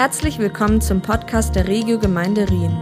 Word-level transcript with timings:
Herzlich 0.00 0.38
willkommen 0.38 0.80
zum 0.80 1.02
Podcast 1.02 1.54
der 1.54 1.68
Regio 1.68 1.98
Gemeinde 1.98 2.48
Rien. 2.48 2.74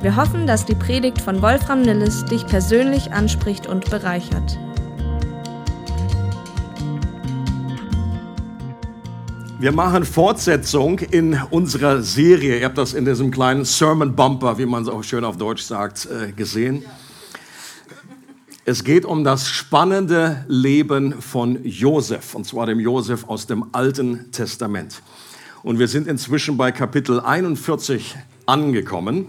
Wir 0.00 0.16
hoffen, 0.16 0.44
dass 0.44 0.66
die 0.66 0.74
Predigt 0.74 1.20
von 1.20 1.40
Wolfram 1.40 1.82
Nilles 1.82 2.24
dich 2.24 2.44
persönlich 2.44 3.12
anspricht 3.12 3.68
und 3.68 3.88
bereichert. 3.88 4.58
Wir 9.60 9.70
machen 9.70 10.04
Fortsetzung 10.04 10.98
in 10.98 11.40
unserer 11.52 12.02
Serie. 12.02 12.58
Ihr 12.58 12.64
habt 12.64 12.76
das 12.76 12.94
in 12.94 13.04
diesem 13.04 13.30
kleinen 13.30 13.64
Sermon 13.64 14.16
Bumper, 14.16 14.58
wie 14.58 14.66
man 14.66 14.82
es 14.82 14.88
auch 14.88 15.04
schön 15.04 15.24
auf 15.24 15.36
Deutsch 15.36 15.62
sagt, 15.62 16.06
äh, 16.06 16.32
gesehen. 16.32 16.84
Es 18.64 18.82
geht 18.82 19.04
um 19.04 19.22
das 19.22 19.48
spannende 19.48 20.44
Leben 20.48 21.22
von 21.22 21.64
Josef, 21.64 22.34
und 22.34 22.46
zwar 22.46 22.66
dem 22.66 22.80
Josef 22.80 23.28
aus 23.28 23.46
dem 23.46 23.66
Alten 23.70 24.32
Testament. 24.32 25.00
Und 25.62 25.78
wir 25.78 25.86
sind 25.86 26.08
inzwischen 26.08 26.56
bei 26.56 26.72
Kapitel 26.72 27.20
41 27.20 28.16
angekommen. 28.46 29.26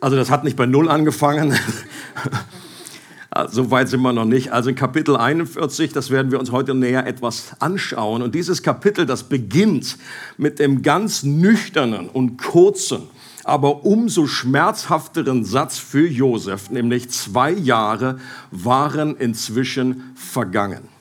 Also 0.00 0.16
das 0.16 0.30
hat 0.30 0.42
nicht 0.42 0.56
bei 0.56 0.66
Null 0.66 0.88
angefangen. 0.88 1.54
So 3.48 3.70
weit 3.70 3.88
sind 3.88 4.02
wir 4.02 4.12
noch 4.12 4.26
nicht. 4.26 4.52
Also 4.52 4.74
Kapitel 4.74 5.16
41, 5.16 5.94
das 5.94 6.10
werden 6.10 6.30
wir 6.30 6.38
uns 6.38 6.52
heute 6.52 6.74
näher 6.74 7.06
etwas 7.06 7.52
anschauen. 7.60 8.20
Und 8.20 8.34
dieses 8.34 8.62
Kapitel, 8.62 9.06
das 9.06 9.22
beginnt 9.22 9.96
mit 10.36 10.58
dem 10.58 10.82
ganz 10.82 11.22
nüchternen 11.22 12.10
und 12.10 12.36
kurzen, 12.36 13.04
aber 13.44 13.86
umso 13.86 14.26
schmerzhafteren 14.26 15.46
Satz 15.46 15.78
für 15.78 16.06
Josef, 16.06 16.68
nämlich 16.68 17.08
zwei 17.08 17.52
Jahre 17.52 18.18
waren 18.50 19.16
inzwischen 19.16 20.12
vergangen. 20.14 20.91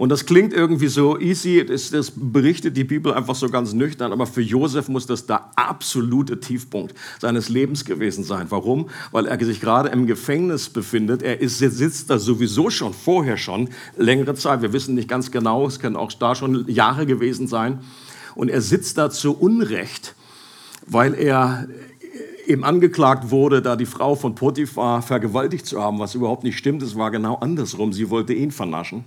Und 0.00 0.08
das 0.08 0.24
klingt 0.24 0.54
irgendwie 0.54 0.86
so 0.86 1.20
easy, 1.20 1.62
das, 1.62 1.90
das, 1.90 2.10
berichtet 2.16 2.74
die 2.74 2.84
Bibel 2.84 3.12
einfach 3.12 3.34
so 3.34 3.50
ganz 3.50 3.74
nüchtern, 3.74 4.12
aber 4.12 4.26
für 4.26 4.40
Josef 4.40 4.88
muss 4.88 5.04
das 5.06 5.26
der 5.26 5.50
absolute 5.56 6.40
Tiefpunkt 6.40 6.94
seines 7.18 7.50
Lebens 7.50 7.84
gewesen 7.84 8.24
sein. 8.24 8.46
Warum? 8.48 8.88
Weil 9.12 9.26
er 9.26 9.38
sich 9.44 9.60
gerade 9.60 9.90
im 9.90 10.06
Gefängnis 10.06 10.70
befindet. 10.70 11.22
Er 11.22 11.42
ist, 11.42 11.58
sitzt 11.58 12.08
da 12.08 12.18
sowieso 12.18 12.70
schon 12.70 12.94
vorher 12.94 13.36
schon 13.36 13.68
längere 13.98 14.34
Zeit. 14.34 14.62
Wir 14.62 14.72
wissen 14.72 14.94
nicht 14.94 15.06
ganz 15.06 15.30
genau, 15.30 15.66
es 15.66 15.80
können 15.80 15.96
auch 15.96 16.10
da 16.14 16.34
schon 16.34 16.66
Jahre 16.66 17.04
gewesen 17.04 17.46
sein. 17.46 17.80
Und 18.34 18.48
er 18.48 18.62
sitzt 18.62 18.96
da 18.96 19.10
zu 19.10 19.36
Unrecht, 19.36 20.14
weil 20.86 21.12
er 21.12 21.68
eben 22.46 22.64
angeklagt 22.64 23.30
wurde, 23.30 23.60
da 23.60 23.76
die 23.76 23.84
Frau 23.84 24.14
von 24.14 24.34
Potiphar 24.34 25.02
vergewaltigt 25.02 25.66
zu 25.66 25.82
haben, 25.82 25.98
was 25.98 26.14
überhaupt 26.14 26.42
nicht 26.42 26.56
stimmt. 26.56 26.82
Es 26.82 26.96
war 26.96 27.10
genau 27.10 27.34
andersrum. 27.34 27.92
Sie 27.92 28.08
wollte 28.08 28.32
ihn 28.32 28.50
vernaschen. 28.50 29.04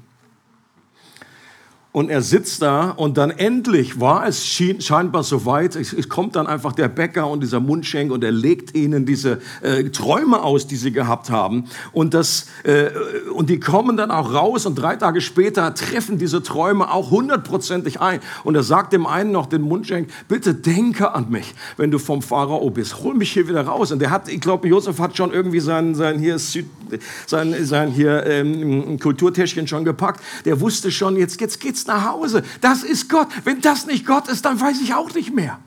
Und 1.93 2.09
er 2.09 2.23
sitzt 2.23 2.63
da 2.63 2.89
und 2.89 3.17
dann 3.19 3.29
endlich 3.29 3.99
war 3.99 4.25
es 4.25 4.43
scheinbar 4.47 5.21
soweit. 5.21 5.75
Es 5.75 6.09
kommt 6.09 6.35
dann 6.35 6.47
einfach 6.47 6.73
der 6.73 6.87
Bäcker 6.87 7.29
und 7.29 7.43
dieser 7.43 7.59
Mundschenk 7.59 8.11
und 8.11 8.23
er 8.23 8.31
legt 8.31 8.75
ihnen 8.75 9.05
diese 9.05 9.39
äh, 9.61 9.83
Träume 9.83 10.41
aus, 10.41 10.65
die 10.65 10.75
sie 10.75 10.91
gehabt 10.91 11.29
haben. 11.29 11.65
Und, 11.91 12.15
das, 12.15 12.47
äh, 12.63 12.89
und 13.31 13.51
die 13.51 13.59
kommen 13.59 13.95
dann 13.95 14.09
auch 14.09 14.33
raus 14.33 14.65
und 14.65 14.73
drei 14.73 14.95
Tage 14.95 15.21
später 15.21 15.75
treffen 15.75 16.17
diese 16.17 16.41
Träume 16.41 16.91
auch 16.91 17.11
hundertprozentig 17.11 18.01
ein. 18.01 18.21
Und 18.43 18.55
er 18.55 18.63
sagt 18.63 18.91
dem 18.91 19.05
einen 19.05 19.31
noch, 19.31 19.45
den 19.45 19.61
Mundschenk, 19.61 20.09
bitte 20.27 20.55
denke 20.55 21.13
an 21.13 21.29
mich, 21.29 21.53
wenn 21.77 21.91
du 21.91 21.99
vom 21.99 22.23
Pharao 22.23 22.71
bist. 22.71 23.03
Hol 23.03 23.13
mich 23.13 23.31
hier 23.33 23.47
wieder 23.47 23.67
raus. 23.67 23.91
Und 23.91 23.99
der 23.99 24.09
hat, 24.09 24.29
ich 24.29 24.41
glaube, 24.41 24.67
Josef 24.67 24.97
hat 24.97 25.15
schon 25.15 25.31
irgendwie 25.31 25.59
sein, 25.59 25.93
sein 25.93 26.17
hier, 26.17 26.39
sein, 26.39 27.55
sein 27.63 27.91
hier 27.91 28.25
ähm, 28.25 28.99
Kulturtäschchen 28.99 29.67
schon 29.67 29.85
gepackt. 29.85 30.23
Der 30.45 30.59
wusste 30.59 30.89
schon, 30.89 31.17
jetzt, 31.17 31.39
jetzt 31.39 31.59
geht's 31.59 31.82
nach 31.87 32.05
Hause. 32.07 32.43
Das 32.61 32.83
ist 32.83 33.09
Gott. 33.09 33.27
Wenn 33.43 33.61
das 33.61 33.85
nicht 33.85 34.05
Gott 34.05 34.27
ist, 34.27 34.45
dann 34.45 34.59
weiß 34.59 34.81
ich 34.81 34.93
auch 34.93 35.13
nicht 35.13 35.33
mehr. 35.33 35.59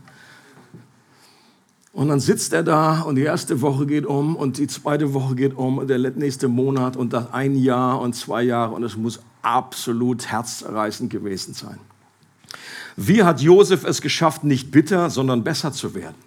Und 1.93 2.09
dann 2.09 2.21
sitzt 2.21 2.53
er 2.53 2.63
da 2.63 3.01
und 3.01 3.15
die 3.15 3.23
erste 3.23 3.63
Woche 3.63 3.87
geht 3.87 4.05
um 4.05 4.37
und 4.37 4.59
die 4.59 4.67
zweite 4.67 5.15
Woche 5.15 5.35
geht 5.35 5.57
um 5.57 5.79
und 5.79 5.89
der 5.89 5.99
nächste 5.99 6.47
Monat 6.47 6.95
und 6.95 7.15
das 7.15 7.33
ein 7.33 7.57
Jahr 7.57 8.03
und 8.03 8.15
zwei 8.15 8.43
Jahre 8.43 8.75
und 8.75 8.85
es 8.85 8.99
muss 8.99 9.21
absolut 9.41 10.31
herzzerreißend 10.31 11.09
gewesen 11.09 11.55
sein. 11.55 11.79
Wie 12.97 13.23
hat 13.23 13.41
Josef 13.41 13.85
es 13.85 14.03
geschafft, 14.03 14.45
nicht 14.45 14.71
bitter, 14.71 15.09
sondern 15.09 15.43
besser 15.43 15.73
zu 15.73 15.95
werden? 15.95 16.26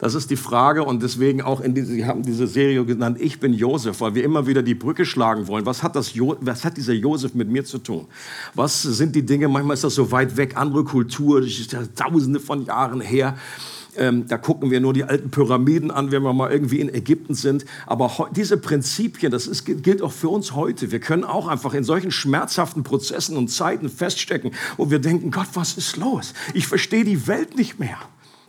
Das 0.00 0.14
ist 0.14 0.30
die 0.30 0.36
Frage 0.36 0.82
und 0.82 1.02
deswegen 1.02 1.42
auch 1.42 1.60
in 1.60 1.74
diese, 1.74 1.92
Sie 1.92 2.06
haben 2.06 2.22
diese 2.22 2.46
Serie 2.46 2.84
genannt, 2.84 3.18
ich 3.20 3.38
bin 3.38 3.52
Josef, 3.52 4.00
weil 4.00 4.14
wir 4.14 4.24
immer 4.24 4.46
wieder 4.46 4.62
die 4.62 4.74
Brücke 4.74 5.04
schlagen 5.04 5.46
wollen. 5.46 5.66
Was 5.66 5.82
hat, 5.82 5.94
das 5.94 6.14
jo, 6.14 6.36
was 6.40 6.64
hat 6.64 6.76
dieser 6.78 6.94
Josef 6.94 7.34
mit 7.34 7.50
mir 7.50 7.64
zu 7.64 7.78
tun? 7.78 8.06
Was 8.54 8.82
sind 8.82 9.14
die 9.14 9.24
Dinge, 9.24 9.48
manchmal 9.48 9.74
ist 9.74 9.84
das 9.84 9.94
so 9.94 10.10
weit 10.10 10.36
weg, 10.36 10.56
andere 10.56 10.84
Kultur, 10.84 11.42
das 11.42 11.50
ist 11.50 11.72
ja 11.72 11.82
tausende 11.94 12.40
von 12.40 12.64
Jahren 12.64 13.00
her. 13.00 13.36
Ähm, 13.96 14.26
da 14.28 14.38
gucken 14.38 14.70
wir 14.70 14.80
nur 14.80 14.92
die 14.92 15.04
alten 15.04 15.30
Pyramiden 15.30 15.90
an, 15.90 16.12
wenn 16.12 16.22
wir 16.22 16.32
mal 16.32 16.50
irgendwie 16.50 16.80
in 16.80 16.88
Ägypten 16.88 17.34
sind. 17.34 17.64
Aber 17.86 18.30
diese 18.34 18.56
Prinzipien, 18.56 19.32
das 19.32 19.46
ist, 19.46 19.64
gilt 19.64 20.00
auch 20.00 20.12
für 20.12 20.28
uns 20.28 20.54
heute. 20.54 20.92
Wir 20.92 21.00
können 21.00 21.24
auch 21.24 21.48
einfach 21.48 21.74
in 21.74 21.84
solchen 21.84 22.10
schmerzhaften 22.10 22.84
Prozessen 22.84 23.36
und 23.36 23.48
Zeiten 23.48 23.88
feststecken, 23.88 24.52
wo 24.76 24.90
wir 24.90 25.00
denken, 25.00 25.30
Gott, 25.30 25.48
was 25.54 25.76
ist 25.76 25.96
los? 25.96 26.32
Ich 26.54 26.66
verstehe 26.66 27.04
die 27.04 27.26
Welt 27.26 27.56
nicht 27.56 27.78
mehr. 27.78 27.98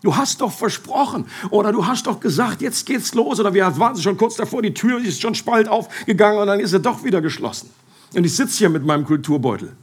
Du 0.02 0.16
hast 0.16 0.42
doch 0.42 0.52
versprochen 0.52 1.26
oder 1.52 1.72
du 1.72 1.86
hast 1.86 2.08
doch 2.08 2.20
gesagt, 2.20 2.62
jetzt 2.62 2.86
geht's 2.88 3.14
los 3.14 3.40
oder 3.40 3.54
wir 3.54 3.78
waren 3.78 3.96
schon 3.98 4.18
kurz 4.18 4.36
davor, 4.36 4.62
die 4.62 4.74
Tür 4.74 5.00
ist 5.00 5.22
schon 5.22 5.36
spalt 5.36 5.68
aufgegangen 5.68 6.40
und 6.40 6.48
dann 6.48 6.60
ist 6.60 6.72
sie 6.72 6.80
doch 6.80 7.04
wieder 7.04 7.22
geschlossen. 7.22 7.70
Und 8.16 8.26
ich 8.26 8.36
sitze 8.36 8.58
hier 8.58 8.70
mit 8.70 8.84
meinem 8.84 9.06
Kulturbeutel. 9.06 9.74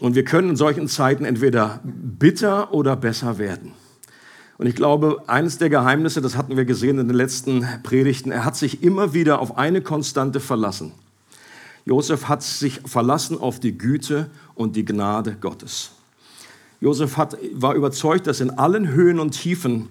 Und 0.00 0.14
wir 0.14 0.24
können 0.24 0.50
in 0.50 0.56
solchen 0.56 0.88
Zeiten 0.88 1.24
entweder 1.24 1.80
bitter 1.84 2.72
oder 2.72 2.96
besser 2.96 3.38
werden. 3.38 3.72
Und 4.56 4.66
ich 4.66 4.74
glaube, 4.76 5.22
eines 5.26 5.58
der 5.58 5.68
Geheimnisse, 5.68 6.20
das 6.20 6.36
hatten 6.36 6.56
wir 6.56 6.64
gesehen 6.64 6.98
in 6.98 7.08
den 7.08 7.16
letzten 7.16 7.66
Predigten, 7.82 8.30
er 8.30 8.44
hat 8.44 8.56
sich 8.56 8.82
immer 8.82 9.12
wieder 9.12 9.40
auf 9.40 9.58
eine 9.58 9.82
Konstante 9.82 10.40
verlassen. 10.40 10.92
Josef 11.84 12.28
hat 12.28 12.42
sich 12.42 12.80
verlassen 12.86 13.38
auf 13.38 13.60
die 13.60 13.76
Güte 13.76 14.30
und 14.54 14.76
die 14.76 14.84
Gnade 14.84 15.36
Gottes. 15.40 15.90
Josef 16.80 17.16
hat, 17.16 17.36
war 17.52 17.74
überzeugt, 17.74 18.26
dass 18.26 18.40
in 18.40 18.50
allen 18.50 18.88
Höhen 18.88 19.18
und 19.18 19.30
Tiefen, 19.30 19.88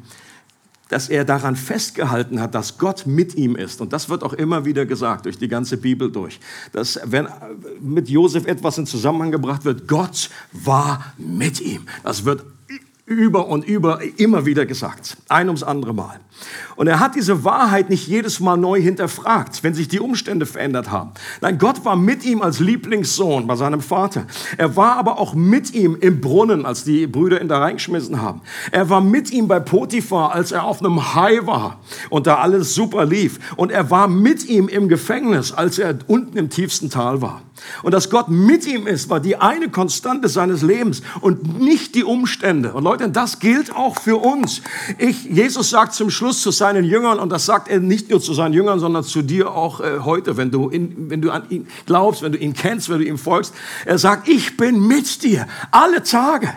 dass 0.89 1.09
er 1.09 1.25
daran 1.25 1.55
festgehalten 1.55 2.39
hat, 2.39 2.53
dass 2.53 2.77
Gott 2.77 3.07
mit 3.07 3.35
ihm 3.35 3.55
ist. 3.55 3.81
Und 3.81 3.93
das 3.93 4.09
wird 4.09 4.21
auch 4.21 4.33
immer 4.33 4.63
wieder 4.65 4.85
gesagt, 4.85 5.25
durch 5.25 5.39
die 5.39 5.47
ganze 5.47 5.77
Bibel 5.77 6.11
durch. 6.11 6.39
Dass 6.71 6.99
wenn 7.05 7.27
mit 7.81 8.09
Josef 8.09 8.45
etwas 8.45 8.77
in 8.77 8.85
Zusammenhang 8.85 9.31
gebracht 9.31 9.65
wird, 9.65 9.87
Gott 9.87 10.29
war 10.51 11.13
mit 11.17 11.61
ihm. 11.61 11.87
Das 12.03 12.25
wird 12.25 12.45
über 13.05 13.47
und 13.47 13.65
über 13.65 13.99
immer 14.17 14.45
wieder 14.45 14.65
gesagt. 14.65 15.17
Ein 15.29 15.47
ums 15.47 15.63
andere 15.63 15.93
Mal. 15.93 16.19
Und 16.75 16.87
er 16.87 16.99
hat 16.99 17.15
diese 17.15 17.43
Wahrheit 17.43 17.89
nicht 17.89 18.07
jedes 18.07 18.39
Mal 18.39 18.57
neu 18.57 18.81
hinterfragt, 18.81 19.63
wenn 19.63 19.73
sich 19.73 19.87
die 19.87 19.99
Umstände 19.99 20.45
verändert 20.45 20.91
haben. 20.91 21.11
Nein, 21.41 21.57
Gott 21.57 21.85
war 21.85 21.95
mit 21.95 22.25
ihm 22.25 22.41
als 22.41 22.59
Lieblingssohn 22.59 23.47
bei 23.47 23.55
seinem 23.55 23.81
Vater. 23.81 24.25
Er 24.57 24.75
war 24.75 24.97
aber 24.97 25.19
auch 25.19 25.33
mit 25.33 25.73
ihm 25.73 25.97
im 25.99 26.21
Brunnen, 26.21 26.65
als 26.65 26.83
die 26.83 27.07
Brüder 27.07 27.41
ihn 27.41 27.47
da 27.47 27.59
reingeschmissen 27.59 28.21
haben. 28.21 28.41
Er 28.71 28.89
war 28.89 29.01
mit 29.01 29.31
ihm 29.31 29.47
bei 29.47 29.59
Potiphar, 29.59 30.33
als 30.33 30.51
er 30.51 30.63
auf 30.65 30.79
einem 30.79 31.15
High 31.15 31.45
war 31.45 31.79
und 32.09 32.27
da 32.27 32.37
alles 32.37 32.73
super 32.73 33.05
lief. 33.05 33.39
Und 33.55 33.71
er 33.71 33.89
war 33.89 34.07
mit 34.07 34.45
ihm 34.45 34.67
im 34.67 34.89
Gefängnis, 34.89 35.51
als 35.51 35.79
er 35.79 35.97
unten 36.07 36.37
im 36.37 36.49
tiefsten 36.49 36.89
Tal 36.89 37.21
war. 37.21 37.41
Und 37.83 37.93
dass 37.93 38.09
Gott 38.09 38.29
mit 38.29 38.65
ihm 38.65 38.87
ist, 38.87 39.09
war 39.09 39.19
die 39.19 39.37
eine 39.37 39.69
Konstante 39.69 40.27
seines 40.27 40.61
Lebens 40.61 41.01
und 41.21 41.59
nicht 41.59 41.95
die 41.95 42.03
Umstände. 42.03 42.73
Und 42.73 42.83
Leute, 42.83 43.09
das 43.09 43.39
gilt 43.39 43.75
auch 43.75 43.99
für 43.99 44.17
uns. 44.17 44.61
Ich, 44.97 45.25
Jesus 45.25 45.69
sagt 45.69 45.93
zum 45.93 46.09
Schluss 46.09 46.32
zu 46.41 46.51
seinen 46.51 46.85
Jüngern, 46.85 47.19
und 47.19 47.29
das 47.29 47.45
sagt 47.45 47.67
er 47.67 47.79
nicht 47.79 48.09
nur 48.09 48.21
zu 48.21 48.33
seinen 48.33 48.53
Jüngern, 48.53 48.79
sondern 48.79 49.03
zu 49.03 49.21
dir 49.21 49.51
auch 49.51 49.79
äh, 49.79 49.99
heute, 49.99 50.37
wenn 50.37 50.51
du, 50.51 50.69
in, 50.69 51.09
wenn 51.09 51.21
du 51.21 51.31
an 51.31 51.43
ihn 51.49 51.67
glaubst, 51.85 52.21
wenn 52.21 52.31
du 52.31 52.37
ihn 52.37 52.53
kennst, 52.53 52.89
wenn 52.89 52.99
du 52.99 53.05
ihm 53.05 53.17
folgst. 53.17 53.53
Er 53.85 53.97
sagt, 53.97 54.27
ich 54.27 54.57
bin 54.57 54.87
mit 54.87 55.23
dir 55.23 55.47
alle 55.71 56.03
Tage 56.03 56.49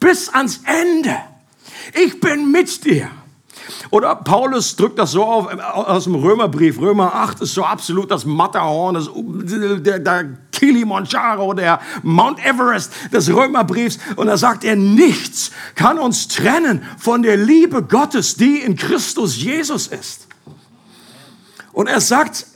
bis 0.00 0.28
ans 0.28 0.60
Ende. 0.64 1.16
Ich 1.94 2.20
bin 2.20 2.50
mit 2.50 2.84
dir. 2.84 3.10
Oder 3.90 4.16
Paulus 4.16 4.76
drückt 4.76 4.98
das 4.98 5.12
so 5.12 5.24
auf, 5.24 5.46
aus 5.58 6.04
dem 6.04 6.14
Römerbrief. 6.14 6.80
Römer 6.80 7.14
8 7.14 7.42
ist 7.42 7.54
so 7.54 7.64
absolut 7.64 8.10
das 8.10 8.24
Matterhorn, 8.24 8.94
das, 8.94 9.10
der, 9.82 9.98
der 9.98 10.24
Kilimanjaro, 10.52 11.54
der 11.54 11.80
Mount 12.02 12.44
Everest 12.44 12.92
des 13.12 13.32
Römerbriefs. 13.32 13.98
Und 14.16 14.28
da 14.28 14.36
sagt 14.36 14.64
er, 14.64 14.76
nichts 14.76 15.50
kann 15.74 15.98
uns 15.98 16.28
trennen 16.28 16.82
von 16.98 17.22
der 17.22 17.36
Liebe 17.36 17.82
Gottes, 17.82 18.36
die 18.36 18.58
in 18.58 18.76
Christus 18.76 19.36
Jesus 19.36 19.88
ist. 19.88 20.28
Und 21.72 21.88
er 21.88 22.00
sagt, 22.00 22.46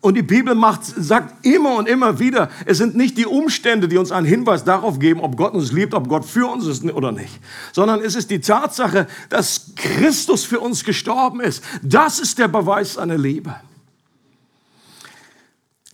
und 0.00 0.16
die 0.16 0.22
Bibel 0.22 0.54
macht, 0.54 0.84
sagt 0.84 1.44
immer 1.44 1.76
und 1.76 1.88
immer 1.88 2.18
wieder, 2.18 2.50
es 2.64 2.78
sind 2.78 2.96
nicht 2.96 3.18
die 3.18 3.26
Umstände, 3.26 3.86
die 3.86 3.98
uns 3.98 4.12
einen 4.12 4.26
Hinweis 4.26 4.64
darauf 4.64 4.98
geben, 4.98 5.20
ob 5.20 5.36
Gott 5.36 5.52
uns 5.52 5.72
liebt, 5.72 5.92
ob 5.92 6.08
Gott 6.08 6.24
für 6.24 6.50
uns 6.50 6.66
ist 6.66 6.84
oder 6.84 7.12
nicht, 7.12 7.38
sondern 7.72 8.00
es 8.00 8.14
ist 8.14 8.30
die 8.30 8.40
Tatsache, 8.40 9.06
dass 9.28 9.72
Christus 9.76 10.44
für 10.44 10.60
uns 10.60 10.84
gestorben 10.84 11.40
ist. 11.40 11.62
Das 11.82 12.18
ist 12.18 12.38
der 12.38 12.48
Beweis 12.48 12.94
seiner 12.94 13.18
Liebe. 13.18 13.54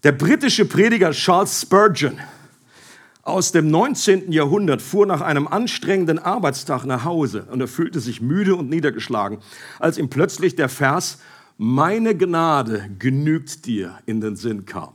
Der 0.05 0.13
britische 0.13 0.67
Prediger 0.67 1.11
Charles 1.11 1.63
Spurgeon 1.63 2.21
aus 3.23 3.51
dem 3.51 3.73
19. 3.73 4.31
Jahrhundert 4.31 4.81
fuhr 4.81 5.05
nach 5.05 5.21
einem 5.21 5.49
anstrengenden 5.49 6.21
Arbeitstag 6.21 6.85
nach 6.85 7.05
Hause 7.05 7.49
und 7.51 7.61
er 7.61 7.67
fühlte 7.67 7.99
sich 7.99 8.21
müde 8.21 8.55
und 8.55 8.71
niedergeschlagen, 8.71 9.39
als 9.81 9.99
ihm 9.99 10.09
plötzlich 10.09 10.55
der 10.55 10.69
Vers 10.69 11.19
Meine 11.59 12.17
Gnade 12.17 12.91
genügt 12.99 13.65
dir 13.65 13.99
in 14.05 14.21
den 14.21 14.37
Sinn 14.37 14.67
kam. 14.67 14.95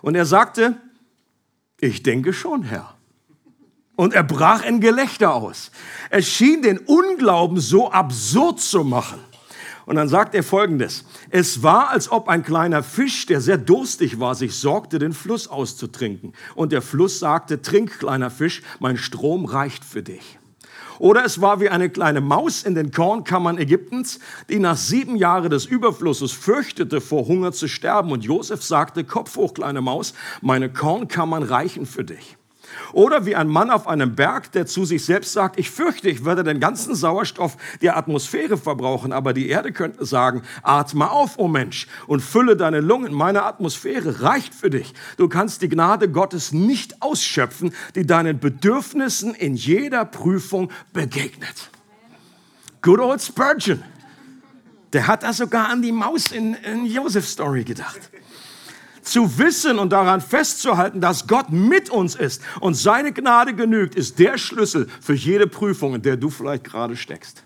Und 0.00 0.14
er 0.14 0.26
sagte, 0.26 0.76
ich 1.80 2.02
denke 2.02 2.32
schon, 2.32 2.62
Herr. 2.62 2.94
Und 3.96 4.14
er 4.14 4.22
brach 4.22 4.64
in 4.64 4.80
Gelächter 4.80 5.34
aus. 5.34 5.70
Es 6.10 6.28
schien 6.28 6.62
den 6.62 6.78
Unglauben 6.78 7.58
so 7.58 7.90
absurd 7.90 8.60
zu 8.60 8.84
machen. 8.84 9.18
Und 9.86 9.96
dann 9.96 10.08
sagt 10.08 10.34
er 10.34 10.42
folgendes. 10.42 11.04
Es 11.30 11.62
war, 11.62 11.90
als 11.90 12.10
ob 12.10 12.28
ein 12.28 12.42
kleiner 12.42 12.82
Fisch, 12.82 13.26
der 13.26 13.40
sehr 13.40 13.56
durstig 13.56 14.20
war, 14.20 14.34
sich 14.34 14.54
sorgte, 14.54 14.98
den 14.98 15.12
Fluss 15.12 15.48
auszutrinken. 15.48 16.32
Und 16.54 16.72
der 16.72 16.82
Fluss 16.82 17.20
sagte, 17.20 17.62
trink, 17.62 17.98
kleiner 17.98 18.30
Fisch, 18.30 18.62
mein 18.80 18.96
Strom 18.96 19.44
reicht 19.44 19.84
für 19.84 20.02
dich. 20.02 20.38
Oder 20.98 21.24
es 21.24 21.40
war 21.40 21.60
wie 21.60 21.68
eine 21.68 21.90
kleine 21.90 22.20
Maus 22.20 22.62
in 22.62 22.74
den 22.74 22.90
Kornkammern 22.90 23.58
Ägyptens, 23.58 24.20
die 24.48 24.58
nach 24.58 24.76
sieben 24.76 25.16
Jahren 25.16 25.50
des 25.50 25.66
Überflusses 25.66 26.32
fürchtete, 26.32 27.00
vor 27.00 27.26
Hunger 27.26 27.52
zu 27.52 27.68
sterben. 27.68 28.12
Und 28.12 28.24
Josef 28.24 28.62
sagte, 28.62 29.04
Kopf 29.04 29.36
hoch, 29.36 29.54
kleine 29.54 29.80
Maus, 29.80 30.14
meine 30.40 30.72
Kornkammern 30.72 31.42
reichen 31.42 31.86
für 31.86 32.04
dich. 32.04 32.36
Oder 32.92 33.26
wie 33.26 33.36
ein 33.36 33.48
Mann 33.48 33.70
auf 33.70 33.86
einem 33.86 34.14
Berg, 34.14 34.52
der 34.52 34.66
zu 34.66 34.84
sich 34.84 35.04
selbst 35.04 35.32
sagt, 35.32 35.58
ich 35.58 35.70
fürchte, 35.70 36.08
ich 36.08 36.24
werde 36.24 36.44
den 36.44 36.60
ganzen 36.60 36.94
Sauerstoff 36.94 37.56
der 37.82 37.96
Atmosphäre 37.96 38.56
verbrauchen, 38.56 39.12
aber 39.12 39.32
die 39.32 39.48
Erde 39.48 39.72
könnte 39.72 40.04
sagen, 40.04 40.42
atme 40.62 41.10
auf, 41.10 41.38
o 41.38 41.44
oh 41.44 41.48
Mensch, 41.48 41.86
und 42.06 42.20
fülle 42.20 42.56
deine 42.56 42.80
Lungen. 42.80 43.12
Meine 43.12 43.44
Atmosphäre 43.44 44.22
reicht 44.22 44.54
für 44.54 44.70
dich. 44.70 44.94
Du 45.16 45.28
kannst 45.28 45.62
die 45.62 45.68
Gnade 45.68 46.10
Gottes 46.10 46.52
nicht 46.52 47.02
ausschöpfen, 47.02 47.72
die 47.94 48.06
deinen 48.06 48.38
Bedürfnissen 48.38 49.34
in 49.34 49.54
jeder 49.54 50.04
Prüfung 50.04 50.70
begegnet. 50.92 51.70
Good 52.82 53.00
old 53.00 53.22
Spurgeon. 53.22 53.82
Der 54.92 55.06
hat 55.06 55.22
da 55.24 55.32
sogar 55.32 55.68
an 55.68 55.82
die 55.82 55.92
Maus 55.92 56.30
in, 56.32 56.54
in 56.54 56.86
Joseph 56.86 57.26
Story 57.26 57.64
gedacht 57.64 58.10
zu 59.06 59.38
wissen 59.38 59.78
und 59.78 59.90
daran 59.90 60.20
festzuhalten, 60.20 61.00
dass 61.00 61.26
Gott 61.26 61.50
mit 61.50 61.90
uns 61.90 62.14
ist 62.14 62.42
und 62.60 62.74
seine 62.74 63.12
Gnade 63.12 63.54
genügt, 63.54 63.94
ist 63.94 64.18
der 64.18 64.36
Schlüssel 64.36 64.88
für 65.00 65.14
jede 65.14 65.46
Prüfung, 65.46 65.94
in 65.94 66.02
der 66.02 66.16
du 66.16 66.28
vielleicht 66.28 66.64
gerade 66.64 66.96
steckst. 66.96 67.44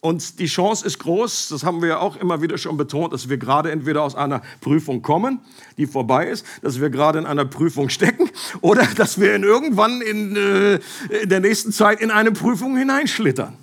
Und 0.00 0.38
die 0.38 0.46
Chance 0.46 0.86
ist 0.86 1.00
groß, 1.00 1.48
das 1.48 1.64
haben 1.64 1.82
wir 1.82 1.88
ja 1.88 1.98
auch 1.98 2.16
immer 2.16 2.40
wieder 2.40 2.58
schon 2.58 2.76
betont, 2.76 3.12
dass 3.12 3.28
wir 3.28 3.38
gerade 3.38 3.72
entweder 3.72 4.02
aus 4.02 4.14
einer 4.14 4.40
Prüfung 4.60 5.02
kommen, 5.02 5.40
die 5.78 5.86
vorbei 5.86 6.28
ist, 6.28 6.46
dass 6.62 6.80
wir 6.80 6.90
gerade 6.90 7.18
in 7.18 7.26
einer 7.26 7.44
Prüfung 7.44 7.88
stecken 7.88 8.30
oder 8.60 8.86
dass 8.96 9.20
wir 9.20 9.34
in 9.34 9.42
irgendwann 9.42 10.00
in, 10.00 10.36
äh, 10.36 10.78
in 11.22 11.28
der 11.28 11.40
nächsten 11.40 11.72
Zeit 11.72 12.00
in 12.00 12.10
eine 12.10 12.30
Prüfung 12.30 12.76
hineinschlittern. 12.76 13.56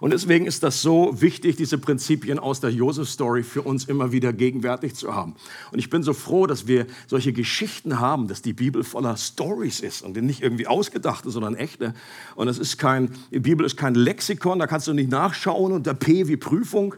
Und 0.00 0.12
deswegen 0.12 0.46
ist 0.46 0.62
das 0.62 0.80
so 0.80 1.20
wichtig, 1.20 1.56
diese 1.56 1.78
Prinzipien 1.78 2.38
aus 2.38 2.60
der 2.60 2.70
Josef-Story 2.70 3.42
für 3.42 3.62
uns 3.62 3.84
immer 3.84 4.12
wieder 4.12 4.32
gegenwärtig 4.32 4.94
zu 4.94 5.14
haben. 5.14 5.34
Und 5.72 5.78
ich 5.78 5.90
bin 5.90 6.02
so 6.02 6.14
froh, 6.14 6.46
dass 6.46 6.66
wir 6.66 6.86
solche 7.06 7.32
Geschichten 7.32 8.00
haben, 8.00 8.26
dass 8.26 8.40
die 8.40 8.54
Bibel 8.54 8.82
voller 8.82 9.16
Stories 9.16 9.80
ist 9.80 10.02
und 10.02 10.16
nicht 10.16 10.42
irgendwie 10.42 10.66
ausgedachte, 10.66 11.30
sondern 11.30 11.54
echte. 11.54 11.94
Und 12.34 12.48
es 12.48 12.58
ist 12.58 12.78
kein, 12.78 13.10
die 13.30 13.40
Bibel 13.40 13.64
ist 13.66 13.76
kein 13.76 13.94
Lexikon, 13.94 14.58
da 14.58 14.66
kannst 14.66 14.86
du 14.86 14.94
nicht 14.94 15.10
nachschauen 15.10 15.72
und 15.72 15.86
der 15.86 15.94
P 15.94 16.28
wie 16.28 16.38
Prüfung 16.38 16.94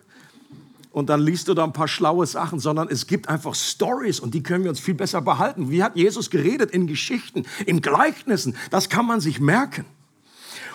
und 0.93 1.09
dann 1.09 1.21
liest 1.21 1.49
du 1.49 1.55
da 1.55 1.65
ein 1.65 1.73
paar 1.73 1.89
schlaue 1.89 2.27
Sachen, 2.27 2.59
sondern 2.59 2.89
es 2.89 3.07
gibt 3.07 3.29
einfach 3.29 3.55
Stories 3.55 4.21
und 4.21 4.35
die 4.35 4.43
können 4.43 4.65
wir 4.65 4.71
uns 4.71 4.81
viel 4.81 4.95
besser 4.95 5.23
behalten. 5.23 5.71
Wie 5.71 5.83
hat 5.83 5.97
Jesus 5.97 6.31
geredet? 6.31 6.71
In 6.71 6.87
Geschichten, 6.87 7.47
in 7.67 7.81
Gleichnissen. 7.81 8.55
Das 8.71 8.91
kann 8.91 9.07
man 9.07 9.21
sich 9.21 9.41
merken. 9.41 9.87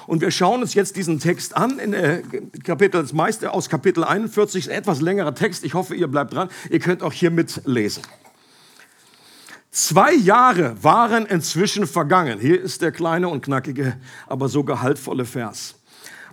Und 0.08 0.22
wir 0.22 0.32
schauen 0.32 0.62
uns 0.62 0.74
jetzt 0.74 0.96
diesen 0.96 1.20
Text 1.20 1.56
an, 1.56 1.80
in 1.80 1.94
äh, 1.94 2.24
Kapitel, 2.64 3.02
das 3.02 3.14
meiste 3.14 3.54
aus 3.54 3.70
Kapitel 3.70 4.06
41, 4.06 4.72
etwas 4.72 5.02
längerer 5.02 5.36
Text. 5.36 5.66
Ich 5.66 5.74
hoffe, 5.74 5.96
ihr 5.96 6.08
bleibt 6.08 6.34
dran. 6.34 6.50
Ihr 6.70 6.80
könnt 6.80 7.04
auch 7.04 7.12
hier 7.14 7.30
mitlesen. 7.30 8.04
Zwei 9.70 10.14
Jahre 10.14 10.82
waren 10.82 11.26
inzwischen 11.26 11.86
vergangen. 11.86 12.40
Hier 12.40 12.60
ist 12.60 12.82
der 12.82 12.92
kleine 12.92 13.28
und 13.28 13.44
knackige, 13.44 13.98
aber 14.26 14.48
so 14.48 14.64
gehaltvolle 14.64 15.26
Vers. 15.26 15.76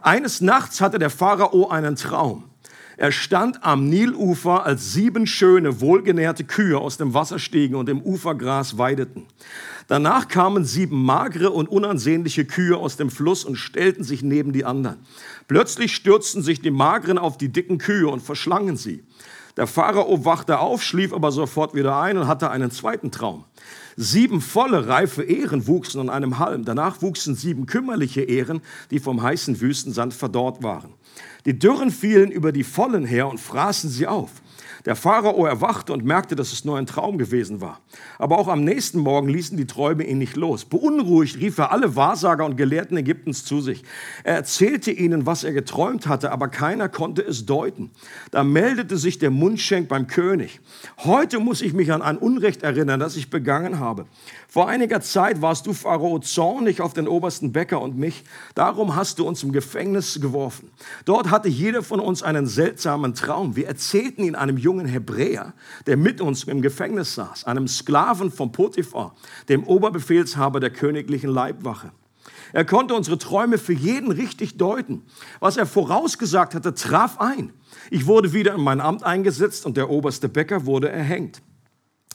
Eines 0.00 0.40
Nachts 0.40 0.80
hatte 0.80 0.98
der 0.98 1.10
Pharao 1.10 1.68
einen 1.68 1.96
Traum. 1.96 2.44
Er 2.96 3.10
stand 3.10 3.64
am 3.64 3.88
Nilufer, 3.88 4.64
als 4.64 4.92
sieben 4.92 5.26
schöne, 5.26 5.80
wohlgenährte 5.80 6.44
Kühe 6.44 6.78
aus 6.78 6.96
dem 6.96 7.12
Wasser 7.12 7.38
stiegen 7.38 7.74
und 7.74 7.88
im 7.88 8.00
Ufergras 8.00 8.78
weideten. 8.78 9.26
Danach 9.88 10.28
kamen 10.28 10.64
sieben 10.64 11.04
magere 11.04 11.50
und 11.50 11.68
unansehnliche 11.68 12.44
Kühe 12.44 12.76
aus 12.76 12.96
dem 12.96 13.10
Fluss 13.10 13.44
und 13.44 13.56
stellten 13.56 14.04
sich 14.04 14.22
neben 14.22 14.52
die 14.52 14.64
anderen. 14.64 14.96
Plötzlich 15.48 15.94
stürzten 15.94 16.42
sich 16.42 16.60
die 16.60 16.70
mageren 16.70 17.18
auf 17.18 17.36
die 17.36 17.50
dicken 17.50 17.78
Kühe 17.78 18.08
und 18.08 18.22
verschlangen 18.22 18.76
sie. 18.76 19.02
Der 19.56 19.66
Pharao 19.66 20.24
wachte 20.24 20.58
auf, 20.58 20.82
schlief 20.82 21.12
aber 21.12 21.30
sofort 21.30 21.74
wieder 21.74 21.96
ein 22.00 22.16
und 22.18 22.26
hatte 22.26 22.50
einen 22.50 22.70
zweiten 22.70 23.12
Traum. 23.12 23.44
Sieben 23.96 24.40
volle, 24.40 24.88
reife 24.88 25.22
Ähren 25.22 25.68
wuchsen 25.68 26.00
an 26.00 26.10
einem 26.10 26.38
Halm. 26.40 26.64
Danach 26.64 27.02
wuchsen 27.02 27.36
sieben 27.36 27.66
kümmerliche 27.66 28.22
Ähren, 28.22 28.62
die 28.90 28.98
vom 28.98 29.22
heißen 29.22 29.60
Wüstensand 29.60 30.12
verdorrt 30.12 30.64
waren. 30.64 30.94
Die 31.46 31.58
Dürren 31.58 31.90
fielen 31.90 32.30
über 32.30 32.52
die 32.52 32.64
vollen 32.64 33.04
her 33.04 33.28
und 33.28 33.38
fraßen 33.38 33.90
sie 33.90 34.06
auf. 34.06 34.30
Der 34.84 34.96
Pharao 34.96 35.46
erwachte 35.46 35.94
und 35.94 36.04
merkte, 36.04 36.36
dass 36.36 36.52
es 36.52 36.66
nur 36.66 36.76
ein 36.76 36.84
Traum 36.84 37.16
gewesen 37.16 37.62
war. 37.62 37.80
Aber 38.18 38.38
auch 38.38 38.48
am 38.48 38.64
nächsten 38.64 38.98
Morgen 38.98 39.28
ließen 39.30 39.56
die 39.56 39.66
Träume 39.66 40.04
ihn 40.04 40.18
nicht 40.18 40.36
los. 40.36 40.66
Beunruhigt 40.66 41.38
rief 41.40 41.56
er 41.56 41.72
alle 41.72 41.96
Wahrsager 41.96 42.44
und 42.44 42.56
Gelehrten 42.56 42.98
Ägyptens 42.98 43.46
zu 43.46 43.62
sich. 43.62 43.82
Er 44.24 44.34
erzählte 44.34 44.90
ihnen, 44.90 45.24
was 45.24 45.42
er 45.42 45.52
geträumt 45.52 46.06
hatte, 46.06 46.32
aber 46.32 46.48
keiner 46.48 46.90
konnte 46.90 47.22
es 47.22 47.46
deuten. 47.46 47.92
Da 48.30 48.44
meldete 48.44 48.98
sich 48.98 49.18
der 49.18 49.30
Mundschenk 49.30 49.88
beim 49.88 50.06
König. 50.06 50.60
Heute 50.98 51.38
muss 51.38 51.62
ich 51.62 51.72
mich 51.72 51.90
an 51.90 52.02
ein 52.02 52.18
Unrecht 52.18 52.62
erinnern, 52.62 53.00
das 53.00 53.16
ich 53.16 53.30
begangen 53.30 53.78
habe. 53.78 54.04
Vor 54.48 54.68
einiger 54.68 55.00
Zeit 55.00 55.40
warst 55.40 55.66
du, 55.66 55.72
Pharao, 55.72 56.18
zornig 56.18 56.82
auf 56.82 56.92
den 56.92 57.08
obersten 57.08 57.52
Bäcker 57.52 57.80
und 57.80 57.96
mich. 57.96 58.22
Darum 58.54 58.94
hast 58.94 59.18
du 59.18 59.26
uns 59.26 59.42
im 59.42 59.52
Gefängnis 59.52 60.20
geworfen. 60.20 60.70
Dort 61.06 61.30
hatte 61.30 61.48
jeder 61.48 61.82
von 61.82 62.00
uns 62.00 62.22
einen 62.22 62.46
seltsamen 62.46 63.14
Traum. 63.14 63.56
Wir 63.56 63.66
erzählten 63.66 64.22
ihn 64.22 64.34
einem 64.34 64.58
jungen 64.58 64.73
Hebräer, 64.80 65.54
der 65.86 65.96
mit 65.96 66.20
uns 66.20 66.44
im 66.44 66.62
Gefängnis 66.62 67.14
saß, 67.14 67.44
einem 67.44 67.68
Sklaven 67.68 68.30
von 68.30 68.52
Potiphar, 68.52 69.14
dem 69.48 69.64
Oberbefehlshaber 69.64 70.60
der 70.60 70.70
königlichen 70.70 71.30
Leibwache. 71.30 71.92
Er 72.52 72.64
konnte 72.64 72.94
unsere 72.94 73.18
Träume 73.18 73.58
für 73.58 73.72
jeden 73.72 74.12
richtig 74.12 74.56
deuten. 74.56 75.02
Was 75.40 75.56
er 75.56 75.66
vorausgesagt 75.66 76.54
hatte, 76.54 76.74
traf 76.74 77.18
ein. 77.18 77.52
Ich 77.90 78.06
wurde 78.06 78.32
wieder 78.32 78.54
in 78.54 78.62
mein 78.62 78.80
Amt 78.80 79.02
eingesetzt 79.02 79.66
und 79.66 79.76
der 79.76 79.90
oberste 79.90 80.28
Bäcker 80.28 80.64
wurde 80.64 80.88
erhängt. 80.88 81.42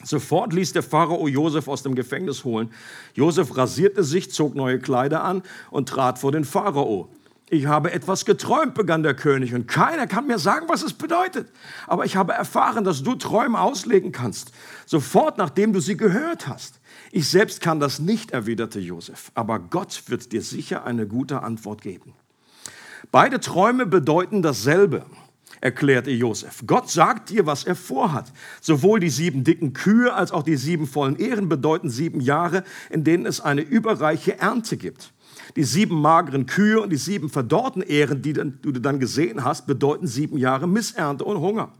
Sofort 0.02 0.54
ließ 0.54 0.72
der 0.72 0.82
Pharao 0.82 1.28
Josef 1.28 1.68
aus 1.68 1.82
dem 1.82 1.94
Gefängnis 1.94 2.44
holen. 2.44 2.70
Josef 3.14 3.56
rasierte 3.56 4.02
sich, 4.02 4.30
zog 4.30 4.54
neue 4.54 4.78
Kleider 4.78 5.22
an 5.22 5.42
und 5.70 5.90
trat 5.90 6.18
vor 6.18 6.32
den 6.32 6.44
Pharao. 6.44 7.10
Ich 7.52 7.66
habe 7.66 7.92
etwas 7.92 8.24
geträumt, 8.24 8.74
begann 8.74 9.02
der 9.02 9.14
König, 9.14 9.54
und 9.54 9.66
keiner 9.66 10.06
kann 10.06 10.28
mir 10.28 10.38
sagen, 10.38 10.66
was 10.68 10.82
es 10.82 10.92
bedeutet. 10.92 11.50
Aber 11.88 12.04
ich 12.04 12.14
habe 12.14 12.32
erfahren, 12.32 12.84
dass 12.84 13.02
du 13.02 13.16
Träume 13.16 13.60
auslegen 13.60 14.12
kannst, 14.12 14.52
sofort 14.86 15.36
nachdem 15.36 15.72
du 15.72 15.80
sie 15.80 15.96
gehört 15.96 16.46
hast. 16.46 16.80
Ich 17.10 17.28
selbst 17.28 17.60
kann 17.60 17.80
das 17.80 17.98
nicht, 17.98 18.30
erwiderte 18.30 18.78
Josef, 18.78 19.32
aber 19.34 19.58
Gott 19.58 20.04
wird 20.06 20.30
dir 20.30 20.42
sicher 20.42 20.84
eine 20.84 21.08
gute 21.08 21.42
Antwort 21.42 21.82
geben. 21.82 22.14
Beide 23.10 23.40
Träume 23.40 23.84
bedeuten 23.84 24.42
dasselbe 24.42 25.04
erklärte 25.60 26.12
Josef. 26.12 26.62
Gott 26.68 26.88
sagt 26.88 27.30
dir, 27.30 27.46
was 27.46 27.64
er 27.64 27.74
vorhat. 27.74 28.32
Sowohl 28.60 29.00
die 29.00 29.10
sieben 29.10 29.42
dicken 29.42 29.72
Kühe 29.72 30.14
als 30.14 30.30
auch 30.30 30.44
die 30.44 30.56
sieben 30.56 30.86
vollen 30.86 31.16
Ehren 31.16 31.48
bedeuten 31.48 31.90
sieben 31.90 32.20
Jahre, 32.20 32.62
in 32.90 33.02
denen 33.02 33.26
es 33.26 33.40
eine 33.40 33.62
überreiche 33.62 34.38
Ernte 34.38 34.76
gibt. 34.76 35.12
Die 35.56 35.64
sieben 35.64 36.00
mageren 36.00 36.46
Kühe 36.46 36.80
und 36.80 36.90
die 36.90 36.96
sieben 36.96 37.28
verdorrten 37.28 37.82
Ähren, 37.82 38.22
die 38.22 38.32
du 38.32 38.72
dann 38.72 39.00
gesehen 39.00 39.44
hast, 39.44 39.66
bedeuten 39.66 40.06
sieben 40.06 40.38
Jahre 40.38 40.68
Missernte 40.68 41.24
und 41.24 41.40
Hunger. 41.40 41.72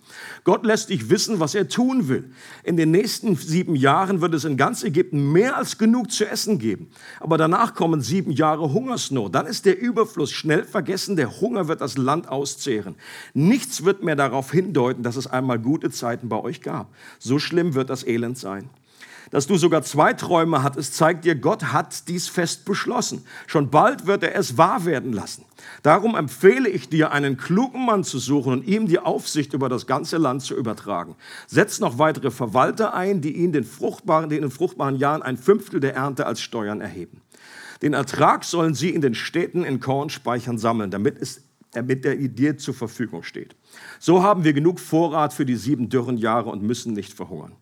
Gott 0.44 0.64
lässt 0.64 0.90
dich 0.90 1.10
wissen, 1.10 1.40
was 1.40 1.54
er 1.54 1.68
tun 1.68 2.08
will. 2.08 2.30
In 2.64 2.76
den 2.76 2.90
nächsten 2.90 3.36
sieben 3.36 3.76
Jahren 3.76 4.20
wird 4.20 4.34
es 4.34 4.44
in 4.44 4.56
ganz 4.56 4.82
Ägypten 4.82 5.32
mehr 5.32 5.56
als 5.56 5.78
genug 5.78 6.10
zu 6.10 6.28
essen 6.28 6.58
geben. 6.58 6.88
Aber 7.20 7.38
danach 7.38 7.74
kommen 7.74 8.00
sieben 8.00 8.32
Jahre 8.32 8.72
Hungersnot. 8.72 9.34
Dann 9.34 9.46
ist 9.46 9.66
der 9.66 9.80
Überfluss 9.80 10.32
schnell 10.32 10.64
vergessen. 10.64 11.16
Der 11.16 11.40
Hunger 11.40 11.68
wird 11.68 11.80
das 11.80 11.96
Land 11.96 12.28
auszehren. 12.28 12.96
Nichts 13.34 13.84
wird 13.84 14.02
mehr 14.02 14.16
darauf 14.16 14.50
hindeuten, 14.50 15.02
dass 15.02 15.16
es 15.16 15.26
einmal 15.26 15.58
gute 15.58 15.90
Zeiten 15.90 16.28
bei 16.28 16.40
euch 16.40 16.60
gab. 16.60 16.92
So 17.18 17.38
schlimm 17.38 17.74
wird 17.74 17.90
das 17.90 18.06
Elend 18.06 18.38
sein. 18.38 18.70
Dass 19.30 19.46
du 19.46 19.56
sogar 19.56 19.82
zwei 19.82 20.12
Träume 20.12 20.64
hattest, 20.64 20.96
zeigt 20.96 21.24
dir, 21.24 21.36
Gott 21.36 21.72
hat 21.72 22.08
dies 22.08 22.28
fest 22.28 22.64
beschlossen. 22.64 23.24
Schon 23.46 23.70
bald 23.70 24.06
wird 24.06 24.24
er 24.24 24.34
es 24.34 24.58
wahr 24.58 24.84
werden 24.84 25.12
lassen. 25.12 25.44
Darum 25.82 26.16
empfehle 26.16 26.68
ich 26.68 26.88
dir, 26.88 27.12
einen 27.12 27.36
klugen 27.36 27.86
Mann 27.86 28.02
zu 28.02 28.18
suchen 28.18 28.52
und 28.52 28.66
ihm 28.66 28.88
die 28.88 28.98
Aufsicht 28.98 29.52
über 29.52 29.68
das 29.68 29.86
ganze 29.86 30.16
Land 30.16 30.42
zu 30.42 30.56
übertragen. 30.56 31.14
Setz 31.46 31.78
noch 31.78 31.98
weitere 31.98 32.32
Verwalter 32.32 32.92
ein, 32.92 33.20
die 33.20 33.36
ihn 33.36 33.52
den 33.52 33.64
fruchtbaren, 33.64 34.30
den 34.30 34.42
in 34.42 34.50
fruchtbaren 34.50 34.96
Jahren 34.96 35.22
ein 35.22 35.36
Fünftel 35.36 35.78
der 35.78 35.94
Ernte 35.94 36.26
als 36.26 36.40
Steuern 36.40 36.80
erheben. 36.80 37.20
Den 37.82 37.92
Ertrag 37.92 38.44
sollen 38.44 38.74
sie 38.74 38.90
in 38.90 39.00
den 39.00 39.14
Städten 39.14 39.64
in 39.64 39.78
Kornspeichern 39.78 40.58
sammeln, 40.58 40.90
damit, 40.90 41.18
es, 41.20 41.42
damit 41.72 42.04
er 42.04 42.16
dir 42.16 42.58
zur 42.58 42.74
Verfügung 42.74 43.22
steht. 43.22 43.54
So 44.00 44.24
haben 44.24 44.42
wir 44.42 44.52
genug 44.52 44.80
Vorrat 44.80 45.32
für 45.32 45.46
die 45.46 45.56
sieben 45.56 45.88
dürren 45.88 46.18
Jahre 46.18 46.50
und 46.50 46.62
müssen 46.62 46.94
nicht 46.94 47.14
verhungern. 47.14 47.52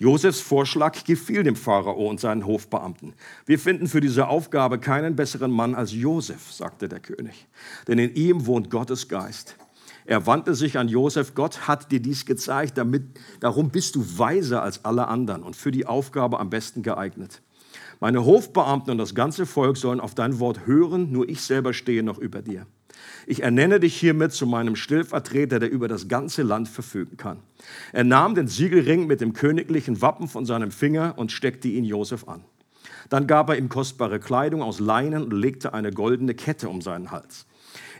Josefs 0.00 0.40
Vorschlag 0.40 1.02
gefiel 1.02 1.42
dem 1.42 1.56
Pharao 1.56 2.08
und 2.08 2.20
seinen 2.20 2.46
Hofbeamten. 2.46 3.14
Wir 3.46 3.58
finden 3.58 3.88
für 3.88 4.00
diese 4.00 4.28
Aufgabe 4.28 4.78
keinen 4.78 5.16
besseren 5.16 5.50
Mann 5.50 5.74
als 5.74 5.92
Josef, 5.92 6.52
sagte 6.52 6.88
der 6.88 7.00
König, 7.00 7.48
denn 7.88 7.98
in 7.98 8.14
ihm 8.14 8.46
wohnt 8.46 8.70
Gottes 8.70 9.08
Geist. 9.08 9.56
Er 10.04 10.24
wandte 10.26 10.54
sich 10.54 10.78
an 10.78 10.88
Josef, 10.88 11.34
Gott 11.34 11.66
hat 11.66 11.90
dir 11.90 12.00
dies 12.00 12.26
gezeigt, 12.26 12.78
damit, 12.78 13.18
darum 13.40 13.70
bist 13.70 13.96
du 13.96 14.18
weiser 14.18 14.62
als 14.62 14.84
alle 14.84 15.08
anderen 15.08 15.42
und 15.42 15.56
für 15.56 15.72
die 15.72 15.84
Aufgabe 15.84 16.38
am 16.38 16.48
besten 16.48 16.82
geeignet. 16.82 17.42
Meine 17.98 18.24
Hofbeamten 18.24 18.92
und 18.92 18.98
das 18.98 19.16
ganze 19.16 19.46
Volk 19.46 19.76
sollen 19.76 20.00
auf 20.00 20.14
dein 20.14 20.38
Wort 20.38 20.66
hören, 20.66 21.10
nur 21.10 21.28
ich 21.28 21.40
selber 21.42 21.74
stehe 21.74 22.04
noch 22.04 22.18
über 22.18 22.40
dir. 22.40 22.66
Ich 23.30 23.42
ernenne 23.42 23.78
dich 23.78 23.94
hiermit 23.94 24.32
zu 24.32 24.46
meinem 24.46 24.74
Stillvertreter, 24.74 25.58
der 25.58 25.70
über 25.70 25.86
das 25.86 26.08
ganze 26.08 26.42
Land 26.42 26.66
verfügen 26.66 27.18
kann. 27.18 27.40
Er 27.92 28.02
nahm 28.02 28.34
den 28.34 28.48
Siegelring 28.48 29.06
mit 29.06 29.20
dem 29.20 29.34
königlichen 29.34 30.00
Wappen 30.00 30.28
von 30.28 30.46
seinem 30.46 30.70
Finger 30.70 31.12
und 31.18 31.30
steckte 31.30 31.68
ihn 31.68 31.84
Josef 31.84 32.26
an. 32.26 32.42
Dann 33.10 33.26
gab 33.26 33.50
er 33.50 33.58
ihm 33.58 33.68
kostbare 33.68 34.18
Kleidung 34.18 34.62
aus 34.62 34.80
Leinen 34.80 35.24
und 35.24 35.34
legte 35.34 35.74
eine 35.74 35.90
goldene 35.90 36.32
Kette 36.32 36.70
um 36.70 36.80
seinen 36.80 37.10
Hals. 37.10 37.44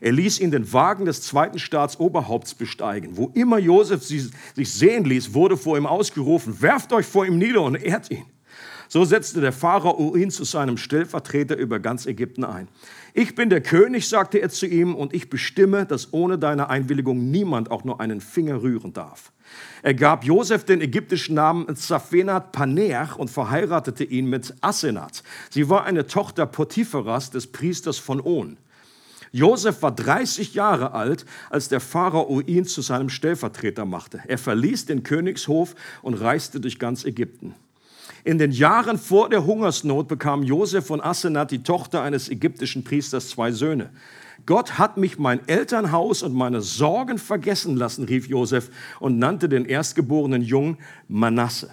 Er 0.00 0.12
ließ 0.12 0.40
ihn 0.40 0.50
den 0.50 0.72
Wagen 0.72 1.04
des 1.04 1.20
zweiten 1.20 1.58
Staatsoberhaupts 1.58 2.54
besteigen. 2.54 3.18
Wo 3.18 3.30
immer 3.34 3.58
Josef 3.58 4.04
sich 4.04 4.32
sehen 4.72 5.04
ließ, 5.04 5.34
wurde 5.34 5.58
vor 5.58 5.76
ihm 5.76 5.84
ausgerufen, 5.84 6.62
werft 6.62 6.90
euch 6.94 7.04
vor 7.04 7.26
ihm 7.26 7.36
nieder 7.36 7.60
und 7.60 7.74
ehrt 7.74 8.10
ihn. 8.10 8.24
So 8.90 9.04
setzte 9.04 9.42
der 9.42 9.52
Pharao 9.52 10.16
ihn 10.16 10.30
zu 10.30 10.44
seinem 10.44 10.78
Stellvertreter 10.78 11.56
über 11.56 11.78
ganz 11.78 12.06
Ägypten 12.06 12.42
ein. 12.42 12.68
Ich 13.12 13.34
bin 13.34 13.50
der 13.50 13.60
König, 13.60 14.08
sagte 14.08 14.38
er 14.38 14.48
zu 14.48 14.66
ihm, 14.66 14.94
und 14.94 15.12
ich 15.12 15.28
bestimme, 15.28 15.84
dass 15.84 16.12
ohne 16.14 16.38
deine 16.38 16.70
Einwilligung 16.70 17.30
niemand 17.30 17.70
auch 17.70 17.84
nur 17.84 18.00
einen 18.00 18.22
Finger 18.22 18.62
rühren 18.62 18.94
darf. 18.94 19.32
Er 19.82 19.92
gab 19.92 20.24
Josef 20.24 20.64
den 20.64 20.80
ägyptischen 20.80 21.34
Namen 21.34 21.74
Zaphenat 21.76 22.52
Paneach 22.52 23.16
und 23.16 23.30
verheiratete 23.30 24.04
ihn 24.04 24.26
mit 24.26 24.54
Asenat. 24.62 25.22
Sie 25.50 25.68
war 25.68 25.84
eine 25.84 26.06
Tochter 26.06 26.46
Potipharas, 26.46 27.30
des 27.30 27.46
Priesters 27.46 27.98
von 27.98 28.24
On. 28.24 28.56
Josef 29.32 29.82
war 29.82 29.92
30 29.92 30.54
Jahre 30.54 30.92
alt, 30.92 31.26
als 31.50 31.68
der 31.68 31.80
Pharao 31.80 32.40
ihn 32.40 32.64
zu 32.64 32.80
seinem 32.80 33.10
Stellvertreter 33.10 33.84
machte. 33.84 34.20
Er 34.26 34.38
verließ 34.38 34.86
den 34.86 35.02
Königshof 35.02 35.74
und 36.00 36.14
reiste 36.14 36.60
durch 36.60 36.78
ganz 36.78 37.04
Ägypten. 37.04 37.54
In 38.28 38.36
den 38.36 38.50
Jahren 38.50 38.98
vor 38.98 39.30
der 39.30 39.46
Hungersnot 39.46 40.06
bekam 40.06 40.42
Josef 40.42 40.84
von 40.84 41.00
Asenat, 41.00 41.50
die 41.50 41.62
Tochter 41.62 42.02
eines 42.02 42.28
ägyptischen 42.28 42.84
Priesters, 42.84 43.30
zwei 43.30 43.52
Söhne. 43.52 43.88
Gott 44.44 44.76
hat 44.76 44.98
mich 44.98 45.18
mein 45.18 45.48
Elternhaus 45.48 46.22
und 46.22 46.34
meine 46.34 46.60
Sorgen 46.60 47.16
vergessen 47.16 47.78
lassen, 47.78 48.04
rief 48.04 48.28
Josef 48.28 48.68
und 49.00 49.18
nannte 49.18 49.48
den 49.48 49.64
erstgeborenen 49.64 50.42
Jungen 50.42 50.76
Manasse. 51.08 51.70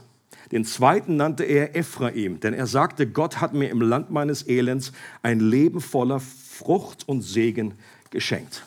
Den 0.54 0.64
zweiten 0.64 1.18
nannte 1.18 1.44
er 1.44 1.76
Ephraim, 1.76 2.40
denn 2.40 2.54
er 2.54 2.68
sagte, 2.68 3.06
Gott 3.06 3.42
hat 3.42 3.54
mir 3.54 3.70
im 3.70 3.82
Land 3.82 4.10
meines 4.10 4.48
Elends 4.48 4.94
ein 5.24 5.42
Leben 5.42 5.82
voller 5.82 6.22
Frucht 6.22 7.06
und 7.06 7.22
Segen 7.22 7.74
geschenkt. 8.12 8.64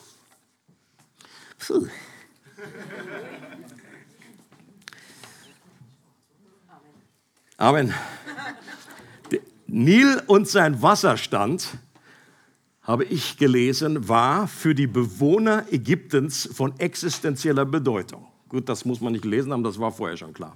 Puh. 1.57 1.87
Amen. 7.59 7.93
Nil 9.67 10.23
und 10.27 10.47
sein 10.47 10.81
Wasserstand, 10.81 11.67
habe 12.83 13.03
ich 13.03 13.35
gelesen, 13.35 14.07
war 14.07 14.47
für 14.47 14.73
die 14.73 14.87
Bewohner 14.87 15.65
Ägyptens 15.69 16.49
von 16.53 16.79
existenzieller 16.79 17.65
Bedeutung. 17.65 18.25
Gut, 18.47 18.69
das 18.69 18.85
muss 18.85 19.01
man 19.01 19.11
nicht 19.11 19.23
gelesen 19.23 19.51
haben, 19.51 19.65
das 19.65 19.77
war 19.77 19.91
vorher 19.91 20.15
schon 20.15 20.33
klar. 20.33 20.55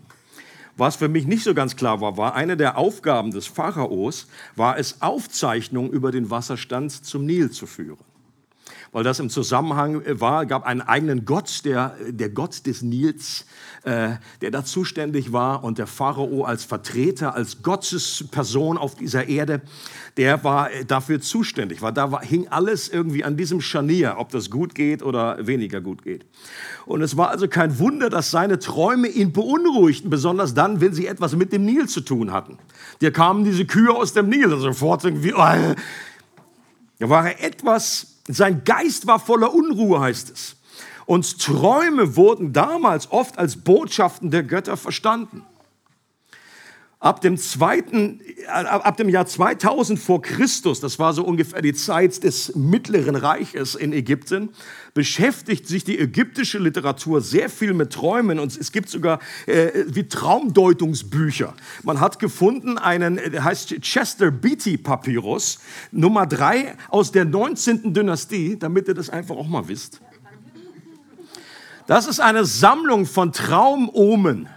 Was 0.78 0.96
für 0.96 1.10
mich 1.10 1.28
nicht 1.28 1.44
so 1.44 1.54
ganz 1.54 1.76
klar 1.76 2.00
war, 2.00 2.16
war 2.16 2.36
eine 2.36 2.56
der 2.56 2.78
Aufgaben 2.78 3.32
des 3.32 3.48
Pharaos, 3.48 4.28
war 4.56 4.78
es, 4.78 5.02
Aufzeichnungen 5.02 5.92
über 5.92 6.10
den 6.10 6.30
Wasserstand 6.30 7.06
zum 7.06 7.26
Nil 7.26 7.52
zu 7.52 7.68
führen 7.68 8.13
weil 8.94 9.04
das 9.04 9.20
im 9.20 9.30
Zusammenhang 9.30 10.02
war, 10.20 10.46
gab 10.46 10.66
einen 10.66 10.82
eigenen 10.82 11.26
Gott, 11.26 11.66
der, 11.66 11.96
der 12.08 12.30
Gott 12.30 12.66
des 12.66 12.84
Nils, 12.84 13.46
äh, 13.84 14.12
der 14.42 14.52
da 14.52 14.64
zuständig 14.64 15.34
war 15.34 15.64
und 15.64 15.80
der 15.80 15.88
Pharao 15.88 16.46
als 16.46 16.64
Vertreter, 16.64 17.36
als 17.36 17.64
Gottesperson 17.64 18.78
auf 18.78 18.96
dieser 18.96 19.28
Erde, 19.28 19.62
der 20.16 20.44
war 20.44 20.70
dafür 20.88 21.20
zuständig, 21.20 21.82
weil 21.82 21.92
da 21.92 22.12
war, 22.12 22.24
hing 22.24 22.48
alles 22.50 22.88
irgendwie 22.88 23.24
an 23.24 23.36
diesem 23.36 23.62
Scharnier, 23.62 24.16
ob 24.20 24.30
das 24.30 24.52
gut 24.52 24.76
geht 24.76 25.02
oder 25.02 25.46
weniger 25.46 25.82
gut 25.82 26.04
geht. 26.04 26.26
Und 26.86 27.02
es 27.02 27.18
war 27.18 27.30
also 27.30 27.48
kein 27.48 27.80
Wunder, 27.80 28.12
dass 28.12 28.30
seine 28.30 28.60
Träume 28.60 29.08
ihn 29.08 29.34
beunruhigten, 29.34 30.12
besonders 30.12 30.54
dann, 30.54 30.82
wenn 30.82 30.94
sie 30.94 31.08
etwas 31.08 31.36
mit 31.36 31.52
dem 31.52 31.66
Nil 31.66 31.88
zu 31.88 32.02
tun 32.02 32.32
hatten. 32.32 32.60
Dir 33.02 33.12
kamen 33.12 33.44
diese 33.44 33.66
Kühe 33.66 33.92
aus 33.92 34.14
dem 34.14 34.30
Nil, 34.30 34.50
sofort 34.60 35.04
irgendwie, 35.04 35.34
oh, 35.34 35.76
da 37.04 37.10
war 37.10 37.28
er 37.28 37.44
etwas 37.44 38.14
sein 38.30 38.64
Geist 38.64 39.08
war 39.08 39.20
voller 39.20 39.54
Unruhe, 39.54 40.00
heißt 40.00 40.30
es. 40.30 40.56
Und 41.06 41.42
Träume 41.42 42.16
wurden 42.16 42.54
damals 42.54 43.12
oft 43.12 43.38
als 43.38 43.58
Botschaften 43.58 44.32
der 44.32 44.44
Götter 44.44 44.78
verstanden. 44.78 45.44
Ab 47.04 47.20
dem, 47.20 47.38
zweiten, 47.38 48.22
äh, 48.22 48.48
ab 48.48 48.96
dem 48.96 49.10
Jahr 49.10 49.26
2000 49.26 50.00
vor 50.00 50.22
Christus, 50.22 50.80
das 50.80 51.00
war 51.00 51.12
so 51.12 51.26
ungefähr 51.26 51.62
die 51.62 51.74
Zeit 51.74 52.24
des 52.24 52.56
Mittleren 52.56 53.18
Reiches 53.18 53.76
in 53.76 53.92
Ägypten, 53.92 54.52
beschäftigt 54.94 55.68
sich 55.68 55.84
die 55.84 56.00
ägyptische 56.00 56.60
Literatur 56.60 57.20
sehr 57.20 57.50
viel 57.50 57.74
mit 57.74 57.92
Träumen 57.92 58.40
und 58.40 58.58
es 58.58 58.72
gibt 58.72 58.88
sogar 58.88 59.20
äh, 59.48 59.84
wie 59.88 60.08
Traumdeutungsbücher. 60.08 61.54
Man 61.84 62.00
hat 62.00 62.20
gefunden 62.20 62.78
einen, 62.78 63.18
der 63.18 63.34
äh, 63.34 63.40
heißt 63.42 63.82
Chester 63.82 64.32
Beatty 64.32 64.78
Papyrus, 64.78 65.60
Nummer 65.92 66.26
drei 66.26 66.78
aus 66.88 67.12
der 67.12 67.26
19. 67.26 67.94
Dynastie, 67.94 68.58
damit 68.58 68.88
ihr 68.88 68.94
das 68.94 69.10
einfach 69.10 69.36
auch 69.36 69.50
mal 69.50 69.68
wisst. 69.68 70.00
Das 71.86 72.08
ist 72.08 72.22
eine 72.22 72.46
Sammlung 72.46 73.06
von 73.06 73.34
Traumomen. 73.34 74.48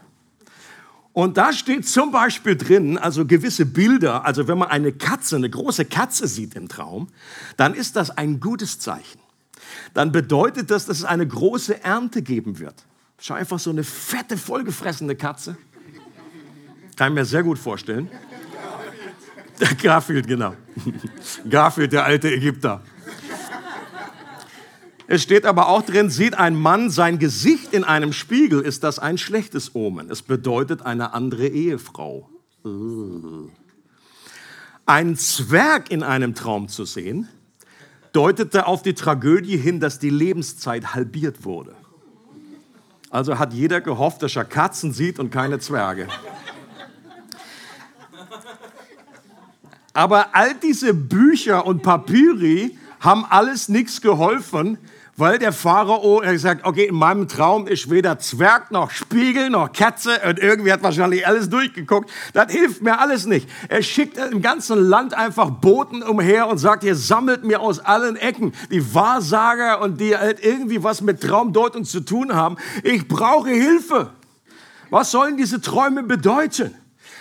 Und 1.17 1.39
da 1.39 1.55
steht 1.55 1.89
zum 1.89 2.13
Beispiel 2.13 2.57
drin, 2.57 2.99
also 2.99 3.25
gewisse 3.25 3.65
Bilder, 3.65 4.27
also 4.27 4.49
wenn 4.49 4.59
man 4.59 4.69
eine 4.69 4.93
Katze, 4.93 5.37
eine 5.37 5.49
große 5.49 5.87
Katze 5.87 6.29
sieht 6.29 6.55
im 6.55 6.69
Traum, 6.69 7.09
dann 7.57 7.73
ist 7.73 7.97
das 7.97 8.11
ein 8.11 8.39
gutes 8.39 8.81
Zeichen. 8.81 9.19
Dann 9.95 10.13
bedeutet 10.13 10.71
das, 10.71 10.85
dass 10.85 10.99
es 10.99 11.05
eine 11.07 11.27
große 11.27 11.83
Ernte 11.83 12.21
geben 12.21 12.59
wird. 12.59 12.85
Schau 13.19 13.33
einfach 13.33 13.59
so 13.59 13.71
eine 13.71 13.83
fette, 13.83 14.37
vollgefressene 14.37 15.17
Katze. 15.17 15.57
Kann 16.97 17.13
ich 17.13 17.15
mir 17.15 17.25
sehr 17.25 17.43
gut 17.43 17.59
vorstellen. 17.59 18.11
Garfield, 19.83 20.27
genau. 20.27 20.55
Garfield, 21.49 21.95
der 21.95 22.05
alte 22.05 22.31
Ägypter. 22.31 22.83
Es 25.09 25.23
steht 25.23 25.47
aber 25.47 25.69
auch 25.69 25.83
drin, 25.83 26.11
sieht 26.11 26.35
ein 26.35 26.57
Mann 26.57 26.91
sein 26.91 27.19
Gesicht 27.19 27.73
in 27.73 27.85
einem 27.85 28.13
Spiegel, 28.13 28.61
ist 28.61 28.83
das 28.83 28.99
ein 28.99 29.19
schlechtes 29.19 29.75
Omen. 29.75 30.11
Es 30.11 30.23
bedeutet 30.23 30.83
eine 30.83 31.15
andere 31.15 31.47
Ehefrau. 31.47 32.29
Ein 34.85 35.17
Zwerg 35.17 35.91
in 35.91 36.03
einem 36.03 36.35
Traum 36.35 36.69
zu 36.69 36.85
sehen, 36.85 37.29
deutete 38.13 38.67
auf 38.67 38.83
die 38.83 38.95
Tragödie 38.95 39.57
hin, 39.57 39.79
dass 39.79 39.99
die 40.01 40.11
Lebenszeit 40.11 40.95
halbiert 40.95 41.45
wurde. 41.45 41.75
Also 43.11 43.39
hat 43.39 43.53
jeder 43.53 43.81
gehofft, 43.81 44.23
dass 44.23 44.35
er 44.35 44.45
Katzen 44.45 44.93
sieht 44.93 45.21
und 45.21 45.31
keine 45.31 45.61
Zwerge. 45.61 46.09
Aber 49.93 50.35
all 50.35 50.55
diese 50.55 50.93
Bücher 50.93 51.65
und 51.65 51.83
Papyri 51.83 52.77
haben 53.01 53.25
alles 53.25 53.69
nichts 53.69 54.01
geholfen, 54.01 54.79
weil 55.17 55.39
der 55.39 55.53
Pharao 55.53 56.21
er 56.21 56.33
gesagt, 56.33 56.65
okay, 56.65 56.87
in 56.87 56.95
meinem 56.95 57.27
Traum 57.27 57.67
ist 57.67 57.91
weder 57.91 58.19
Zwerg 58.19 58.71
noch 58.71 58.91
Spiegel 58.91 59.51
noch 59.51 59.73
Katze 59.73 60.21
und 60.29 60.39
irgendwie 60.39 60.73
hat 60.73 60.83
wahrscheinlich 60.83 61.27
alles 61.27 61.49
durchgeguckt. 61.49 62.11
Das 62.35 62.53
hilft 62.53 62.83
mir 62.83 62.99
alles 62.99 63.27
nicht. 63.27 63.49
Er 63.69 63.83
schickt 63.83 64.19
im 64.19 64.43
ganzen 64.43 64.79
Land 64.79 65.15
einfach 65.15 65.51
Boten 65.51 66.03
umher 66.03 66.49
und 66.49 66.59
sagt, 66.59 66.85
ihr 66.85 66.97
sammelt 66.97 67.45
mir 67.45 67.61
aus 67.61 67.79
allen 67.79 68.17
Ecken 68.17 68.53
die 68.71 68.95
Wahrsager 68.95 69.81
und 69.81 70.01
die 70.01 70.17
halt 70.17 70.45
irgendwie 70.45 70.83
was 70.83 71.01
mit 71.01 71.23
Traumdeutung 71.23 71.85
zu 71.85 72.01
tun 72.01 72.35
haben. 72.35 72.57
Ich 72.83 73.09
brauche 73.09 73.51
Hilfe. 73.51 74.11
Was 74.91 75.11
sollen 75.11 75.37
diese 75.37 75.61
Träume 75.61 76.03
bedeuten? 76.03 76.75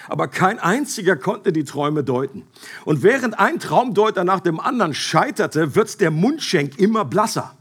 aber 0.08 0.28
kein 0.28 0.60
einziger 0.60 1.16
konnte 1.16 1.52
die 1.52 1.64
Träume 1.64 2.04
deuten. 2.04 2.44
Und 2.86 3.02
während 3.02 3.40
ein 3.40 3.60
Traumdeuter 3.60 4.24
nach 4.24 4.40
dem 4.40 4.60
anderen 4.60 4.94
scheiterte, 4.94 5.74
wird 5.74 6.00
der 6.00 6.12
Mundschenk 6.12 6.78
immer 6.78 7.06
blasser. 7.06 7.56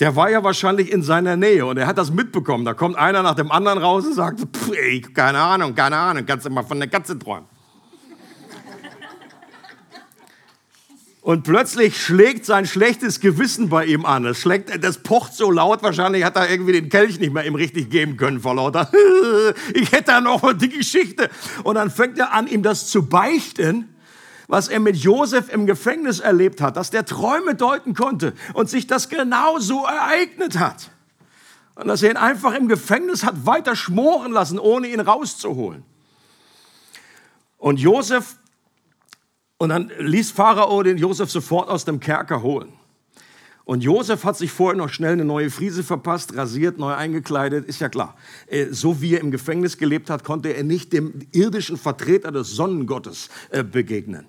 Der 0.00 0.16
war 0.16 0.28
ja 0.28 0.42
wahrscheinlich 0.42 0.90
in 0.90 1.02
seiner 1.02 1.36
Nähe 1.36 1.64
und 1.66 1.76
er 1.76 1.86
hat 1.86 1.98
das 1.98 2.10
mitbekommen. 2.10 2.64
Da 2.64 2.74
kommt 2.74 2.96
einer 2.96 3.22
nach 3.22 3.36
dem 3.36 3.52
anderen 3.52 3.78
raus 3.78 4.04
und 4.04 4.14
sagt, 4.14 4.40
ey, 4.72 5.00
keine 5.00 5.38
Ahnung, 5.38 5.74
keine 5.74 5.96
Ahnung, 5.96 6.26
kannst 6.26 6.46
du 6.46 6.50
mal 6.50 6.64
von 6.64 6.80
der 6.80 6.88
Katze 6.88 7.16
träumen. 7.16 7.46
Und 11.20 11.44
plötzlich 11.44 11.96
schlägt 11.96 12.44
sein 12.44 12.66
schlechtes 12.66 13.18
Gewissen 13.18 13.70
bei 13.70 13.86
ihm 13.86 14.04
an. 14.04 14.26
Es 14.26 14.40
schlägt, 14.40 14.84
das 14.84 14.98
pocht 14.98 15.32
so 15.32 15.50
laut, 15.50 15.82
wahrscheinlich 15.82 16.22
hat 16.22 16.36
er 16.36 16.50
irgendwie 16.50 16.72
den 16.72 16.90
Kelch 16.90 17.18
nicht 17.18 17.32
mehr 17.32 17.46
ihm 17.46 17.54
richtig 17.54 17.88
geben 17.88 18.18
können 18.18 18.40
vor 18.40 18.56
lauter. 18.56 18.90
Ich 19.74 19.92
hätte 19.92 20.04
da 20.06 20.20
noch 20.20 20.52
die 20.52 20.68
Geschichte. 20.68 21.30
Und 21.62 21.76
dann 21.76 21.90
fängt 21.90 22.18
er 22.18 22.32
an, 22.34 22.46
ihm 22.46 22.62
das 22.62 22.88
zu 22.88 23.08
beichten, 23.08 23.93
was 24.48 24.68
er 24.68 24.80
mit 24.80 24.96
Josef 24.96 25.52
im 25.52 25.66
Gefängnis 25.66 26.20
erlebt 26.20 26.60
hat, 26.60 26.76
dass 26.76 26.90
der 26.90 27.04
Träume 27.04 27.54
deuten 27.54 27.94
konnte 27.94 28.34
und 28.52 28.68
sich 28.68 28.86
das 28.86 29.08
genau 29.08 29.58
so 29.58 29.84
ereignet 29.84 30.58
hat. 30.58 30.90
Und 31.74 31.88
dass 31.88 32.02
er 32.02 32.10
ihn 32.10 32.16
einfach 32.16 32.54
im 32.54 32.68
Gefängnis 32.68 33.24
hat 33.24 33.46
weiter 33.46 33.74
schmoren 33.74 34.32
lassen, 34.32 34.58
ohne 34.58 34.88
ihn 34.88 35.00
rauszuholen. 35.00 35.82
Und 37.58 37.80
Josef 37.80 38.36
und 39.56 39.70
dann 39.70 39.90
ließ 39.98 40.32
Pharao 40.32 40.82
den 40.82 40.98
Josef 40.98 41.30
sofort 41.30 41.68
aus 41.68 41.84
dem 41.84 42.00
Kerker 42.00 42.42
holen. 42.42 42.72
Und 43.66 43.82
Josef 43.82 44.24
hat 44.24 44.36
sich 44.36 44.52
vorher 44.52 44.76
noch 44.76 44.90
schnell 44.90 45.14
eine 45.14 45.24
neue 45.24 45.50
Friese 45.50 45.82
verpasst, 45.82 46.36
rasiert, 46.36 46.78
neu 46.78 46.92
eingekleidet, 46.92 47.64
ist 47.64 47.80
ja 47.80 47.88
klar. 47.88 48.14
Äh, 48.46 48.66
so 48.70 49.00
wie 49.00 49.14
er 49.14 49.20
im 49.20 49.30
Gefängnis 49.30 49.78
gelebt 49.78 50.10
hat, 50.10 50.22
konnte 50.22 50.50
er 50.50 50.64
nicht 50.64 50.92
dem 50.92 51.20
irdischen 51.32 51.78
Vertreter 51.78 52.30
des 52.30 52.50
Sonnengottes 52.50 53.30
äh, 53.50 53.64
begegnen. 53.64 54.26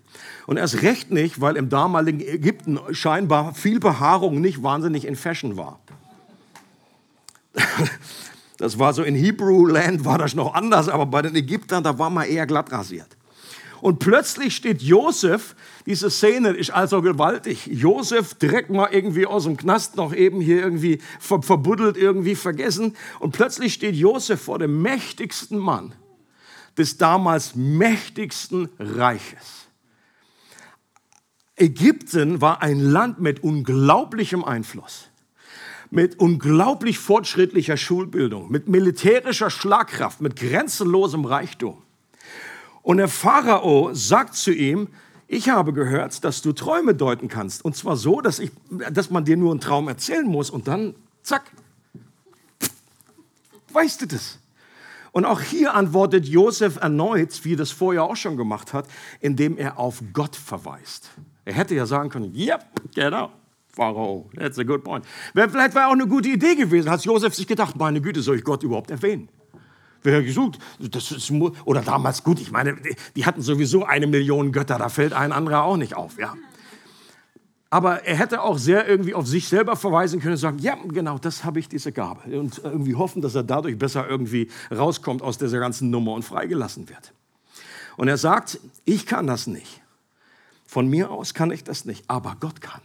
Und 0.48 0.56
erst 0.56 0.82
recht 0.84 1.12
nicht, 1.12 1.42
weil 1.42 1.58
im 1.58 1.68
damaligen 1.68 2.22
Ägypten 2.22 2.80
scheinbar 2.92 3.54
viel 3.54 3.82
Behaarung 3.82 4.40
nicht 4.40 4.64
wahnsinnig 4.64 5.06
in 5.06 5.16
Fashion 5.16 5.58
war. 5.58 5.80
Das 8.58 8.80
war 8.80 8.94
so 8.94 9.04
in 9.04 9.16
Hebrew 9.16 9.66
Land 9.66 10.06
war 10.06 10.18
das 10.18 10.34
noch 10.34 10.54
anders, 10.54 10.88
aber 10.88 11.06
bei 11.06 11.22
den 11.22 11.36
Ägyptern, 11.36 11.84
da 11.84 12.00
war 12.00 12.10
man 12.10 12.26
eher 12.26 12.46
glatt 12.46 12.72
rasiert. 12.72 13.18
Und 13.86 14.00
plötzlich 14.00 14.56
steht 14.56 14.82
Josef, 14.82 15.56
diese 15.86 16.10
Szene 16.10 16.50
ist 16.50 16.72
also 16.72 17.04
gewaltig. 17.04 17.68
Josef 17.68 18.34
direkt 18.34 18.72
mal 18.72 18.90
irgendwie 18.92 19.28
aus 19.28 19.44
dem 19.44 19.58
Knast 19.58 19.96
noch 19.96 20.12
eben 20.12 20.42
hier 20.42 20.60
irgendwie 20.60 20.98
ver 21.20 21.44
verbuddelt, 21.44 21.96
irgendwie 21.96 22.34
vergessen. 22.34 22.98
Und 23.20 23.34
plötzlich 23.34 23.76
steht 23.76 23.94
Josef 23.94 24.42
vor 24.42 24.58
dem 24.58 24.82
mächtigsten 24.82 25.60
Mann 25.60 25.94
des 26.76 26.98
damals 26.98 27.54
mächtigsten 27.54 28.70
Reiches. 28.80 29.68
Ägypten 31.56 32.42
war 32.42 32.64
ein 32.64 32.80
Land 32.80 33.22
mit 33.22 33.44
unglaublichem 33.44 34.44
Einfluss 34.44 35.10
mit 35.92 36.20
unglaublich 36.20 36.98
fortschrittlicher 36.98 37.78
Schulbildung, 37.78 38.52
mit 38.52 38.68
militärischer 38.68 39.52
Schlagkraft, 39.52 40.20
mit 40.20 40.36
grenzenlosem 40.36 41.24
Reichtum. 41.26 41.85
Und 42.86 42.98
der 42.98 43.08
Pharao 43.08 43.96
sagt 43.96 44.36
zu 44.36 44.54
ihm, 44.54 44.90
ich 45.28 45.50
habe 45.50 45.74
gehört, 45.74 46.24
dass 46.24 46.44
du 46.44 46.54
Träume 46.54 46.94
deuten 46.94 47.30
kannst. 47.30 47.66
Und 47.66 47.76
zwar 47.76 47.98
so, 47.98 48.22
dass, 48.22 48.38
ich, 48.38 48.52
dass 48.92 49.10
man 49.10 49.26
dir 49.26 49.38
nur 49.38 49.50
einen 49.50 49.60
Traum 49.60 49.88
erzählen 49.88 50.28
muss 50.28 50.52
und 50.52 50.68
dann, 50.68 50.94
zack, 51.24 51.50
weißt 53.74 54.04
du 54.04 54.06
das. 54.06 54.38
Und 55.14 55.26
auch 55.26 55.42
hier 55.42 55.74
antwortet 55.74 56.28
Josef 56.28 56.76
erneut, 56.76 57.44
wie 57.44 57.54
er 57.54 57.58
das 57.58 57.72
vorher 57.72 58.04
auch 58.04 58.16
schon 58.16 58.38
gemacht 58.38 58.72
hat, 58.72 58.88
indem 59.20 59.58
er 59.58 59.80
auf 59.80 60.04
Gott 60.14 60.36
verweist. 60.36 61.10
Er 61.44 61.54
hätte 61.54 61.74
ja 61.74 61.88
sagen 61.88 62.10
können, 62.10 62.36
ja, 62.36 62.58
yep, 62.58 62.66
genau, 62.94 63.32
Pharao, 63.74 64.30
that's 64.38 64.60
a 64.60 64.64
good 64.64 64.84
point. 64.84 65.04
Vielleicht 65.34 65.74
wäre 65.74 65.88
auch 65.88 65.94
eine 65.94 66.06
gute 66.06 66.30
Idee 66.30 66.54
gewesen, 66.54 66.92
hat 66.92 67.04
Josef 67.04 67.34
sich 67.34 67.48
gedacht, 67.48 67.76
meine 67.78 68.00
Güte, 68.00 68.22
soll 68.22 68.36
ich 68.36 68.44
Gott 68.44 68.62
überhaupt 68.62 68.92
erwähnen? 68.92 69.28
Wer 70.06 70.24
gesucht? 70.24 70.60
Das 70.80 71.12
ist, 71.12 71.32
oder 71.32 71.82
damals 71.82 72.24
gut, 72.24 72.40
ich 72.40 72.52
meine, 72.52 72.78
die 73.16 73.26
hatten 73.26 73.42
sowieso 73.42 73.86
eine 73.86 74.08
Million 74.08 74.52
Götter, 74.52 74.78
da 74.78 74.90
fällt 74.90 75.14
ein 75.14 75.32
anderer 75.32 75.64
auch 75.64 75.78
nicht 75.78 75.96
auf, 75.96 76.20
ja. 76.20 76.36
Aber 77.72 78.04
er 78.04 78.16
hätte 78.16 78.44
auch 78.44 78.58
sehr 78.58 78.88
irgendwie 78.88 79.16
auf 79.16 79.28
sich 79.28 79.50
selber 79.50 79.76
verweisen 79.76 80.20
können 80.20 80.34
und 80.34 80.40
sagen, 80.40 80.60
ja, 80.60 80.78
genau, 80.88 81.18
das 81.18 81.44
habe 81.44 81.60
ich, 81.60 81.68
diese 81.68 81.92
Gabe. 81.92 82.38
Und 82.38 82.62
irgendwie 82.64 82.96
hoffen, 82.96 83.22
dass 83.22 83.36
er 83.36 83.44
dadurch 83.44 83.78
besser 83.78 84.08
irgendwie 84.08 84.50
rauskommt 84.72 85.22
aus 85.22 85.38
dieser 85.40 85.60
ganzen 85.60 85.90
Nummer 85.90 86.14
und 86.14 86.24
freigelassen 86.24 86.88
wird. 86.88 87.14
Und 87.98 88.08
er 88.08 88.18
sagt, 88.18 88.60
ich 88.86 89.06
kann 89.06 89.28
das 89.28 89.48
nicht. 89.48 89.82
Von 90.68 90.88
mir 90.88 91.10
aus 91.10 91.34
kann 91.34 91.52
ich 91.52 91.64
das 91.64 91.86
nicht, 91.86 92.04
aber 92.08 92.38
Gott 92.40 92.62
kann. 92.62 92.82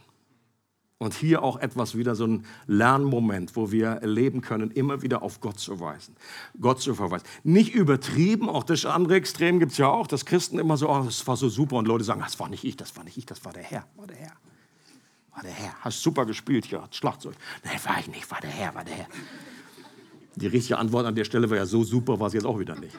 Und 1.01 1.15
hier 1.15 1.41
auch 1.41 1.57
etwas 1.57 1.97
wieder 1.97 2.13
so 2.13 2.27
ein 2.27 2.45
Lernmoment, 2.67 3.55
wo 3.55 3.71
wir 3.71 3.87
erleben 3.87 4.41
können, 4.41 4.69
immer 4.69 5.01
wieder 5.01 5.23
auf 5.23 5.41
Gott 5.41 5.57
zu 5.59 5.79
weisen, 5.79 6.15
Gott 6.59 6.79
zu 6.79 6.93
verweisen. 6.93 7.25
Nicht 7.43 7.73
übertrieben, 7.73 8.47
auch 8.47 8.63
das 8.63 8.85
andere 8.85 9.15
Extrem 9.15 9.57
gibt 9.57 9.71
es 9.71 9.79
ja 9.79 9.87
auch, 9.87 10.05
dass 10.05 10.25
Christen 10.27 10.59
immer 10.59 10.77
so, 10.77 10.87
oh, 10.87 11.01
das 11.03 11.25
war 11.25 11.37
so 11.37 11.49
super 11.49 11.77
und 11.77 11.87
Leute 11.87 12.03
sagen, 12.03 12.21
das 12.21 12.39
war 12.39 12.49
nicht 12.49 12.63
ich, 12.63 12.77
das 12.77 12.95
war 12.95 13.03
nicht 13.03 13.17
ich, 13.17 13.25
das 13.25 13.43
war 13.43 13.51
der 13.51 13.63
Herr, 13.63 13.87
war 13.95 14.05
der 14.05 14.17
Herr. 14.17 14.33
War 15.33 15.41
der 15.41 15.51
Herr, 15.53 15.73
hast 15.79 16.03
super 16.03 16.27
gespielt 16.27 16.65
hier, 16.65 16.87
Schlagzeug. 16.91 17.33
Nein, 17.63 17.79
war 17.83 17.99
ich 17.99 18.07
nicht, 18.07 18.29
war 18.29 18.39
der 18.39 18.51
Herr, 18.51 18.75
war 18.75 18.83
der 18.83 18.93
Herr. 18.93 19.07
Die 20.35 20.45
richtige 20.45 20.77
Antwort 20.77 21.07
an 21.07 21.15
der 21.15 21.25
Stelle 21.25 21.49
war 21.49 21.57
ja 21.57 21.65
so 21.65 21.83
super, 21.83 22.19
war 22.19 22.27
es 22.27 22.33
jetzt 22.33 22.45
auch 22.45 22.59
wieder 22.59 22.75
nicht. 22.75 22.95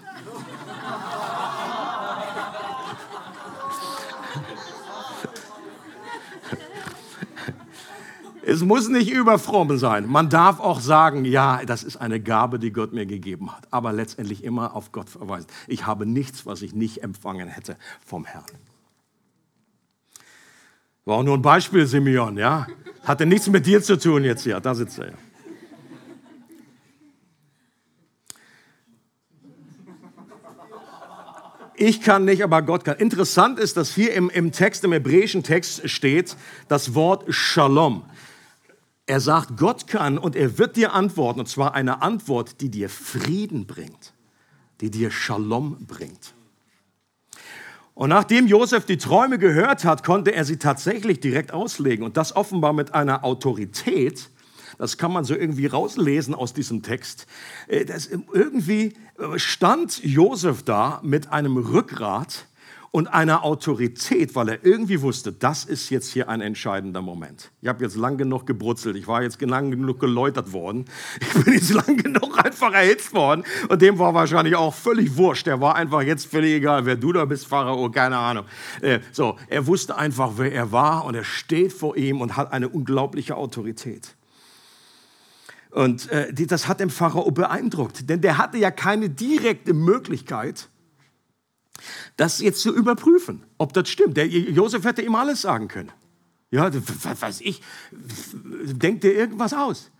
Es 8.44 8.62
muss 8.62 8.88
nicht 8.88 9.10
überfromm 9.10 9.78
sein. 9.78 10.08
Man 10.08 10.28
darf 10.28 10.58
auch 10.58 10.80
sagen, 10.80 11.24
ja, 11.24 11.64
das 11.64 11.84
ist 11.84 11.96
eine 11.96 12.20
Gabe, 12.20 12.58
die 12.58 12.72
Gott 12.72 12.92
mir 12.92 13.06
gegeben 13.06 13.54
hat. 13.54 13.68
Aber 13.70 13.92
letztendlich 13.92 14.42
immer 14.42 14.74
auf 14.74 14.90
Gott 14.90 15.08
verweisen. 15.08 15.46
Ich 15.68 15.86
habe 15.86 16.06
nichts, 16.06 16.44
was 16.44 16.62
ich 16.62 16.74
nicht 16.74 17.04
empfangen 17.04 17.48
hätte 17.48 17.76
vom 18.04 18.24
Herrn. 18.24 18.44
War 21.04 21.18
auch 21.18 21.22
nur 21.22 21.36
ein 21.36 21.42
Beispiel, 21.42 21.86
Simeon, 21.86 22.36
ja. 22.36 22.66
Hatte 23.04 23.26
nichts 23.26 23.48
mit 23.48 23.66
dir 23.66 23.82
zu 23.82 23.98
tun 23.98 24.24
jetzt 24.24 24.42
hier. 24.42 24.60
Da 24.60 24.74
sitzt 24.74 24.98
er 24.98 25.08
ja. 25.08 25.14
Ich 31.74 32.00
kann 32.00 32.24
nicht, 32.24 32.44
aber 32.44 32.62
Gott 32.62 32.84
kann. 32.84 32.98
Interessant 32.98 33.58
ist, 33.58 33.76
dass 33.76 33.92
hier 33.92 34.14
im, 34.14 34.30
im 34.30 34.52
Text, 34.52 34.84
im 34.84 34.92
hebräischen 34.92 35.42
Text 35.42 35.88
steht 35.88 36.36
das 36.68 36.94
Wort 36.94 37.24
Shalom. 37.34 38.04
Er 39.12 39.20
sagt, 39.20 39.58
Gott 39.58 39.88
kann 39.88 40.16
und 40.16 40.36
er 40.36 40.56
wird 40.56 40.74
dir 40.74 40.94
antworten, 40.94 41.40
und 41.40 41.46
zwar 41.46 41.74
eine 41.74 42.00
Antwort, 42.00 42.62
die 42.62 42.70
dir 42.70 42.88
Frieden 42.88 43.66
bringt, 43.66 44.14
die 44.80 44.90
dir 44.90 45.10
Shalom 45.10 45.84
bringt. 45.84 46.32
Und 47.92 48.08
nachdem 48.08 48.46
Josef 48.46 48.86
die 48.86 48.96
Träume 48.96 49.38
gehört 49.38 49.84
hat, 49.84 50.02
konnte 50.02 50.32
er 50.32 50.46
sie 50.46 50.56
tatsächlich 50.56 51.20
direkt 51.20 51.52
auslegen 51.52 52.06
und 52.06 52.16
das 52.16 52.34
offenbar 52.34 52.72
mit 52.72 52.94
einer 52.94 53.22
Autorität, 53.22 54.30
das 54.78 54.96
kann 54.96 55.12
man 55.12 55.24
so 55.24 55.34
irgendwie 55.34 55.66
rauslesen 55.66 56.34
aus 56.34 56.54
diesem 56.54 56.82
Text. 56.82 57.26
Äh, 57.68 57.84
das 57.84 58.06
irgendwie 58.06 58.94
stand 59.36 60.02
Josef 60.02 60.62
da 60.62 61.00
mit 61.04 61.30
einem 61.30 61.58
Rückgrat, 61.58 62.46
und 62.92 63.08
einer 63.08 63.42
Autorität, 63.42 64.36
weil 64.36 64.50
er 64.50 64.64
irgendwie 64.64 65.00
wusste, 65.00 65.32
das 65.32 65.64
ist 65.64 65.88
jetzt 65.88 66.12
hier 66.12 66.28
ein 66.28 66.42
entscheidender 66.42 67.00
Moment. 67.00 67.50
Ich 67.62 67.68
habe 67.68 67.82
jetzt 67.82 67.96
lang 67.96 68.18
genug 68.18 68.46
gebrutzelt, 68.46 68.96
ich 68.96 69.08
war 69.08 69.22
jetzt 69.22 69.40
lang 69.40 69.70
genug 69.70 69.98
geläutert 69.98 70.52
worden, 70.52 70.84
ich 71.18 71.42
bin 71.42 71.54
jetzt 71.54 71.72
lang 71.72 71.96
genug 71.96 72.44
einfach 72.44 72.72
erhitzt 72.74 73.14
worden 73.14 73.44
und 73.70 73.80
dem 73.80 73.98
war 73.98 74.12
wahrscheinlich 74.12 74.56
auch 74.56 74.74
völlig 74.74 75.16
wurscht. 75.16 75.46
Der 75.46 75.58
war 75.58 75.74
einfach 75.74 76.02
jetzt 76.02 76.26
völlig 76.26 76.52
egal, 76.52 76.84
wer 76.84 76.96
du 76.96 77.14
da 77.14 77.24
bist, 77.24 77.46
Pharao, 77.46 77.90
keine 77.90 78.18
Ahnung. 78.18 78.44
Äh, 78.82 79.00
so, 79.10 79.38
er 79.48 79.66
wusste 79.66 79.96
einfach, 79.96 80.32
wer 80.36 80.52
er 80.52 80.70
war 80.70 81.06
und 81.06 81.14
er 81.14 81.24
steht 81.24 81.72
vor 81.72 81.96
ihm 81.96 82.20
und 82.20 82.36
hat 82.36 82.52
eine 82.52 82.68
unglaubliche 82.68 83.36
Autorität. 83.36 84.14
Und 85.70 86.10
äh, 86.10 86.30
das 86.34 86.68
hat 86.68 86.80
den 86.80 86.90
Pharao 86.90 87.30
beeindruckt, 87.30 88.10
denn 88.10 88.20
der 88.20 88.36
hatte 88.36 88.58
ja 88.58 88.70
keine 88.70 89.08
direkte 89.08 89.72
Möglichkeit, 89.72 90.68
das 92.16 92.40
jetzt 92.40 92.60
zu 92.60 92.74
überprüfen, 92.74 93.42
ob 93.58 93.72
das 93.72 93.88
stimmt. 93.88 94.16
Der 94.16 94.26
Josef 94.26 94.84
hätte 94.84 95.02
ihm 95.02 95.14
alles 95.14 95.42
sagen 95.42 95.68
können. 95.68 95.92
Ja, 96.50 96.70
was 97.02 97.22
weiß 97.22 97.40
ich, 97.40 97.62
denkt 97.92 99.04
dir 99.04 99.14
irgendwas 99.14 99.54
aus. 99.54 99.90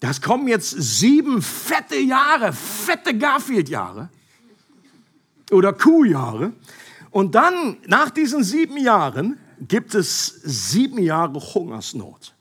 Das 0.00 0.20
kommen 0.20 0.46
jetzt 0.46 0.70
sieben 0.70 1.42
fette 1.42 1.96
Jahre, 1.96 2.52
fette 2.52 3.16
Garfield-Jahre 3.16 4.10
oder 5.50 5.72
Kuhjahre. 5.72 6.52
Und 7.10 7.34
dann, 7.34 7.78
nach 7.86 8.10
diesen 8.10 8.44
sieben 8.44 8.76
Jahren, 8.76 9.38
gibt 9.60 9.94
es 9.94 10.26
sieben 10.44 10.98
Jahre 10.98 11.40
Hungersnot. 11.40 12.34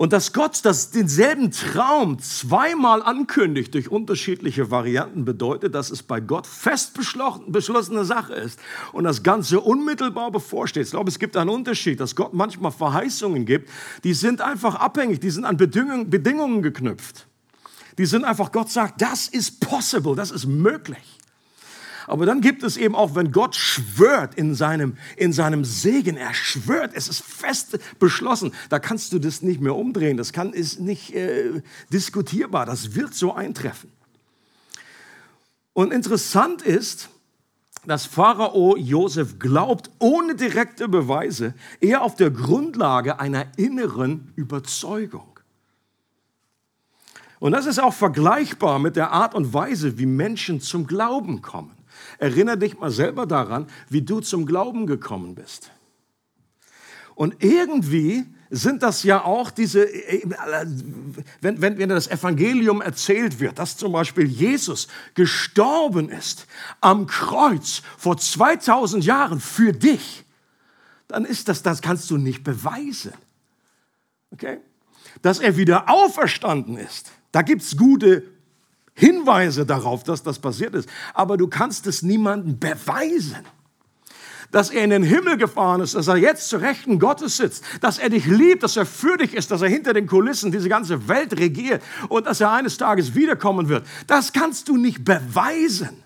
Und 0.00 0.14
dass 0.14 0.32
Gott 0.32 0.60
das, 0.62 0.92
denselben 0.92 1.50
Traum 1.50 2.18
zweimal 2.20 3.02
ankündigt 3.02 3.74
durch 3.74 3.90
unterschiedliche 3.90 4.70
Varianten, 4.70 5.26
bedeutet, 5.26 5.74
dass 5.74 5.90
es 5.90 6.02
bei 6.02 6.20
Gott 6.20 6.46
fest 6.46 6.94
beschlossene 6.94 8.06
Sache 8.06 8.32
ist 8.32 8.58
und 8.94 9.04
das 9.04 9.22
Ganze 9.22 9.60
unmittelbar 9.60 10.30
bevorsteht. 10.30 10.84
Ich 10.84 10.92
glaube, 10.92 11.10
es 11.10 11.18
gibt 11.18 11.36
einen 11.36 11.50
Unterschied, 11.50 12.00
dass 12.00 12.16
Gott 12.16 12.32
manchmal 12.32 12.72
Verheißungen 12.72 13.44
gibt, 13.44 13.68
die 14.02 14.14
sind 14.14 14.40
einfach 14.40 14.76
abhängig, 14.76 15.20
die 15.20 15.28
sind 15.28 15.44
an 15.44 15.58
Bedingungen, 15.58 16.08
Bedingungen 16.08 16.62
geknüpft. 16.62 17.26
Die 17.98 18.06
sind 18.06 18.24
einfach, 18.24 18.52
Gott 18.52 18.70
sagt, 18.70 19.02
das 19.02 19.28
ist 19.28 19.60
possible, 19.60 20.16
das 20.16 20.30
ist 20.30 20.46
möglich. 20.46 21.19
Aber 22.10 22.26
dann 22.26 22.40
gibt 22.40 22.64
es 22.64 22.76
eben 22.76 22.96
auch, 22.96 23.14
wenn 23.14 23.30
Gott 23.30 23.54
schwört 23.54 24.34
in 24.34 24.56
seinem, 24.56 24.96
in 25.16 25.32
seinem 25.32 25.64
Segen, 25.64 26.16
er 26.16 26.34
schwört, 26.34 26.90
es 26.92 27.06
ist 27.06 27.22
fest 27.22 27.78
beschlossen, 28.00 28.52
da 28.68 28.80
kannst 28.80 29.12
du 29.12 29.20
das 29.20 29.42
nicht 29.42 29.60
mehr 29.60 29.76
umdrehen, 29.76 30.16
das 30.16 30.32
kann, 30.32 30.52
ist 30.52 30.80
nicht 30.80 31.14
äh, 31.14 31.62
diskutierbar, 31.92 32.66
das 32.66 32.96
wird 32.96 33.14
so 33.14 33.32
eintreffen. 33.32 33.92
Und 35.72 35.92
interessant 35.92 36.62
ist, 36.62 37.10
dass 37.86 38.06
Pharao 38.06 38.76
Josef 38.76 39.38
glaubt, 39.38 39.88
ohne 40.00 40.34
direkte 40.34 40.88
Beweise, 40.88 41.54
eher 41.80 42.02
auf 42.02 42.16
der 42.16 42.32
Grundlage 42.32 43.20
einer 43.20 43.46
inneren 43.56 44.32
Überzeugung. 44.34 45.38
Und 47.38 47.52
das 47.52 47.66
ist 47.66 47.78
auch 47.78 47.94
vergleichbar 47.94 48.80
mit 48.80 48.96
der 48.96 49.12
Art 49.12 49.36
und 49.36 49.54
Weise, 49.54 49.96
wie 49.96 50.06
Menschen 50.06 50.60
zum 50.60 50.88
Glauben 50.88 51.40
kommen. 51.40 51.76
Erinnere 52.20 52.58
dich 52.58 52.78
mal 52.78 52.90
selber 52.90 53.24
daran, 53.24 53.66
wie 53.88 54.02
du 54.02 54.20
zum 54.20 54.44
Glauben 54.44 54.86
gekommen 54.86 55.34
bist. 55.34 55.70
Und 57.14 57.42
irgendwie 57.42 58.26
sind 58.50 58.82
das 58.82 59.04
ja 59.04 59.24
auch 59.24 59.50
diese, 59.50 59.88
wenn, 61.40 61.62
wenn, 61.62 61.78
wenn 61.78 61.88
das 61.88 62.08
Evangelium 62.08 62.82
erzählt 62.82 63.40
wird, 63.40 63.58
dass 63.58 63.78
zum 63.78 63.92
Beispiel 63.92 64.26
Jesus 64.26 64.86
gestorben 65.14 66.10
ist 66.10 66.46
am 66.82 67.06
Kreuz 67.06 67.80
vor 67.96 68.18
2000 68.18 69.02
Jahren 69.02 69.40
für 69.40 69.72
dich, 69.72 70.26
dann 71.08 71.24
ist 71.24 71.48
das, 71.48 71.62
das 71.62 71.80
kannst 71.80 72.10
du 72.10 72.18
nicht 72.18 72.44
beweisen. 72.44 73.14
Okay? 74.30 74.58
Dass 75.22 75.38
er 75.38 75.56
wieder 75.56 75.88
auferstanden 75.88 76.76
ist, 76.76 77.12
da 77.32 77.40
gibt 77.40 77.62
es 77.62 77.78
gute 77.78 78.24
Hinweise 79.00 79.64
darauf, 79.64 80.04
dass 80.04 80.22
das 80.22 80.38
passiert 80.38 80.74
ist. 80.74 80.88
Aber 81.14 81.38
du 81.38 81.48
kannst 81.48 81.86
es 81.86 82.02
niemandem 82.02 82.58
beweisen. 82.58 83.38
Dass 84.52 84.68
er 84.70 84.84
in 84.84 84.90
den 84.90 85.04
Himmel 85.04 85.38
gefahren 85.38 85.80
ist, 85.80 85.94
dass 85.94 86.08
er 86.08 86.16
jetzt 86.16 86.48
zu 86.48 86.58
Rechten 86.58 86.98
Gottes 86.98 87.38
sitzt, 87.38 87.64
dass 87.80 87.98
er 87.98 88.10
dich 88.10 88.26
liebt, 88.26 88.62
dass 88.62 88.76
er 88.76 88.84
für 88.84 89.16
dich 89.16 89.32
ist, 89.32 89.50
dass 89.50 89.62
er 89.62 89.68
hinter 89.68 89.94
den 89.94 90.06
Kulissen 90.06 90.52
diese 90.52 90.68
ganze 90.68 91.08
Welt 91.08 91.38
regiert 91.38 91.82
und 92.08 92.26
dass 92.26 92.40
er 92.42 92.50
eines 92.50 92.76
Tages 92.76 93.14
wiederkommen 93.14 93.68
wird. 93.68 93.86
Das 94.06 94.32
kannst 94.32 94.68
du 94.68 94.76
nicht 94.76 95.04
beweisen. 95.04 96.02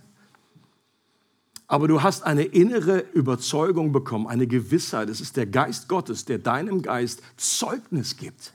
Aber 1.66 1.88
du 1.88 2.02
hast 2.02 2.22
eine 2.22 2.44
innere 2.44 2.98
Überzeugung 3.14 3.90
bekommen, 3.90 4.28
eine 4.28 4.46
Gewissheit. 4.46 5.08
Es 5.08 5.20
ist 5.20 5.36
der 5.36 5.46
Geist 5.46 5.88
Gottes, 5.88 6.26
der 6.26 6.38
deinem 6.38 6.82
Geist 6.82 7.22
Zeugnis 7.38 8.16
gibt 8.16 8.52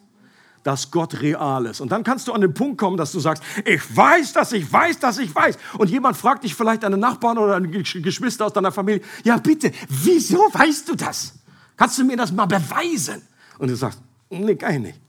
dass 0.63 0.91
Gott 0.91 1.21
real 1.21 1.65
ist. 1.65 1.81
Und 1.81 1.91
dann 1.91 2.03
kannst 2.03 2.27
du 2.27 2.33
an 2.33 2.41
den 2.41 2.53
Punkt 2.53 2.77
kommen, 2.77 2.97
dass 2.97 3.11
du 3.11 3.19
sagst, 3.19 3.43
ich 3.65 3.95
weiß, 3.95 4.33
dass 4.33 4.51
ich 4.51 4.71
weiß, 4.71 4.99
dass 4.99 5.17
ich 5.17 5.33
weiß. 5.33 5.57
Und 5.77 5.89
jemand 5.89 6.17
fragt 6.17 6.43
dich 6.43 6.55
vielleicht, 6.55 6.83
deine 6.83 6.97
Nachbarn 6.97 7.37
oder 7.37 7.53
deine 7.53 7.69
Geschwister 7.69 8.45
aus 8.45 8.53
deiner 8.53 8.71
Familie, 8.71 9.01
ja 9.23 9.37
bitte, 9.37 9.71
wieso 9.87 10.37
weißt 10.37 10.89
du 10.89 10.95
das? 10.95 11.33
Kannst 11.77 11.97
du 11.97 12.03
mir 12.03 12.17
das 12.17 12.31
mal 12.31 12.45
beweisen? 12.45 13.21
Und 13.57 13.69
du 13.69 13.75
sagst, 13.75 14.01
nee, 14.29 14.55
kann 14.55 14.73
ich 14.75 14.79
nicht. 14.79 15.01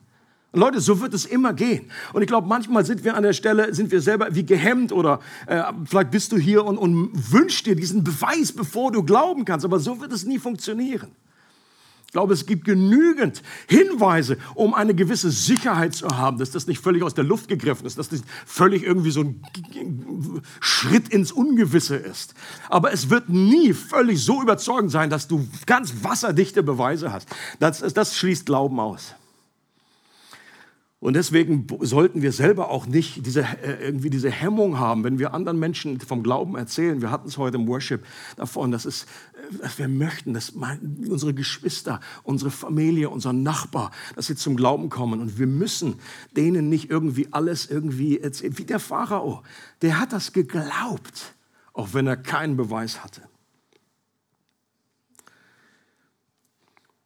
Und 0.53 0.61
Leute, 0.61 0.81
so 0.81 1.01
wird 1.01 1.15
es 1.15 1.27
immer 1.27 1.53
gehen. 1.53 1.91
Und 2.13 2.23
ich 2.23 2.29
glaube, 2.29 2.49
manchmal 2.49 2.85
sind 2.85 3.05
wir 3.05 3.17
an 3.17 3.23
der 3.23 3.33
Stelle, 3.33 3.73
sind 3.73 3.93
wir 3.93 4.01
selber 4.01 4.35
wie 4.35 4.45
gehemmt 4.45 4.91
oder 4.91 5.21
äh, 5.47 5.63
vielleicht 5.85 6.11
bist 6.11 6.33
du 6.33 6.39
hier 6.39 6.65
und, 6.65 6.77
und 6.77 7.33
wünschst 7.33 7.67
dir 7.67 7.77
diesen 7.77 8.03
Beweis, 8.03 8.51
bevor 8.51 8.91
du 8.91 9.05
glauben 9.05 9.45
kannst. 9.45 9.65
Aber 9.65 9.79
so 9.79 10.01
wird 10.01 10.13
es 10.13 10.25
nie 10.25 10.41
funktionieren. 10.41 11.13
Ich 12.11 12.13
glaube, 12.13 12.35
es 12.35 12.45
gibt 12.45 12.65
genügend 12.65 13.41
Hinweise, 13.69 14.37
um 14.57 14.75
eine 14.75 14.97
gewisse 14.97 15.31
Sicherheit 15.31 15.95
zu 15.95 16.09
haben, 16.09 16.39
dass 16.39 16.51
das 16.51 16.67
nicht 16.67 16.83
völlig 16.83 17.05
aus 17.05 17.15
der 17.15 17.23
Luft 17.23 17.47
gegriffen 17.47 17.87
ist, 17.87 17.99
dass 17.99 18.09
das 18.09 18.23
völlig 18.45 18.83
irgendwie 18.83 19.13
so 19.13 19.21
ein 19.21 19.45
Schritt 20.59 21.11
ins 21.11 21.31
Ungewisse 21.31 21.95
ist. 21.95 22.35
Aber 22.69 22.93
es 22.93 23.11
wird 23.11 23.29
nie 23.29 23.73
völlig 23.75 24.25
so 24.25 24.43
überzeugend 24.43 24.91
sein, 24.91 25.09
dass 25.09 25.29
du 25.29 25.47
ganz 25.67 26.03
wasserdichte 26.03 26.65
Beweise 26.65 27.13
hast. 27.13 27.29
Das, 27.61 27.79
das 27.79 28.19
schließt 28.19 28.45
Glauben 28.45 28.81
aus. 28.81 29.15
Und 31.01 31.15
deswegen 31.15 31.67
sollten 31.81 32.21
wir 32.21 32.31
selber 32.31 32.69
auch 32.69 32.87
nicht 32.87 33.25
diese, 33.25 33.41
äh, 33.41 33.83
irgendwie 33.83 34.11
diese 34.11 34.31
Hemmung 34.31 34.79
haben, 34.79 35.03
wenn 35.03 35.19
wir 35.19 35.33
anderen 35.33 35.59
Menschen 35.59 35.99
vom 35.99 36.23
Glauben 36.23 36.57
erzählen. 36.57 37.01
Wir 37.01 37.11
hatten 37.11 37.27
es 37.27 37.39
heute 37.39 37.57
im 37.57 37.67
Worship 37.69 38.05
davon, 38.37 38.71
dass, 38.71 38.85
es, 38.85 39.05
äh, 39.05 39.57
dass 39.63 39.79
wir 39.79 39.89
möchten, 39.89 40.35
dass 40.35 40.51
unsere 40.51 41.33
Geschwister, 41.33 42.01
unsere 42.23 42.51
Familie, 42.51 43.09
unser 43.09 43.33
Nachbar, 43.33 43.93
dass 44.15 44.27
sie 44.27 44.37
zum 44.37 44.57
Glauben 44.57 44.91
kommen. 44.91 45.21
Und 45.21 45.39
wir 45.39 45.47
müssen 45.47 45.95
denen 46.37 46.69
nicht 46.69 46.91
irgendwie 46.91 47.29
alles 47.31 47.71
irgendwie 47.71 48.21
erzählen. 48.21 48.59
Wie 48.59 48.67
der 48.67 48.79
Pharao, 48.79 49.43
der 49.81 49.99
hat 49.99 50.13
das 50.13 50.35
geglaubt, 50.35 51.35
auch 51.73 51.95
wenn 51.95 52.07
er 52.07 52.19
keinen 52.19 52.59
Beweis 52.59 53.03
hatte. 53.03 53.23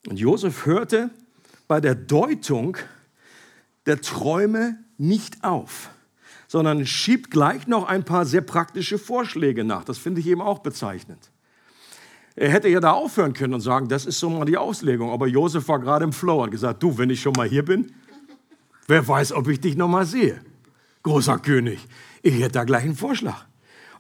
Und 0.09 0.19
Josef 0.19 0.67
hörte 0.67 1.11
bei 1.69 1.81
der 1.81 1.95
Deutung, 1.95 2.77
der 3.87 4.01
Träume 4.01 4.79
nicht 4.99 5.45
auf, 5.45 5.91
sondern 6.47 6.87
schiebt 6.87 7.31
gleich 7.31 7.67
noch 7.67 7.87
ein 7.87 8.05
paar 8.05 8.25
sehr 8.25 8.41
praktische 8.41 8.99
Vorschläge 8.99 9.65
nach. 9.65 9.85
Das 9.85 9.99
finde 9.99 10.21
ich 10.21 10.27
eben 10.27 10.41
auch 10.41 10.61
bezeichnend. 10.61 11.31
Er 12.37 12.51
hätte 12.51 12.69
ja 12.69 12.81
da 12.81 12.93
aufhören 12.93 13.33
können 13.33 13.55
und 13.55 13.61
sagen, 13.61 13.89
das 13.89 14.07
ist 14.07 14.19
so 14.19 14.29
mal 14.29 14.45
die 14.45 14.57
Auslegung. 14.57 15.11
Aber 15.11 15.27
Josef 15.27 15.69
war 15.69 15.79
gerade 15.79 16.05
im 16.05 16.13
Flow 16.13 16.43
und 16.43 16.51
gesagt, 16.51 16.83
du, 16.83 16.99
wenn 16.99 17.11
ich 17.11 17.21
schon 17.21 17.35
mal 17.37 17.49
hier 17.49 17.65
bin, 17.65 17.93
wer 18.89 19.07
weiß, 19.07 19.33
ob 19.33 19.49
ich 19.49 19.61
dich 19.61 19.77
noch 19.77 19.89
mal 19.89 20.05
sehe. 20.05 20.41
Großer 21.03 21.39
König, 21.39 21.87
ich 22.23 22.35
hätte 22.35 22.53
da 22.53 22.65
gleich 22.65 22.85
einen 22.85 22.97
Vorschlag. 22.97 23.45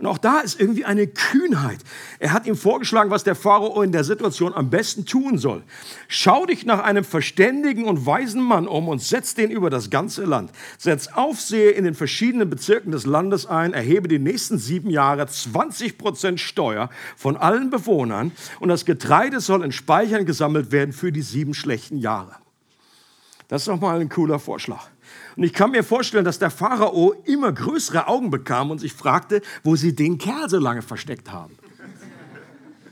Und 0.04 0.10
auch 0.10 0.18
da 0.18 0.40
ist 0.40 0.60
irgendwie 0.60 0.84
eine 0.84 1.06
Kühnheit. 1.06 1.78
Er 2.18 2.34
hat 2.34 2.44
ihm 2.46 2.56
vorgeschlagen, 2.56 3.10
was 3.10 3.24
der 3.24 3.34
Pharao 3.34 3.80
in 3.80 3.90
der 3.90 4.04
Situation 4.04 4.52
am 4.52 4.68
besten 4.68 5.06
tun 5.06 5.38
soll. 5.38 5.62
Schau 6.08 6.44
dich 6.44 6.66
nach 6.66 6.80
einem 6.80 7.04
verständigen 7.04 7.86
und 7.86 8.04
weisen 8.04 8.42
Mann 8.42 8.68
um 8.68 8.88
und 8.88 9.00
setz 9.00 9.34
den 9.34 9.50
über 9.50 9.70
das 9.70 9.88
ganze 9.88 10.26
Land. 10.26 10.50
Setz 10.76 11.06
Aufseher 11.06 11.74
in 11.74 11.84
den 11.84 11.94
verschiedenen 11.94 12.50
Bezirken 12.50 12.92
des 12.92 13.06
Landes 13.06 13.46
ein, 13.46 13.72
erhebe 13.72 14.06
die 14.06 14.18
nächsten 14.18 14.58
sieben 14.58 14.90
Jahre 14.90 15.26
20 15.26 15.96
Prozent 15.96 16.38
Steuer 16.38 16.90
von 17.16 17.38
allen 17.38 17.70
Bewohnern 17.70 18.32
und 18.60 18.68
das 18.68 18.84
Getreide 18.84 19.40
soll 19.40 19.64
in 19.64 19.72
Speichern 19.72 20.26
gesammelt 20.26 20.70
werden 20.70 20.92
für 20.92 21.12
die 21.12 21.22
sieben 21.22 21.54
schlechten 21.54 21.96
Jahre. 21.96 22.36
Das 23.48 23.62
ist 23.62 23.68
doch 23.68 23.80
mal 23.80 23.98
ein 23.98 24.10
cooler 24.10 24.38
Vorschlag. 24.38 24.86
Und 25.36 25.42
ich 25.42 25.52
kann 25.52 25.72
mir 25.72 25.82
vorstellen, 25.82 26.24
dass 26.24 26.38
der 26.38 26.50
Pharao 26.50 27.14
immer 27.24 27.52
größere 27.52 28.06
Augen 28.06 28.30
bekam 28.30 28.70
und 28.70 28.78
sich 28.78 28.92
fragte, 28.92 29.42
wo 29.62 29.74
sie 29.74 29.94
den 29.94 30.18
Kerl 30.18 30.48
so 30.48 30.58
lange 30.58 30.82
versteckt 30.82 31.32
haben. 31.32 31.56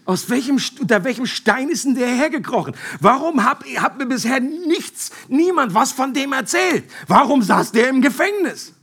Aus 0.05 0.29
welchem, 0.29 0.61
unter 0.81 1.05
welchem 1.05 1.27
Stein 1.27 1.69
ist 1.69 1.85
denn 1.85 1.95
der 1.95 2.09
hergekrochen? 2.09 2.75
Warum 2.99 3.45
hat, 3.45 3.65
hat 3.77 3.99
mir 3.99 4.07
bisher 4.07 4.41
nichts, 4.41 5.13
niemand 5.29 5.75
was 5.75 5.93
von 5.93 6.13
dem 6.13 6.33
erzählt? 6.33 6.85
Warum 7.07 7.41
saß 7.41 7.71
der 7.71 7.89
im 7.89 8.03
Gefängnis? 8.03 8.75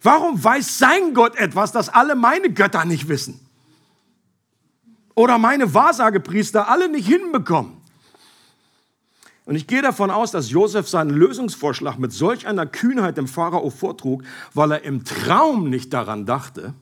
Warum 0.00 0.42
weiß 0.42 0.78
sein 0.78 1.12
Gott 1.12 1.34
etwas, 1.36 1.72
das 1.72 1.88
alle 1.88 2.14
meine 2.14 2.50
Götter 2.50 2.84
nicht 2.84 3.08
wissen? 3.08 3.40
Oder 5.16 5.38
meine 5.38 5.74
Wahrsagepriester 5.74 6.68
alle 6.68 6.88
nicht 6.88 7.08
hinbekommen? 7.08 7.77
Und 9.48 9.54
ich 9.54 9.66
gehe 9.66 9.80
davon 9.80 10.10
aus, 10.10 10.30
dass 10.30 10.50
Josef 10.50 10.90
seinen 10.90 11.08
Lösungsvorschlag 11.08 11.98
mit 11.98 12.12
solch 12.12 12.46
einer 12.46 12.66
Kühnheit 12.66 13.16
dem 13.16 13.26
Pharao 13.26 13.70
vortrug, 13.70 14.22
weil 14.52 14.72
er 14.72 14.84
im 14.84 15.06
Traum 15.06 15.70
nicht 15.70 15.94
daran 15.94 16.26
dachte, 16.26 16.74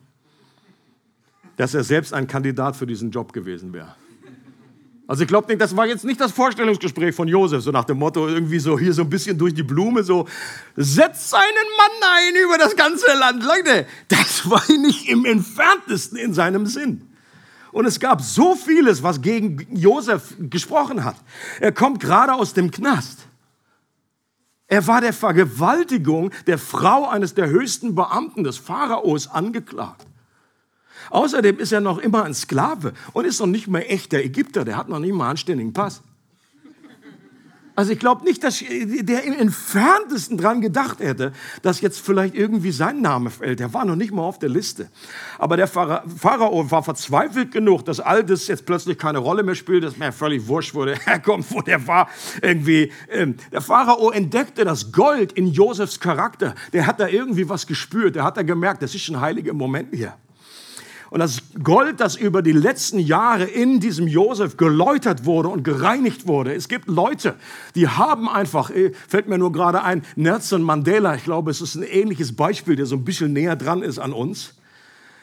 dass 1.56 1.74
er 1.74 1.84
selbst 1.84 2.12
ein 2.12 2.26
Kandidat 2.26 2.74
für 2.74 2.88
diesen 2.88 3.12
Job 3.12 3.32
gewesen 3.32 3.72
wäre. 3.72 3.94
Also 5.06 5.22
ich 5.22 5.28
glaube 5.28 5.46
nicht, 5.46 5.60
das 5.60 5.76
war 5.76 5.86
jetzt 5.86 6.04
nicht 6.04 6.20
das 6.20 6.32
Vorstellungsgespräch 6.32 7.14
von 7.14 7.28
Josef, 7.28 7.62
so 7.62 7.70
nach 7.70 7.84
dem 7.84 7.98
Motto 7.98 8.26
irgendwie 8.26 8.58
so 8.58 8.76
hier 8.76 8.92
so 8.92 9.02
ein 9.02 9.10
bisschen 9.10 9.38
durch 9.38 9.54
die 9.54 9.62
Blume, 9.62 10.02
so 10.02 10.26
setzt 10.74 11.30
seinen 11.30 11.68
Mann 11.78 12.10
ein 12.16 12.34
über 12.44 12.58
das 12.58 12.74
ganze 12.74 13.06
Land. 13.16 13.44
Leute, 13.44 13.86
das 14.08 14.50
war 14.50 14.64
nicht 14.80 15.08
im 15.08 15.24
entferntesten 15.24 16.18
in 16.18 16.34
seinem 16.34 16.66
Sinn. 16.66 17.15
Und 17.76 17.84
es 17.84 18.00
gab 18.00 18.22
so 18.22 18.54
vieles, 18.54 19.02
was 19.02 19.20
gegen 19.20 19.66
Josef 19.76 20.34
gesprochen 20.38 21.04
hat. 21.04 21.16
Er 21.60 21.72
kommt 21.72 22.00
gerade 22.00 22.32
aus 22.32 22.54
dem 22.54 22.70
Knast. 22.70 23.28
Er 24.66 24.86
war 24.86 25.02
der 25.02 25.12
Vergewaltigung 25.12 26.30
der 26.46 26.56
Frau 26.56 27.06
eines 27.06 27.34
der 27.34 27.50
höchsten 27.50 27.94
Beamten 27.94 28.44
des 28.44 28.56
Pharaos 28.56 29.28
angeklagt. 29.28 30.06
Außerdem 31.10 31.58
ist 31.58 31.70
er 31.70 31.82
noch 31.82 31.98
immer 31.98 32.24
ein 32.24 32.32
Sklave 32.32 32.94
und 33.12 33.26
ist 33.26 33.40
noch 33.40 33.46
nicht 33.46 33.68
mehr 33.68 33.92
echter 33.92 34.20
Ägypter. 34.20 34.64
Der 34.64 34.78
hat 34.78 34.88
noch 34.88 34.98
nicht 34.98 35.12
mal 35.12 35.24
einen 35.24 35.30
anständigen 35.32 35.74
Pass. 35.74 36.00
Also 37.76 37.92
ich 37.92 37.98
glaube 37.98 38.24
nicht, 38.24 38.42
dass 38.42 38.60
der 38.60 39.24
im 39.24 39.34
entferntesten 39.34 40.38
dran 40.38 40.62
gedacht 40.62 41.00
hätte, 41.00 41.32
dass 41.60 41.82
jetzt 41.82 42.00
vielleicht 42.00 42.34
irgendwie 42.34 42.72
sein 42.72 43.02
Name 43.02 43.28
fällt. 43.28 43.60
Der 43.60 43.74
war 43.74 43.84
noch 43.84 43.96
nicht 43.96 44.12
mal 44.12 44.22
auf 44.22 44.38
der 44.38 44.48
Liste. 44.48 44.88
Aber 45.38 45.58
der 45.58 45.68
Pharao 45.68 46.70
war 46.70 46.82
verzweifelt 46.82 47.52
genug, 47.52 47.84
dass 47.84 48.00
all 48.00 48.24
das 48.24 48.46
jetzt 48.46 48.64
plötzlich 48.64 48.96
keine 48.96 49.18
Rolle 49.18 49.42
mehr 49.42 49.54
spielt, 49.54 49.84
dass 49.84 49.98
mir 49.98 50.10
völlig 50.10 50.48
wurscht 50.48 50.74
wurde, 50.74 50.96
herkommt, 51.04 51.44
wo 51.50 51.60
der 51.60 51.86
war. 51.86 52.08
Irgendwie. 52.40 52.90
Ähm, 53.10 53.34
der 53.52 53.60
Pharao 53.60 54.10
entdeckte 54.10 54.64
das 54.64 54.90
Gold 54.90 55.32
in 55.32 55.48
Josefs 55.52 56.00
Charakter. 56.00 56.54
Der 56.72 56.86
hat 56.86 56.98
da 56.98 57.08
irgendwie 57.08 57.46
was 57.46 57.66
gespürt. 57.66 58.16
Der 58.16 58.24
hat 58.24 58.38
da 58.38 58.42
gemerkt, 58.42 58.82
das 58.82 58.94
ist 58.94 59.06
ein 59.10 59.20
heiliger 59.20 59.52
Moment 59.52 59.94
hier. 59.94 60.14
Und 61.10 61.20
das 61.20 61.42
Gold, 61.62 62.00
das 62.00 62.16
über 62.16 62.42
die 62.42 62.52
letzten 62.52 62.98
Jahre 62.98 63.44
in 63.44 63.80
diesem 63.80 64.08
Josef 64.08 64.56
geläutert 64.56 65.24
wurde 65.24 65.48
und 65.48 65.62
gereinigt 65.62 66.26
wurde. 66.26 66.54
Es 66.54 66.68
gibt 66.68 66.88
Leute, 66.88 67.36
die 67.74 67.88
haben 67.88 68.28
einfach, 68.28 68.70
äh, 68.70 68.92
fällt 69.08 69.28
mir 69.28 69.38
nur 69.38 69.52
gerade 69.52 69.82
ein, 69.82 70.02
Nelson 70.16 70.62
Mandela, 70.62 71.14
ich 71.14 71.24
glaube, 71.24 71.50
es 71.50 71.60
ist 71.60 71.76
ein 71.76 71.84
ähnliches 71.84 72.34
Beispiel, 72.34 72.76
der 72.76 72.86
so 72.86 72.96
ein 72.96 73.04
bisschen 73.04 73.32
näher 73.32 73.56
dran 73.56 73.82
ist 73.82 73.98
an 73.98 74.12
uns. 74.12 74.54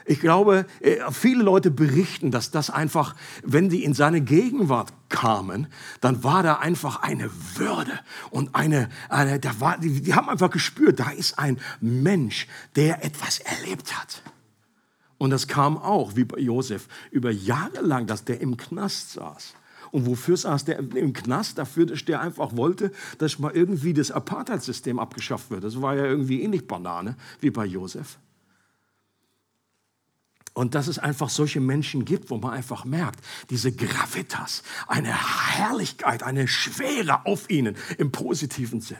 Ich 0.05 0.19
glaube, 0.19 0.65
äh, 0.81 0.97
viele 1.11 1.43
Leute 1.43 1.71
berichten, 1.71 2.31
dass 2.31 2.51
das 2.51 2.69
einfach, 2.69 3.15
wenn 3.43 3.69
die 3.69 3.83
in 3.83 3.93
seine 3.93 4.21
Gegenwart 4.21 4.91
kamen, 5.09 5.67
dann 6.01 6.23
war 6.23 6.43
da 6.43 6.55
einfach 6.55 7.01
eine 7.01 7.29
Würde 7.55 7.99
und 8.29 8.53
eine, 8.53 8.89
eine 9.09 9.39
da 9.39 9.59
war, 9.59 9.77
die, 9.77 10.01
die 10.01 10.13
haben 10.13 10.29
einfach 10.29 10.49
gespürt, 10.49 10.99
da 10.99 11.09
ist 11.09 11.39
ein 11.39 11.57
Mensch, 11.79 12.47
der 12.75 13.03
etwas 13.05 13.39
erlebt 13.39 13.97
hat. 13.97 14.21
Und 15.17 15.29
das 15.29 15.47
kam 15.47 15.77
auch, 15.77 16.15
wie 16.15 16.25
bei 16.25 16.39
Josef, 16.39 16.87
über 17.11 17.31
Jahre 17.31 17.81
lang, 17.81 18.07
dass 18.07 18.25
der 18.25 18.41
im 18.41 18.57
Knast 18.57 19.11
saß. 19.11 19.53
Und 19.91 20.07
wofür 20.07 20.35
saß 20.35 20.65
der 20.65 20.79
im 20.79 21.13
Knast? 21.13 21.59
Dafür, 21.59 21.85
dass 21.85 22.03
der 22.03 22.19
einfach 22.19 22.57
wollte, 22.57 22.91
dass 23.19 23.37
mal 23.37 23.51
irgendwie 23.51 23.93
das 23.93 24.09
Apartheid-System 24.09 24.97
abgeschafft 24.97 25.51
wird. 25.51 25.63
Das 25.63 25.81
war 25.81 25.95
ja 25.95 26.05
irgendwie 26.05 26.41
ähnlich 26.41 26.67
Banane 26.67 27.15
wie 27.41 27.51
bei 27.51 27.65
Josef. 27.65 28.17
Und 30.53 30.75
dass 30.75 30.87
es 30.87 30.99
einfach 30.99 31.29
solche 31.29 31.59
Menschen 31.59 32.05
gibt, 32.05 32.29
wo 32.29 32.37
man 32.37 32.53
einfach 32.53 32.85
merkt, 32.85 33.23
diese 33.49 33.71
Gravitas, 33.71 34.63
eine 34.87 35.13
Herrlichkeit, 35.51 36.23
eine 36.23 36.47
Schwere 36.47 37.25
auf 37.25 37.49
ihnen 37.49 37.75
im 37.97 38.11
positiven 38.11 38.81
Sinn. 38.81 38.97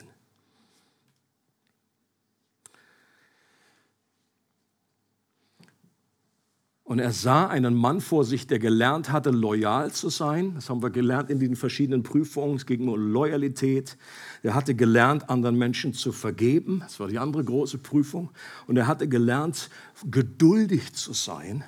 Und 6.84 6.98
er 6.98 7.12
sah 7.12 7.46
einen 7.46 7.74
Mann 7.74 8.02
vor 8.02 8.26
sich, 8.26 8.46
der 8.46 8.58
gelernt 8.58 9.10
hatte, 9.10 9.30
loyal 9.30 9.90
zu 9.90 10.10
sein. 10.10 10.54
Das 10.54 10.68
haben 10.68 10.82
wir 10.82 10.90
gelernt 10.90 11.30
in 11.30 11.38
den 11.38 11.56
verschiedenen 11.56 12.02
Prüfungen. 12.02 12.56
Es 12.56 12.66
ging 12.66 12.86
um 12.88 13.00
Loyalität. 13.10 13.96
Er 14.42 14.54
hatte 14.54 14.74
gelernt, 14.74 15.30
anderen 15.30 15.56
Menschen 15.56 15.94
zu 15.94 16.12
vergeben. 16.12 16.80
Das 16.80 17.00
war 17.00 17.08
die 17.08 17.18
andere 17.18 17.42
große 17.42 17.78
Prüfung. 17.78 18.30
Und 18.66 18.76
er 18.76 18.86
hatte 18.86 19.08
gelernt, 19.08 19.70
geduldig 20.10 20.92
zu 20.92 21.14
sein 21.14 21.64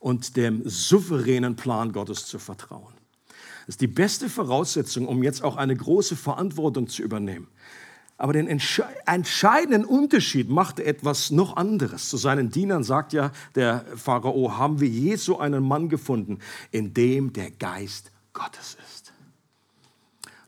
und 0.00 0.36
dem 0.36 0.68
souveränen 0.68 1.54
Plan 1.54 1.92
Gottes 1.92 2.26
zu 2.26 2.40
vertrauen. 2.40 2.94
Das 3.66 3.74
ist 3.74 3.80
die 3.80 3.86
beste 3.86 4.28
Voraussetzung, 4.28 5.06
um 5.06 5.22
jetzt 5.22 5.44
auch 5.44 5.56
eine 5.56 5.76
große 5.76 6.16
Verantwortung 6.16 6.88
zu 6.88 7.02
übernehmen. 7.02 7.46
Aber 8.20 8.32
den 8.32 8.48
entscheidenden 8.48 9.84
Unterschied 9.84 10.50
machte 10.50 10.84
etwas 10.84 11.30
noch 11.30 11.56
anderes. 11.56 12.08
Zu 12.08 12.16
seinen 12.16 12.50
Dienern 12.50 12.82
sagt 12.82 13.12
ja 13.12 13.30
der 13.54 13.84
Pharao, 13.94 14.58
haben 14.58 14.80
wir 14.80 14.88
je 14.88 15.14
so 15.14 15.38
einen 15.38 15.62
Mann 15.62 15.88
gefunden, 15.88 16.40
in 16.72 16.92
dem 16.92 17.32
der 17.32 17.52
Geist 17.52 18.10
Gottes 18.32 18.76
ist. 18.90 19.12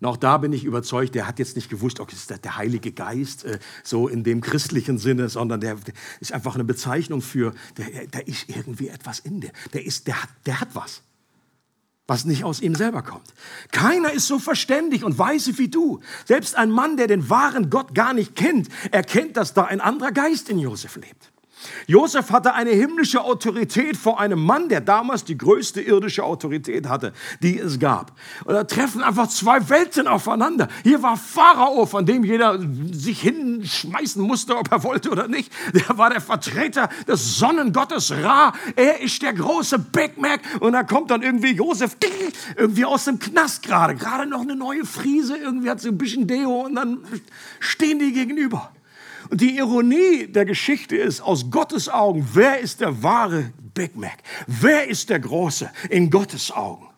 Und 0.00 0.06
auch 0.08 0.16
da 0.16 0.38
bin 0.38 0.52
ich 0.52 0.64
überzeugt, 0.64 1.14
der 1.14 1.28
hat 1.28 1.38
jetzt 1.38 1.54
nicht 1.54 1.70
gewusst, 1.70 2.00
okay, 2.00 2.16
ist 2.16 2.30
der 2.30 2.56
Heilige 2.56 2.90
Geist, 2.90 3.44
äh, 3.44 3.60
so 3.84 4.08
in 4.08 4.24
dem 4.24 4.40
christlichen 4.40 4.98
Sinne, 4.98 5.28
sondern 5.28 5.60
der, 5.60 5.76
der 5.76 5.94
ist 6.18 6.32
einfach 6.32 6.56
eine 6.56 6.64
Bezeichnung 6.64 7.22
für, 7.22 7.54
der 7.76 8.26
ist 8.26 8.48
irgendwie 8.48 8.88
etwas 8.88 9.20
in 9.20 9.40
dir. 9.40 9.52
Der, 9.74 9.84
ist, 9.84 10.08
der, 10.08 10.22
hat, 10.22 10.30
der 10.46 10.60
hat 10.60 10.74
was 10.74 11.02
was 12.10 12.24
nicht 12.24 12.42
aus 12.42 12.60
ihm 12.60 12.74
selber 12.74 13.02
kommt. 13.02 13.32
Keiner 13.70 14.12
ist 14.12 14.26
so 14.26 14.40
verständig 14.40 15.04
und 15.04 15.16
weise 15.16 15.56
wie 15.58 15.68
du. 15.68 16.00
Selbst 16.24 16.56
ein 16.56 16.72
Mann, 16.72 16.96
der 16.96 17.06
den 17.06 17.30
wahren 17.30 17.70
Gott 17.70 17.94
gar 17.94 18.14
nicht 18.14 18.34
kennt, 18.34 18.68
erkennt, 18.90 19.36
dass 19.36 19.54
da 19.54 19.66
ein 19.66 19.80
anderer 19.80 20.10
Geist 20.10 20.48
in 20.48 20.58
Josef 20.58 20.96
lebt. 20.96 21.29
Josef 21.86 22.30
hatte 22.30 22.54
eine 22.54 22.70
himmlische 22.70 23.22
Autorität 23.22 23.96
vor 23.96 24.20
einem 24.20 24.44
Mann, 24.44 24.68
der 24.68 24.80
damals 24.80 25.24
die 25.24 25.36
größte 25.36 25.80
irdische 25.80 26.24
Autorität 26.24 26.88
hatte, 26.88 27.12
die 27.42 27.58
es 27.58 27.78
gab. 27.78 28.12
Und 28.44 28.54
da 28.54 28.64
treffen 28.64 29.02
einfach 29.02 29.28
zwei 29.28 29.68
Welten 29.68 30.06
aufeinander. 30.06 30.68
Hier 30.82 31.02
war 31.02 31.16
Pharao, 31.16 31.86
von 31.86 32.06
dem 32.06 32.24
jeder 32.24 32.58
sich 32.92 33.20
hinschmeißen 33.20 34.22
musste, 34.22 34.56
ob 34.56 34.70
er 34.70 34.82
wollte 34.82 35.10
oder 35.10 35.28
nicht. 35.28 35.52
Der 35.74 35.98
war 35.98 36.10
der 36.10 36.20
Vertreter 36.20 36.88
des 37.06 37.38
Sonnengottes 37.38 38.12
Ra. 38.12 38.52
Er 38.76 39.00
ist 39.00 39.22
der 39.22 39.32
große 39.32 39.78
Big 39.78 40.18
Mac. 40.18 40.40
Und 40.60 40.72
da 40.72 40.82
kommt 40.82 41.10
dann 41.10 41.22
irgendwie 41.22 41.52
Josef 41.52 41.96
irgendwie 42.56 42.84
aus 42.84 43.04
dem 43.04 43.18
Knast 43.18 43.62
gerade. 43.62 43.94
Gerade 43.94 44.26
noch 44.26 44.40
eine 44.40 44.56
neue 44.56 44.84
Friese. 44.84 45.36
Irgendwie 45.36 45.70
hat 45.70 45.80
sie 45.80 45.88
ein 45.88 45.98
bisschen 45.98 46.26
Deo 46.26 46.62
und 46.62 46.74
dann 46.74 46.98
stehen 47.58 47.98
die 47.98 48.12
gegenüber. 48.12 48.72
Und 49.30 49.40
die 49.40 49.56
Ironie 49.56 50.26
der 50.26 50.44
Geschichte 50.44 50.96
ist, 50.96 51.20
aus 51.20 51.50
Gottes 51.50 51.88
Augen, 51.88 52.28
wer 52.32 52.58
ist 52.58 52.80
der 52.80 53.00
wahre 53.02 53.52
Big 53.74 53.96
Mac? 53.96 54.18
Wer 54.48 54.88
ist 54.88 55.08
der 55.08 55.20
Große 55.20 55.70
in 55.88 56.10
Gottes 56.10 56.50
Augen? 56.50 56.88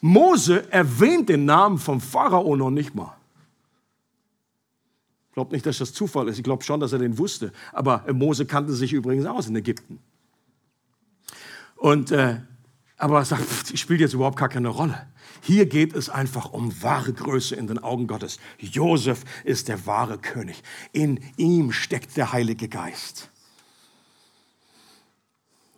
Mose 0.00 0.70
erwähnt 0.72 1.28
den 1.28 1.44
Namen 1.44 1.78
vom 1.78 2.00
Pharao 2.00 2.56
noch 2.56 2.70
nicht 2.70 2.94
mal. 2.94 3.14
Ich 5.28 5.34
glaube 5.34 5.52
nicht, 5.52 5.66
dass 5.66 5.76
das 5.76 5.92
Zufall 5.92 6.28
ist. 6.28 6.38
Ich 6.38 6.44
glaube 6.44 6.64
schon, 6.64 6.80
dass 6.80 6.94
er 6.94 7.00
den 7.00 7.18
wusste. 7.18 7.52
Aber 7.72 8.04
Mose 8.10 8.46
kannte 8.46 8.72
sich 8.72 8.94
übrigens 8.94 9.26
aus 9.26 9.48
in 9.48 9.56
Ägypten. 9.56 9.98
Und, 11.76 12.10
äh, 12.12 12.40
aber 12.98 13.18
er 13.18 13.24
sagt, 13.24 13.78
spielt 13.78 14.00
jetzt 14.00 14.14
überhaupt 14.14 14.38
gar 14.38 14.48
keine 14.48 14.68
Rolle. 14.68 15.06
Hier 15.42 15.66
geht 15.66 15.94
es 15.94 16.08
einfach 16.08 16.52
um 16.52 16.82
wahre 16.82 17.12
Größe 17.12 17.54
in 17.54 17.66
den 17.66 17.78
Augen 17.78 18.06
Gottes. 18.06 18.38
Josef 18.58 19.24
ist 19.44 19.68
der 19.68 19.86
wahre 19.86 20.18
König. 20.18 20.62
In 20.92 21.20
ihm 21.36 21.72
steckt 21.72 22.16
der 22.16 22.32
Heilige 22.32 22.68
Geist. 22.68 23.30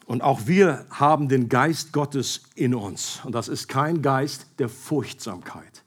Und 0.06 0.22
auch 0.22 0.46
wir 0.46 0.86
haben 0.90 1.28
den 1.28 1.48
Geist 1.50 1.92
Gottes 1.92 2.44
in 2.54 2.74
uns. 2.74 3.20
Und 3.24 3.32
das 3.32 3.48
ist 3.48 3.68
kein 3.68 4.00
Geist 4.00 4.46
der 4.58 4.70
Furchtsamkeit, 4.70 5.84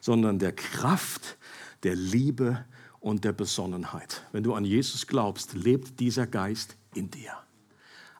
sondern 0.00 0.38
der 0.38 0.52
Kraft, 0.52 1.36
der 1.82 1.96
Liebe 1.96 2.64
und 3.00 3.24
der 3.24 3.32
Besonnenheit. 3.32 4.22
Wenn 4.30 4.44
du 4.44 4.54
an 4.54 4.64
Jesus 4.64 5.06
glaubst, 5.06 5.54
lebt 5.54 5.98
dieser 5.98 6.28
Geist 6.28 6.76
in 6.94 7.10
dir. 7.10 7.32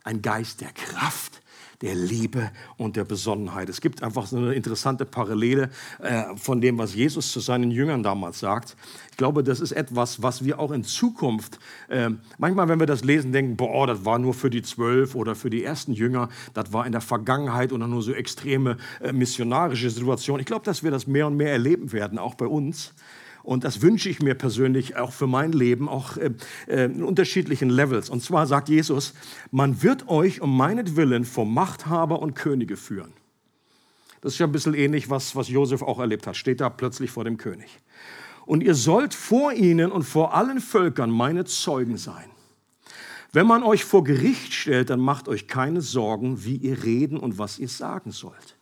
Ein 0.02 0.20
Geist 0.20 0.62
der 0.62 0.72
Kraft, 0.72 1.42
der 1.82 1.94
Liebe 1.94 2.50
und 2.76 2.96
der 2.96 3.04
Besonnenheit. 3.04 3.68
Es 3.68 3.80
gibt 3.80 4.02
einfach 4.02 4.26
so 4.26 4.36
eine 4.36 4.54
interessante 4.54 5.04
Parallele 5.04 5.70
äh, 6.00 6.24
von 6.36 6.60
dem, 6.60 6.78
was 6.78 6.94
Jesus 6.94 7.32
zu 7.32 7.40
seinen 7.40 7.70
Jüngern 7.70 8.02
damals 8.02 8.40
sagt. 8.40 8.76
Ich 9.10 9.16
glaube, 9.16 9.42
das 9.42 9.60
ist 9.60 9.72
etwas, 9.72 10.22
was 10.22 10.44
wir 10.44 10.58
auch 10.58 10.70
in 10.70 10.84
Zukunft, 10.84 11.58
äh, 11.88 12.10
manchmal, 12.38 12.68
wenn 12.68 12.80
wir 12.80 12.86
das 12.86 13.04
lesen, 13.04 13.32
denken, 13.32 13.56
boah, 13.56 13.86
das 13.86 14.04
war 14.04 14.18
nur 14.18 14.34
für 14.34 14.50
die 14.50 14.62
zwölf 14.62 15.14
oder 15.14 15.34
für 15.34 15.50
die 15.50 15.64
ersten 15.64 15.92
Jünger, 15.92 16.28
das 16.54 16.72
war 16.72 16.86
in 16.86 16.92
der 16.92 17.00
Vergangenheit 17.00 17.72
oder 17.72 17.86
nur 17.86 18.02
so 18.02 18.12
extreme 18.12 18.76
äh, 19.00 19.12
missionarische 19.12 19.90
Situation. 19.90 20.40
Ich 20.40 20.46
glaube, 20.46 20.64
dass 20.64 20.82
wir 20.82 20.90
das 20.90 21.06
mehr 21.06 21.26
und 21.26 21.36
mehr 21.36 21.52
erleben 21.52 21.92
werden, 21.92 22.18
auch 22.18 22.34
bei 22.34 22.46
uns. 22.46 22.94
Und 23.46 23.62
das 23.62 23.80
wünsche 23.80 24.08
ich 24.08 24.20
mir 24.20 24.34
persönlich 24.34 24.96
auch 24.96 25.12
für 25.12 25.28
mein 25.28 25.52
Leben, 25.52 25.88
auch 25.88 26.16
äh, 26.16 26.32
äh, 26.66 26.86
in 26.86 27.04
unterschiedlichen 27.04 27.70
Levels. 27.70 28.10
Und 28.10 28.20
zwar 28.20 28.48
sagt 28.48 28.68
Jesus, 28.68 29.14
man 29.52 29.84
wird 29.84 30.08
euch 30.08 30.40
um 30.40 30.56
meinetwillen 30.56 31.24
vor 31.24 31.46
Machthaber 31.46 32.20
und 32.20 32.34
Könige 32.34 32.76
führen. 32.76 33.12
Das 34.20 34.32
ist 34.32 34.40
ja 34.40 34.46
ein 34.46 34.52
bisschen 34.52 34.74
ähnlich, 34.74 35.10
was, 35.10 35.36
was 35.36 35.48
Josef 35.48 35.82
auch 35.82 36.00
erlebt 36.00 36.26
hat. 36.26 36.36
Steht 36.36 36.60
da 36.60 36.68
plötzlich 36.68 37.12
vor 37.12 37.22
dem 37.22 37.36
König. 37.36 37.68
Und 38.46 38.64
ihr 38.64 38.74
sollt 38.74 39.14
vor 39.14 39.52
ihnen 39.52 39.92
und 39.92 40.02
vor 40.02 40.34
allen 40.34 40.58
Völkern 40.60 41.10
meine 41.10 41.44
Zeugen 41.44 41.98
sein. 41.98 42.28
Wenn 43.30 43.46
man 43.46 43.62
euch 43.62 43.84
vor 43.84 44.02
Gericht 44.02 44.54
stellt, 44.54 44.90
dann 44.90 44.98
macht 44.98 45.28
euch 45.28 45.46
keine 45.46 45.82
Sorgen, 45.82 46.44
wie 46.44 46.56
ihr 46.56 46.82
reden 46.82 47.16
und 47.16 47.38
was 47.38 47.60
ihr 47.60 47.68
sagen 47.68 48.10
sollt. 48.10 48.56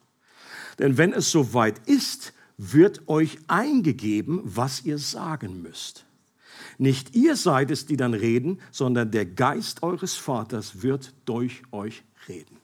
Denn 0.79 0.99
wenn 0.99 1.15
es 1.15 1.31
soweit 1.31 1.81
ist, 1.87 2.34
wird 2.57 3.09
euch 3.09 3.39
eingegeben, 3.49 4.41
was 4.45 4.85
ihr 4.85 4.99
sagen 4.99 5.63
müsst. 5.63 6.07
Nicht 6.79 7.15
ihr 7.15 7.37
seid 7.37 7.71
es, 7.71 7.87
die 7.87 7.97
dann 7.97 8.15
reden, 8.15 8.61
sondern 8.71 9.11
der 9.11 9.27
Geist 9.27 9.83
eures 9.83 10.15
Vaters 10.15 10.83
wird 10.83 11.15
durch 11.25 11.63
euch 11.73 12.03
reden. 12.29 12.57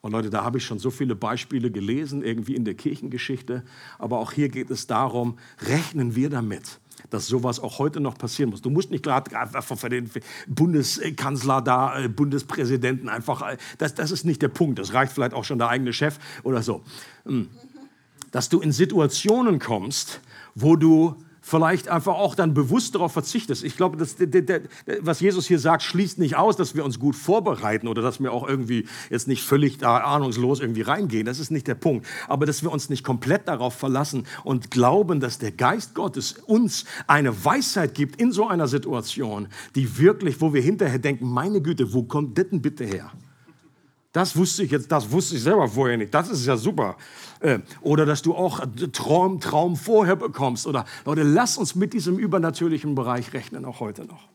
Und 0.00 0.12
Leute, 0.12 0.30
da 0.30 0.44
habe 0.44 0.58
ich 0.58 0.64
schon 0.64 0.78
so 0.78 0.90
viele 0.90 1.16
Beispiele 1.16 1.70
gelesen, 1.70 2.22
irgendwie 2.22 2.54
in 2.54 2.64
der 2.64 2.74
Kirchengeschichte. 2.74 3.64
Aber 3.98 4.20
auch 4.20 4.30
hier 4.30 4.48
geht 4.48 4.70
es 4.70 4.86
darum, 4.86 5.36
rechnen 5.60 6.14
wir 6.14 6.30
damit, 6.30 6.78
dass 7.10 7.26
sowas 7.26 7.60
auch 7.60 7.78
heute 7.78 8.00
noch 8.00 8.18
passieren 8.18 8.50
muss. 8.50 8.62
Du 8.62 8.70
musst 8.70 8.90
nicht 8.90 9.04
gerade 9.04 9.30
für 9.62 9.88
den 9.88 10.10
Bundeskanzler 10.46 11.62
da, 11.62 12.00
äh, 12.00 12.08
Bundespräsidenten 12.08 13.08
einfach, 13.08 13.42
äh, 13.42 13.56
das, 13.78 13.94
das 13.94 14.10
ist 14.10 14.24
nicht 14.24 14.42
der 14.42 14.48
Punkt. 14.48 14.78
Das 14.78 14.92
reicht 14.92 15.12
vielleicht 15.12 15.34
auch 15.34 15.44
schon 15.44 15.58
der 15.58 15.68
eigene 15.68 15.92
Chef 15.92 16.18
oder 16.42 16.62
so. 16.62 16.82
Hm. 17.24 17.48
dass 18.30 18.48
du 18.48 18.60
in 18.60 18.72
Situationen 18.72 19.58
kommst, 19.58 20.20
wo 20.54 20.76
du 20.76 21.16
vielleicht 21.48 21.86
einfach 21.86 22.14
auch 22.14 22.34
dann 22.34 22.54
bewusst 22.54 22.96
darauf 22.96 23.12
verzichtest. 23.12 23.62
Ich 23.62 23.76
glaube, 23.76 23.96
das, 23.96 24.16
was 25.00 25.20
Jesus 25.20 25.46
hier 25.46 25.60
sagt, 25.60 25.84
schließt 25.84 26.18
nicht 26.18 26.34
aus, 26.34 26.56
dass 26.56 26.74
wir 26.74 26.84
uns 26.84 26.98
gut 26.98 27.14
vorbereiten 27.14 27.86
oder 27.86 28.02
dass 28.02 28.18
wir 28.18 28.32
auch 28.32 28.48
irgendwie 28.48 28.88
jetzt 29.10 29.28
nicht 29.28 29.44
völlig 29.44 29.78
da 29.78 29.98
ahnungslos 29.98 30.58
irgendwie 30.58 30.82
reingehen. 30.82 31.24
Das 31.24 31.38
ist 31.38 31.52
nicht 31.52 31.68
der 31.68 31.76
Punkt. 31.76 32.04
Aber 32.26 32.46
dass 32.46 32.64
wir 32.64 32.72
uns 32.72 32.90
nicht 32.90 33.04
komplett 33.04 33.46
darauf 33.46 33.74
verlassen 33.74 34.26
und 34.42 34.72
glauben, 34.72 35.20
dass 35.20 35.38
der 35.38 35.52
Geist 35.52 35.94
Gottes 35.94 36.32
uns 36.46 36.84
eine 37.06 37.44
Weisheit 37.44 37.94
gibt 37.94 38.20
in 38.20 38.32
so 38.32 38.48
einer 38.48 38.66
Situation, 38.66 39.46
die 39.76 39.98
wirklich, 39.98 40.40
wo 40.40 40.52
wir 40.52 40.62
hinterher 40.62 40.98
denken, 40.98 41.30
meine 41.30 41.62
Güte, 41.62 41.92
wo 41.92 42.02
kommt 42.02 42.36
das 42.36 42.48
denn 42.48 42.60
bitte 42.60 42.84
her? 42.84 43.12
Das 44.16 44.34
wusste 44.34 44.64
ich 44.64 44.70
jetzt, 44.70 44.90
das 44.90 45.10
wusste 45.12 45.36
ich 45.36 45.42
selber 45.42 45.68
vorher 45.68 45.96
nicht. 45.96 46.12
Das 46.12 46.28
ist 46.30 46.44
ja 46.44 46.56
super. 46.56 46.96
Äh, 47.46 47.60
oder 47.80 48.06
dass 48.06 48.22
du 48.22 48.34
auch 48.34 48.60
Traum, 48.92 49.38
Traum 49.40 49.76
vorher 49.76 50.16
bekommst. 50.16 50.66
Oder 50.66 50.84
Leute, 51.04 51.22
lass 51.22 51.56
uns 51.56 51.76
mit 51.76 51.92
diesem 51.92 52.18
übernatürlichen 52.18 52.96
Bereich 52.96 53.32
rechnen, 53.32 53.64
auch 53.64 53.78
heute 53.78 54.04
noch. 54.04 54.28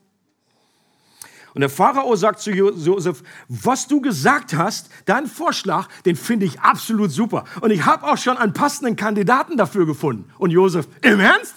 Und 1.53 1.59
der 1.59 1.69
Pharao 1.69 2.15
sagt 2.15 2.39
zu 2.39 2.51
Josef, 2.51 3.21
was 3.49 3.89
du 3.89 3.99
gesagt 3.99 4.53
hast, 4.53 4.89
dein 5.03 5.27
Vorschlag, 5.27 5.89
den 6.05 6.15
finde 6.15 6.45
ich 6.45 6.61
absolut 6.61 7.11
super. 7.11 7.43
Und 7.59 7.71
ich 7.71 7.85
habe 7.85 8.07
auch 8.09 8.17
schon 8.17 8.37
einen 8.37 8.53
passenden 8.53 8.95
Kandidaten 8.95 9.57
dafür 9.57 9.85
gefunden. 9.85 10.31
Und 10.37 10.51
Josef, 10.51 10.87
im 11.01 11.19
Ernst? 11.19 11.55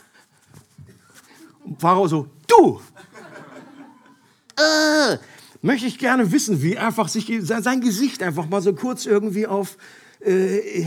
Und 1.63 1.81
Pharao 1.81 2.09
so, 2.09 2.27
du! 2.49 2.81
äh, 4.57 5.19
möchte 5.63 5.87
ich 5.87 6.01
gerne 6.01 6.33
wissen, 6.33 6.61
wie 6.61 6.77
einfach 6.77 7.07
sich 7.07 7.33
sein 7.43 7.81
Gesicht 7.81 8.25
einfach 8.25 8.49
mal 8.49 8.61
so 8.61 8.75
kurz 8.75 9.07
irgendwie 9.07 9.47
auf 9.47 9.77
äh, 10.19 10.85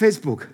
Facebook. 0.00 0.48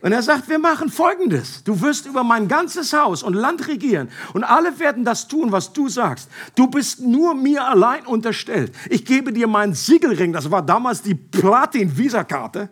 Und 0.00 0.10
er 0.10 0.22
sagt, 0.22 0.48
wir 0.48 0.58
machen 0.58 0.88
Folgendes. 0.88 1.62
Du 1.62 1.80
wirst 1.80 2.06
über 2.06 2.24
mein 2.24 2.48
ganzes 2.48 2.92
Haus 2.92 3.22
und 3.22 3.34
Land 3.34 3.68
regieren 3.68 4.08
und 4.32 4.42
alle 4.42 4.80
werden 4.80 5.04
das 5.04 5.28
tun, 5.28 5.52
was 5.52 5.72
du 5.72 5.88
sagst. 5.88 6.28
Du 6.56 6.66
bist 6.66 7.00
nur 7.00 7.34
mir 7.34 7.64
allein 7.64 8.04
unterstellt. 8.06 8.72
Ich 8.90 9.04
gebe 9.04 9.32
dir 9.32 9.46
meinen 9.46 9.74
Siegelring, 9.74 10.32
das 10.32 10.50
war 10.50 10.62
damals 10.62 11.02
die 11.02 11.14
Platin-Visakarte. 11.14 12.68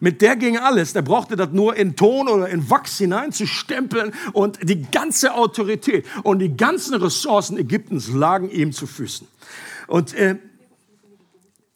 Mit 0.00 0.22
der 0.22 0.34
ging 0.34 0.56
alles. 0.56 0.94
Der 0.94 1.02
brauchte 1.02 1.36
das 1.36 1.50
nur 1.52 1.76
in 1.76 1.94
Ton 1.94 2.26
oder 2.26 2.48
in 2.48 2.68
Wachs 2.70 2.96
hineinzustempeln 2.96 4.14
und 4.32 4.58
die 4.62 4.82
ganze 4.90 5.34
Autorität 5.34 6.06
und 6.22 6.38
die 6.38 6.56
ganzen 6.56 6.94
Ressourcen 6.94 7.58
Ägyptens 7.58 8.08
lagen 8.08 8.50
ihm 8.50 8.72
zu 8.72 8.86
Füßen. 8.86 9.28
Und 9.86 10.14
äh, 10.14 10.38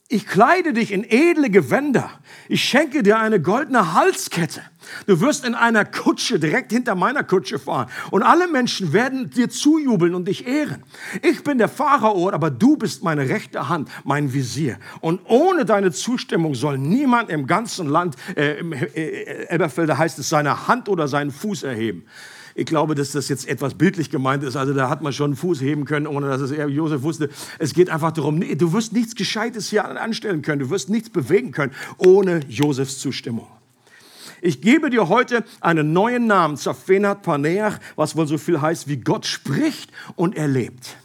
ich 0.08 0.26
kleide 0.26 0.74
dich 0.74 0.92
in 0.92 1.02
edle 1.02 1.48
Gewänder. 1.48 2.10
Ich 2.48 2.62
schenke 2.62 3.02
dir 3.02 3.18
eine 3.18 3.40
goldene 3.40 3.94
Halskette. 3.94 4.60
Du 5.06 5.20
wirst 5.20 5.46
in 5.46 5.54
einer 5.54 5.86
Kutsche 5.86 6.38
direkt 6.38 6.72
hinter 6.72 6.94
meiner 6.94 7.24
Kutsche 7.24 7.58
fahren 7.58 7.88
und 8.10 8.22
alle 8.22 8.46
Menschen 8.48 8.92
werden 8.92 9.30
dir 9.30 9.48
zujubeln 9.48 10.14
und 10.14 10.28
dich 10.28 10.46
ehren. 10.46 10.82
Ich 11.22 11.42
bin 11.42 11.56
der 11.56 11.68
Pharao, 11.68 12.30
aber 12.30 12.50
du 12.50 12.76
bist 12.76 13.02
meine 13.02 13.30
rechte 13.30 13.70
Hand, 13.70 13.88
mein 14.04 14.34
Visier. 14.34 14.78
Und 15.00 15.22
ohne 15.24 15.64
deine 15.64 15.90
Zustimmung 15.90 16.54
soll 16.54 16.76
niemand 16.76 17.30
im 17.30 17.46
ganzen 17.46 17.88
Land, 17.88 18.16
äh, 18.36 18.58
im 18.58 18.74
äh, 18.74 19.46
Elberfelder 19.46 19.96
heißt 19.96 20.18
es, 20.18 20.28
seine 20.28 20.68
Hand 20.68 20.90
oder 20.90 21.08
seinen 21.08 21.30
Fuß 21.30 21.62
erheben. 21.62 22.04
Ich 22.54 22.66
glaube, 22.66 22.94
dass 22.94 23.12
das 23.12 23.28
jetzt 23.28 23.48
etwas 23.48 23.74
bildlich 23.74 24.10
gemeint 24.10 24.44
ist. 24.44 24.56
Also 24.56 24.74
da 24.74 24.88
hat 24.88 25.02
man 25.02 25.12
schon 25.12 25.32
einen 25.32 25.36
Fuß 25.36 25.60
heben 25.60 25.84
können, 25.84 26.06
ohne 26.06 26.28
dass 26.28 26.40
es 26.40 26.52
er 26.52 26.68
Josef 26.68 27.02
wusste. 27.02 27.28
Es 27.58 27.74
geht 27.74 27.90
einfach 27.90 28.12
darum, 28.12 28.40
du 28.40 28.72
wirst 28.72 28.92
nichts 28.92 29.14
Gescheites 29.14 29.70
hier 29.70 29.84
anstellen 29.84 30.42
können. 30.42 30.60
Du 30.60 30.70
wirst 30.70 30.88
nichts 30.88 31.10
bewegen 31.10 31.50
können 31.50 31.72
ohne 31.98 32.40
Josefs 32.48 32.98
Zustimmung. 32.98 33.48
Ich 34.40 34.60
gebe 34.60 34.90
dir 34.90 35.08
heute 35.08 35.42
einen 35.60 35.92
neuen 35.92 36.26
Namen, 36.26 36.56
Zafenat 36.56 37.22
Paneach, 37.22 37.78
was 37.96 38.14
wohl 38.14 38.26
so 38.26 38.38
viel 38.38 38.60
heißt 38.60 38.88
wie 38.88 38.98
Gott 38.98 39.26
spricht 39.26 39.90
und 40.16 40.36
erlebt. 40.36 40.96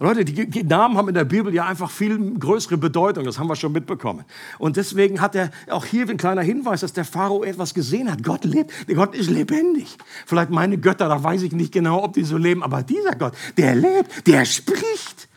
Leute, 0.00 0.24
die 0.24 0.62
Namen 0.62 0.96
haben 0.96 1.08
in 1.08 1.14
der 1.14 1.24
Bibel 1.24 1.52
ja 1.52 1.66
einfach 1.66 1.90
viel 1.90 2.38
größere 2.38 2.76
Bedeutung, 2.76 3.24
das 3.24 3.38
haben 3.38 3.48
wir 3.48 3.56
schon 3.56 3.72
mitbekommen. 3.72 4.24
Und 4.58 4.76
deswegen 4.76 5.20
hat 5.20 5.34
er 5.34 5.50
auch 5.70 5.84
hier 5.84 6.08
ein 6.08 6.16
kleiner 6.16 6.42
Hinweis, 6.42 6.80
dass 6.82 6.92
der 6.92 7.04
Pharao 7.04 7.42
etwas 7.42 7.74
gesehen 7.74 8.10
hat. 8.10 8.22
Gott 8.22 8.44
lebt, 8.44 8.72
Gott 8.94 9.16
ist 9.16 9.28
lebendig. 9.28 9.98
Vielleicht 10.24 10.50
meine 10.50 10.78
Götter, 10.78 11.08
da 11.08 11.22
weiß 11.22 11.42
ich 11.42 11.52
nicht 11.52 11.72
genau, 11.72 12.04
ob 12.04 12.12
die 12.12 12.22
so 12.22 12.36
leben, 12.36 12.62
aber 12.62 12.82
dieser 12.82 13.16
Gott, 13.16 13.34
der 13.56 13.74
lebt, 13.74 14.26
der 14.28 14.44
spricht. 14.44 15.28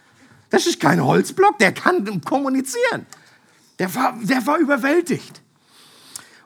Das 0.51 0.67
ist 0.67 0.79
kein 0.79 1.03
Holzblock, 1.03 1.57
der 1.57 1.71
kann 1.71 2.21
kommunizieren. 2.21 3.07
Der 3.79 3.93
war, 3.95 4.15
der 4.21 4.45
war 4.45 4.59
überwältigt. 4.59 5.41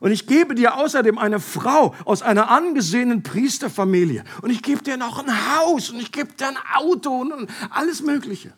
Und 0.05 0.11
ich 0.11 0.27
gebe 0.27 0.53
dir 0.53 0.77
außerdem 0.77 1.17
eine 1.17 1.39
Frau 1.39 1.95
aus 2.05 2.21
einer 2.21 2.51
angesehenen 2.51 3.23
Priesterfamilie. 3.23 4.23
Und 4.43 4.51
ich 4.51 4.61
gebe 4.61 4.83
dir 4.83 4.97
noch 4.97 5.17
ein 5.17 5.55
Haus 5.55 5.89
und 5.89 5.99
ich 5.99 6.11
gebe 6.11 6.31
dir 6.33 6.49
ein 6.49 6.57
Auto 6.75 7.09
und 7.09 7.49
alles 7.71 8.03
Mögliche. 8.03 8.53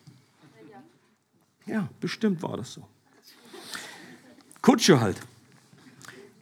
Ja, 1.64 1.88
bestimmt 2.00 2.42
war 2.42 2.58
das 2.58 2.74
so. 2.74 2.86
Kutsche 4.60 5.00
halt. 5.00 5.16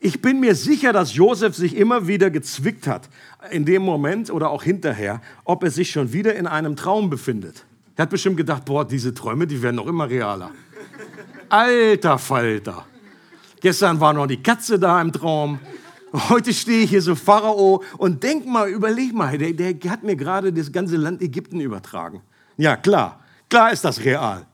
Ich 0.00 0.20
bin 0.20 0.40
mir 0.40 0.56
sicher, 0.56 0.92
dass 0.92 1.14
Josef 1.14 1.54
sich 1.54 1.76
immer 1.76 2.08
wieder 2.08 2.28
gezwickt 2.28 2.88
hat, 2.88 3.08
in 3.52 3.64
dem 3.64 3.82
Moment 3.82 4.28
oder 4.28 4.50
auch 4.50 4.64
hinterher, 4.64 5.22
ob 5.44 5.62
er 5.62 5.70
sich 5.70 5.92
schon 5.92 6.12
wieder 6.12 6.34
in 6.34 6.48
einem 6.48 6.74
Traum 6.74 7.10
befindet. 7.10 7.64
Er 7.94 8.02
hat 8.02 8.10
bestimmt 8.10 8.38
gedacht, 8.38 8.64
boah, 8.64 8.84
diese 8.84 9.14
Träume, 9.14 9.46
die 9.46 9.62
werden 9.62 9.76
noch 9.76 9.86
immer 9.86 10.10
realer. 10.10 10.50
Alter 11.48 12.18
Falter. 12.18 12.86
Gestern 13.66 13.98
war 13.98 14.12
noch 14.12 14.28
die 14.28 14.40
Katze 14.40 14.78
da 14.78 15.02
im 15.02 15.10
Traum. 15.10 15.58
Heute 16.28 16.52
stehe 16.52 16.84
ich 16.84 16.90
hier 16.90 17.02
so 17.02 17.16
Pharao 17.16 17.82
und 17.98 18.22
denk 18.22 18.46
mal, 18.46 18.68
überleg 18.68 19.12
mal, 19.12 19.36
der, 19.36 19.54
der 19.54 19.90
hat 19.90 20.04
mir 20.04 20.14
gerade 20.14 20.52
das 20.52 20.70
ganze 20.70 20.96
Land 20.96 21.20
Ägypten 21.20 21.58
übertragen. 21.58 22.22
Ja, 22.56 22.76
klar, 22.76 23.18
klar 23.50 23.72
ist 23.72 23.84
das 23.84 24.04
real. 24.04 24.46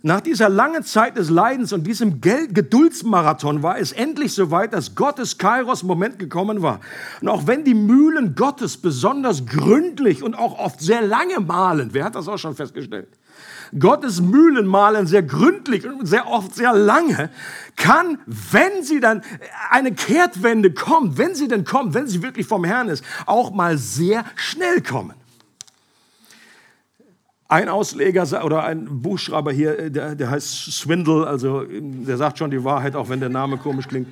Nach 0.00 0.20
dieser 0.20 0.48
langen 0.48 0.84
Zeit 0.84 1.16
des 1.16 1.28
Leidens 1.28 1.72
und 1.72 1.88
diesem 1.88 2.20
Geduldsmarathon 2.20 3.64
war 3.64 3.80
es 3.80 3.90
endlich 3.90 4.32
soweit, 4.32 4.72
dass 4.72 4.94
Gottes 4.94 5.38
Kairos-Moment 5.38 6.20
gekommen 6.20 6.62
war. 6.62 6.78
Und 7.20 7.26
auch 7.26 7.48
wenn 7.48 7.64
die 7.64 7.74
Mühlen 7.74 8.36
Gottes 8.36 8.76
besonders 8.76 9.44
gründlich 9.44 10.22
und 10.22 10.36
auch 10.36 10.56
oft 10.56 10.80
sehr 10.80 11.02
lange 11.02 11.40
mahlen, 11.40 11.88
wer 11.90 12.04
hat 12.04 12.14
das 12.14 12.28
auch 12.28 12.38
schon 12.38 12.54
festgestellt? 12.54 13.08
Gottes 13.78 14.20
Mühlen 14.20 14.66
malen 14.66 15.06
sehr 15.06 15.22
gründlich 15.22 15.86
und 15.86 16.06
sehr 16.06 16.26
oft 16.26 16.54
sehr 16.54 16.72
lange, 16.72 17.30
kann, 17.76 18.18
wenn 18.26 18.82
sie 18.82 19.00
dann 19.00 19.22
eine 19.70 19.92
Kehrtwende 19.92 20.72
kommt, 20.72 21.18
wenn 21.18 21.34
sie 21.34 21.48
denn 21.48 21.64
kommt, 21.64 21.94
wenn 21.94 22.06
sie 22.06 22.22
wirklich 22.22 22.46
vom 22.46 22.64
Herrn 22.64 22.88
ist, 22.88 23.04
auch 23.26 23.50
mal 23.52 23.78
sehr 23.78 24.24
schnell 24.36 24.82
kommen. 24.82 25.14
Ein 27.50 27.70
Ausleger 27.70 28.44
oder 28.44 28.64
ein 28.64 29.00
Buchschreiber 29.00 29.52
hier, 29.52 29.88
der, 29.88 30.14
der 30.14 30.30
heißt 30.30 30.70
Swindle, 30.70 31.26
also 31.26 31.64
der 31.66 32.18
sagt 32.18 32.38
schon 32.38 32.50
die 32.50 32.62
Wahrheit, 32.62 32.94
auch 32.94 33.08
wenn 33.08 33.20
der 33.20 33.30
Name 33.30 33.56
komisch 33.56 33.88
klingt. 33.88 34.08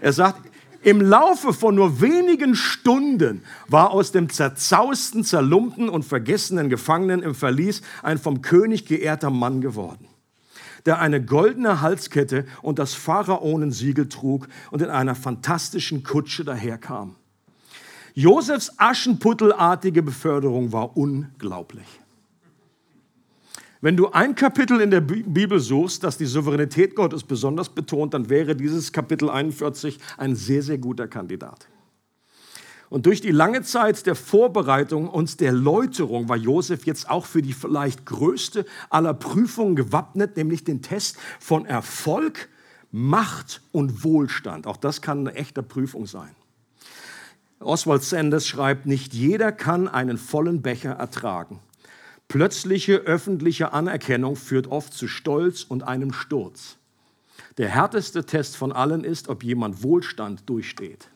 Er 0.00 0.12
sagt, 0.12 0.49
im 0.82 1.00
Laufe 1.00 1.52
von 1.52 1.74
nur 1.74 2.00
wenigen 2.00 2.54
Stunden 2.54 3.42
war 3.68 3.90
aus 3.90 4.12
dem 4.12 4.28
zerzausten, 4.30 5.24
zerlumpten 5.24 5.88
und 5.88 6.04
vergessenen 6.04 6.68
Gefangenen 6.68 7.22
im 7.22 7.34
Verlies 7.34 7.82
ein 8.02 8.18
vom 8.18 8.42
König 8.42 8.86
geehrter 8.86 9.30
Mann 9.30 9.60
geworden, 9.60 10.06
der 10.86 11.00
eine 11.00 11.22
goldene 11.22 11.80
Halskette 11.80 12.46
und 12.62 12.78
das 12.78 12.94
Pharaonensiegel 12.94 14.08
trug 14.08 14.48
und 14.70 14.80
in 14.82 14.88
einer 14.90 15.14
fantastischen 15.14 16.02
Kutsche 16.02 16.44
daherkam. 16.44 17.16
Josefs 18.14 18.72
aschenputtelartige 18.76 20.02
Beförderung 20.02 20.72
war 20.72 20.96
unglaublich. 20.96 21.86
Wenn 23.82 23.96
du 23.96 24.10
ein 24.10 24.34
Kapitel 24.34 24.80
in 24.80 24.90
der 24.90 25.00
Bibel 25.00 25.58
suchst, 25.58 26.04
das 26.04 26.18
die 26.18 26.26
Souveränität 26.26 26.94
Gottes 26.94 27.24
besonders 27.24 27.70
betont, 27.70 28.12
dann 28.12 28.28
wäre 28.28 28.54
dieses 28.54 28.92
Kapitel 28.92 29.30
41 29.30 29.98
ein 30.18 30.36
sehr, 30.36 30.62
sehr 30.62 30.76
guter 30.76 31.08
Kandidat. 31.08 31.66
Und 32.90 33.06
durch 33.06 33.22
die 33.22 33.30
lange 33.30 33.62
Zeit 33.62 34.04
der 34.04 34.16
Vorbereitung 34.16 35.08
und 35.08 35.40
der 35.40 35.52
Läuterung 35.52 36.28
war 36.28 36.36
Josef 36.36 36.84
jetzt 36.84 37.08
auch 37.08 37.24
für 37.24 37.40
die 37.40 37.54
vielleicht 37.54 38.04
größte 38.04 38.66
aller 38.90 39.14
Prüfungen 39.14 39.76
gewappnet, 39.76 40.36
nämlich 40.36 40.64
den 40.64 40.82
Test 40.82 41.16
von 41.38 41.64
Erfolg, 41.64 42.48
Macht 42.90 43.62
und 43.72 44.04
Wohlstand. 44.04 44.66
Auch 44.66 44.76
das 44.76 45.00
kann 45.00 45.20
eine 45.20 45.36
echte 45.36 45.62
Prüfung 45.62 46.06
sein. 46.06 46.34
Oswald 47.60 48.02
Sanders 48.02 48.46
schreibt, 48.46 48.86
nicht 48.86 49.14
jeder 49.14 49.52
kann 49.52 49.88
einen 49.88 50.18
vollen 50.18 50.60
Becher 50.60 50.92
ertragen. 50.92 51.60
Plötzliche 52.30 52.98
öffentliche 52.98 53.72
Anerkennung 53.72 54.36
führt 54.36 54.68
oft 54.68 54.92
zu 54.92 55.08
Stolz 55.08 55.64
und 55.64 55.82
einem 55.82 56.12
Sturz. 56.12 56.76
Der 57.58 57.68
härteste 57.68 58.24
Test 58.24 58.56
von 58.56 58.70
allen 58.70 59.02
ist, 59.02 59.28
ob 59.28 59.42
jemand 59.42 59.82
Wohlstand 59.82 60.48
durchsteht. 60.48 61.08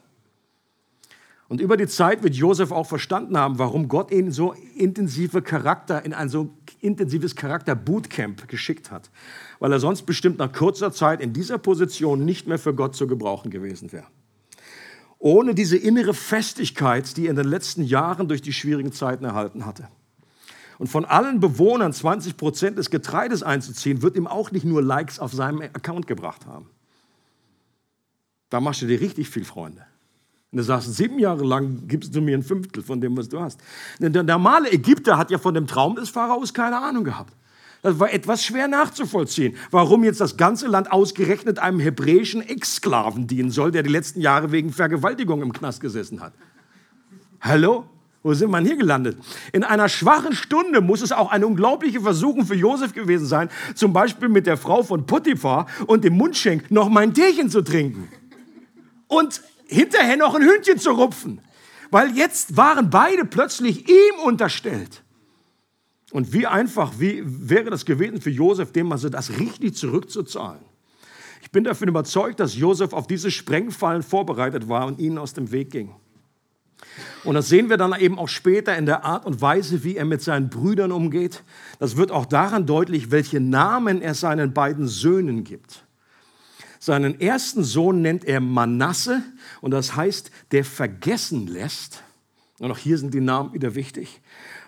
Und 1.48 1.60
über 1.60 1.76
die 1.76 1.86
Zeit 1.86 2.24
wird 2.24 2.34
Josef 2.34 2.72
auch 2.72 2.88
verstanden 2.88 3.38
haben, 3.38 3.60
warum 3.60 3.86
Gott 3.86 4.10
ihn 4.10 4.32
so 4.32 4.56
intensive 4.74 5.40
Charakter 5.40 6.04
in 6.04 6.14
ein 6.14 6.28
so 6.28 6.50
intensives 6.80 7.36
Charakter-Bootcamp 7.36 8.48
geschickt 8.48 8.90
hat, 8.90 9.12
weil 9.60 9.70
er 9.70 9.78
sonst 9.78 10.06
bestimmt 10.06 10.38
nach 10.38 10.52
kurzer 10.52 10.90
Zeit 10.90 11.20
in 11.20 11.32
dieser 11.32 11.58
Position 11.58 12.24
nicht 12.24 12.48
mehr 12.48 12.58
für 12.58 12.74
Gott 12.74 12.96
zu 12.96 13.06
gebrauchen 13.06 13.52
gewesen 13.52 13.92
wäre. 13.92 14.08
Ohne 15.20 15.54
diese 15.54 15.76
innere 15.76 16.12
Festigkeit, 16.12 17.16
die 17.16 17.26
er 17.26 17.30
in 17.30 17.36
den 17.36 17.46
letzten 17.46 17.84
Jahren 17.84 18.26
durch 18.26 18.42
die 18.42 18.52
schwierigen 18.52 18.90
Zeiten 18.90 19.24
erhalten 19.24 19.64
hatte. 19.64 19.86
Und 20.78 20.88
von 20.88 21.04
allen 21.04 21.40
Bewohnern 21.40 21.92
20 21.92 22.36
Prozent 22.36 22.78
des 22.78 22.90
Getreides 22.90 23.42
einzuziehen, 23.42 24.02
wird 24.02 24.16
ihm 24.16 24.26
auch 24.26 24.50
nicht 24.50 24.64
nur 24.64 24.82
Likes 24.82 25.18
auf 25.18 25.32
seinem 25.32 25.60
Account 25.60 26.06
gebracht 26.06 26.46
haben. 26.46 26.68
Da 28.50 28.60
machst 28.60 28.82
du 28.82 28.86
dir 28.86 29.00
richtig 29.00 29.28
viel 29.28 29.44
Freunde. 29.44 29.84
Und 30.52 30.58
du 30.58 30.62
sagst, 30.62 30.94
sieben 30.94 31.18
Jahre 31.18 31.44
lang 31.44 31.88
gibst 31.88 32.14
du 32.14 32.20
mir 32.20 32.36
ein 32.36 32.42
Fünftel 32.42 32.82
von 32.82 33.00
dem, 33.00 33.16
was 33.16 33.28
du 33.28 33.40
hast. 33.40 33.60
Der 33.98 34.22
normale 34.22 34.70
Ägypter 34.70 35.18
hat 35.18 35.30
ja 35.30 35.38
von 35.38 35.54
dem 35.54 35.66
Traum 35.66 35.96
des 35.96 36.10
Pharaos 36.10 36.54
keine 36.54 36.78
Ahnung 36.78 37.02
gehabt. 37.02 37.34
Das 37.82 37.98
war 37.98 38.12
etwas 38.12 38.44
schwer 38.44 38.68
nachzuvollziehen, 38.68 39.56
warum 39.70 40.04
jetzt 40.04 40.20
das 40.20 40.36
ganze 40.36 40.68
Land 40.68 40.90
ausgerechnet 40.90 41.58
einem 41.58 41.80
hebräischen 41.80 42.40
Ex-Sklaven 42.40 43.26
dienen 43.26 43.50
soll, 43.50 43.72
der 43.72 43.82
die 43.82 43.90
letzten 43.90 44.20
Jahre 44.20 44.52
wegen 44.52 44.72
Vergewaltigung 44.72 45.42
im 45.42 45.52
Knast 45.52 45.80
gesessen 45.80 46.20
hat. 46.20 46.32
Hallo? 47.40 47.84
Wo 48.24 48.32
sind 48.32 48.50
wir 48.50 48.58
hier 48.60 48.76
gelandet? 48.76 49.18
In 49.52 49.64
einer 49.64 49.86
schwachen 49.90 50.34
Stunde 50.34 50.80
muss 50.80 51.02
es 51.02 51.12
auch 51.12 51.30
eine 51.30 51.46
unglaubliche 51.46 52.00
Versuchung 52.00 52.46
für 52.46 52.54
Josef 52.54 52.94
gewesen 52.94 53.26
sein, 53.26 53.50
zum 53.74 53.92
Beispiel 53.92 54.30
mit 54.30 54.46
der 54.46 54.56
Frau 54.56 54.82
von 54.82 55.04
Potiphar 55.04 55.66
und 55.86 56.04
dem 56.04 56.14
Mundschenk 56.14 56.70
noch 56.70 56.88
mein 56.88 57.12
Teechen 57.12 57.50
zu 57.50 57.60
trinken. 57.60 58.08
Und 59.08 59.42
hinterher 59.66 60.16
noch 60.16 60.34
ein 60.34 60.42
Hündchen 60.42 60.78
zu 60.78 60.92
rupfen. 60.92 61.42
Weil 61.90 62.16
jetzt 62.16 62.56
waren 62.56 62.88
beide 62.88 63.26
plötzlich 63.26 63.86
ihm 63.90 64.14
unterstellt. 64.24 65.02
Und 66.10 66.32
wie 66.32 66.46
einfach 66.46 66.94
wie 66.98 67.22
wäre 67.26 67.68
das 67.68 67.84
gewesen 67.84 68.22
für 68.22 68.30
Josef, 68.30 68.72
dem 68.72 68.90
also 68.90 69.10
das 69.10 69.38
richtig 69.38 69.76
zurückzuzahlen. 69.76 70.62
Ich 71.42 71.50
bin 71.50 71.64
davon 71.64 71.88
überzeugt, 71.88 72.40
dass 72.40 72.56
Josef 72.56 72.94
auf 72.94 73.06
diese 73.06 73.30
Sprengfallen 73.30 74.02
vorbereitet 74.02 74.66
war 74.66 74.86
und 74.86 74.98
ihnen 74.98 75.18
aus 75.18 75.34
dem 75.34 75.52
Weg 75.52 75.70
ging. 75.70 75.90
Und 77.24 77.34
das 77.34 77.48
sehen 77.48 77.70
wir 77.70 77.76
dann 77.76 77.98
eben 77.98 78.18
auch 78.18 78.28
später 78.28 78.76
in 78.76 78.86
der 78.86 79.04
Art 79.04 79.26
und 79.26 79.40
Weise, 79.40 79.82
wie 79.84 79.96
er 79.96 80.04
mit 80.04 80.22
seinen 80.22 80.50
Brüdern 80.50 80.92
umgeht. 80.92 81.42
Das 81.78 81.96
wird 81.96 82.10
auch 82.10 82.26
daran 82.26 82.66
deutlich, 82.66 83.10
welche 83.10 83.40
Namen 83.40 84.02
er 84.02 84.14
seinen 84.14 84.52
beiden 84.52 84.86
Söhnen 84.86 85.44
gibt. 85.44 85.84
Seinen 86.78 87.18
ersten 87.18 87.64
Sohn 87.64 88.02
nennt 88.02 88.26
er 88.26 88.40
Manasse 88.40 89.22
und 89.62 89.70
das 89.70 89.96
heißt, 89.96 90.30
der 90.52 90.66
vergessen 90.66 91.46
lässt. 91.46 92.02
Und 92.58 92.70
auch 92.70 92.78
hier 92.78 92.98
sind 92.98 93.14
die 93.14 93.22
Namen 93.22 93.54
wieder 93.54 93.74
wichtig. 93.74 94.20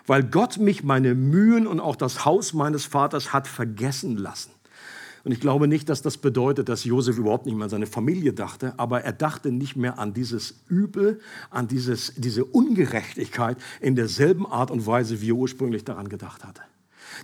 Weil 0.07 0.23
Gott 0.23 0.57
mich 0.57 0.83
meine 0.83 1.13
Mühen 1.13 1.67
und 1.67 1.79
auch 1.79 1.95
das 1.95 2.25
Haus 2.25 2.53
meines 2.53 2.85
Vaters 2.85 3.33
hat 3.33 3.47
vergessen 3.47 4.17
lassen. 4.17 4.51
Und 5.27 5.33
ich 5.33 5.41
glaube 5.41 5.67
nicht, 5.67 5.89
dass 5.89 6.01
das 6.01 6.15
bedeutet, 6.15 6.69
dass 6.69 6.85
Josef 6.85 7.17
überhaupt 7.17 7.47
nicht 7.47 7.55
mehr 7.55 7.65
an 7.65 7.69
seine 7.69 7.85
Familie 7.85 8.31
dachte, 8.31 8.73
aber 8.77 9.01
er 9.01 9.11
dachte 9.11 9.51
nicht 9.51 9.75
mehr 9.75 9.99
an 9.99 10.13
dieses 10.13 10.61
Übel, 10.69 11.19
an 11.49 11.67
dieses, 11.67 12.13
diese 12.15 12.45
Ungerechtigkeit 12.45 13.57
in 13.81 13.97
derselben 13.97 14.45
Art 14.45 14.71
und 14.71 14.87
Weise, 14.87 15.19
wie 15.19 15.31
er 15.31 15.35
ursprünglich 15.35 15.83
daran 15.83 16.07
gedacht 16.07 16.45
hatte. 16.45 16.61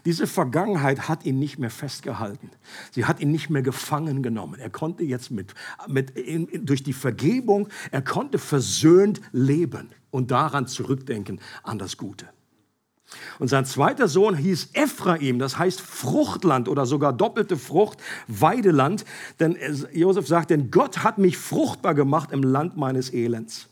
Diese 0.04 0.28
Vergangenheit 0.28 1.08
hat 1.08 1.24
ihn 1.24 1.40
nicht 1.40 1.60
mehr 1.60 1.70
festgehalten. 1.70 2.50
Sie 2.92 3.06
hat 3.06 3.22
ihn 3.22 3.32
nicht 3.32 3.50
mehr 3.50 3.62
gefangen 3.62 4.22
genommen. 4.22 4.60
Er 4.60 4.70
konnte 4.70 5.06
jetzt 5.06 5.32
mit, 5.32 5.54
mit, 5.88 6.10
in, 6.10 6.66
durch 6.66 6.84
die 6.84 6.92
Vergebung, 6.92 7.70
er 7.92 8.02
konnte 8.02 8.38
versöhnt 8.38 9.22
leben 9.32 9.92
und 10.12 10.30
daran 10.30 10.68
zurückdenken, 10.68 11.40
an 11.64 11.80
das 11.80 11.96
Gute. 11.96 12.28
Und 13.40 13.48
sein 13.48 13.66
zweiter 13.66 14.08
Sohn 14.08 14.36
hieß 14.36 14.70
Ephraim, 14.74 15.40
das 15.40 15.58
heißt 15.58 15.82
Fruchtland 15.82 16.68
oder 16.68 16.86
sogar 16.86 17.14
doppelte 17.14 17.58
Frucht, 17.58 18.00
Weideland. 18.28 19.06
Denn 19.40 19.58
Josef 19.92 20.28
sagt, 20.28 20.50
denn 20.50 20.72
Gott 20.72 21.04
hat 21.04 21.18
mich 21.18 21.38
fruchtbar 21.38 21.96
gemacht 21.96 22.32
im 22.32 22.44
Land 22.44 22.78
meines 22.78 23.14
Elends. 23.14 23.68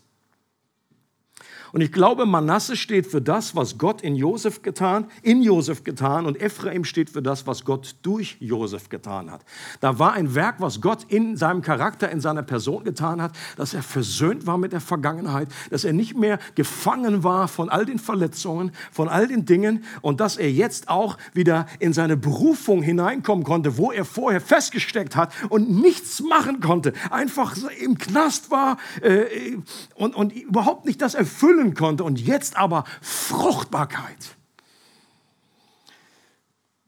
Und 1.72 1.80
ich 1.80 1.90
glaube, 1.90 2.26
Manasse 2.26 2.76
steht 2.76 3.06
für 3.06 3.22
das, 3.22 3.56
was 3.56 3.78
Gott 3.78 4.02
in 4.02 4.14
Josef 4.14 4.60
getan, 4.60 5.06
in 5.22 5.42
Josef 5.42 5.84
getan 5.84 6.26
und 6.26 6.40
Ephraim 6.40 6.84
steht 6.84 7.08
für 7.08 7.22
das, 7.22 7.46
was 7.46 7.64
Gott 7.64 7.96
durch 8.02 8.36
Josef 8.40 8.90
getan 8.90 9.30
hat. 9.30 9.42
Da 9.80 9.98
war 9.98 10.12
ein 10.12 10.34
Werk, 10.34 10.56
was 10.58 10.82
Gott 10.82 11.06
in 11.08 11.36
seinem 11.36 11.62
Charakter, 11.62 12.10
in 12.10 12.20
seiner 12.20 12.42
Person 12.42 12.84
getan 12.84 13.22
hat, 13.22 13.32
dass 13.56 13.72
er 13.72 13.82
versöhnt 13.82 14.46
war 14.46 14.58
mit 14.58 14.72
der 14.72 14.82
Vergangenheit, 14.82 15.48
dass 15.70 15.84
er 15.84 15.94
nicht 15.94 16.14
mehr 16.14 16.38
gefangen 16.56 17.24
war 17.24 17.48
von 17.48 17.70
all 17.70 17.86
den 17.86 17.98
Verletzungen, 17.98 18.72
von 18.90 19.08
all 19.08 19.26
den 19.26 19.46
Dingen 19.46 19.84
und 20.02 20.20
dass 20.20 20.36
er 20.36 20.52
jetzt 20.52 20.90
auch 20.90 21.16
wieder 21.32 21.66
in 21.78 21.94
seine 21.94 22.18
Berufung 22.18 22.82
hineinkommen 22.82 23.44
konnte, 23.44 23.78
wo 23.78 23.90
er 23.90 24.04
vorher 24.04 24.42
festgesteckt 24.42 25.16
hat 25.16 25.32
und 25.48 25.70
nichts 25.70 26.20
machen 26.20 26.60
konnte, 26.60 26.92
einfach 27.10 27.56
im 27.80 27.96
Knast 27.96 28.50
war 28.50 28.76
äh, 29.00 29.56
und, 29.94 30.14
und 30.14 30.32
überhaupt 30.34 30.84
nicht 30.84 31.00
das 31.00 31.14
erfüllen 31.14 31.61
erfüllen 31.62 31.74
konnte 31.74 32.04
und 32.04 32.20
jetzt 32.20 32.56
aber 32.56 32.84
Fruchtbarkeit. 33.00 34.36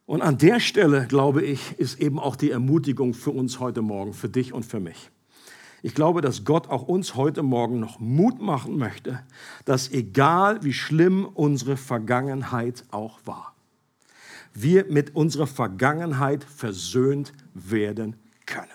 Und 0.06 0.20
an 0.20 0.36
der 0.36 0.60
Stelle, 0.60 1.06
glaube 1.06 1.42
ich, 1.42 1.78
ist 1.78 2.00
eben 2.00 2.18
auch 2.18 2.36
die 2.36 2.50
Ermutigung 2.50 3.14
für 3.14 3.30
uns 3.30 3.58
heute 3.58 3.80
Morgen, 3.80 4.12
für 4.12 4.28
dich 4.28 4.52
und 4.52 4.64
für 4.64 4.80
mich. 4.80 5.10
Ich 5.82 5.94
glaube, 5.94 6.20
dass 6.20 6.44
Gott 6.44 6.68
auch 6.68 6.82
uns 6.82 7.14
heute 7.14 7.42
Morgen 7.42 7.80
noch 7.80 8.00
Mut 8.00 8.40
machen 8.40 8.76
möchte, 8.76 9.20
dass 9.64 9.90
egal 9.90 10.62
wie 10.62 10.72
schlimm 10.72 11.24
unsere 11.24 11.76
Vergangenheit 11.76 12.84
auch 12.90 13.20
war, 13.24 13.54
wir 14.54 14.86
mit 14.90 15.14
unserer 15.14 15.46
Vergangenheit 15.46 16.44
versöhnt 16.44 17.32
werden 17.54 18.16
können. 18.46 18.73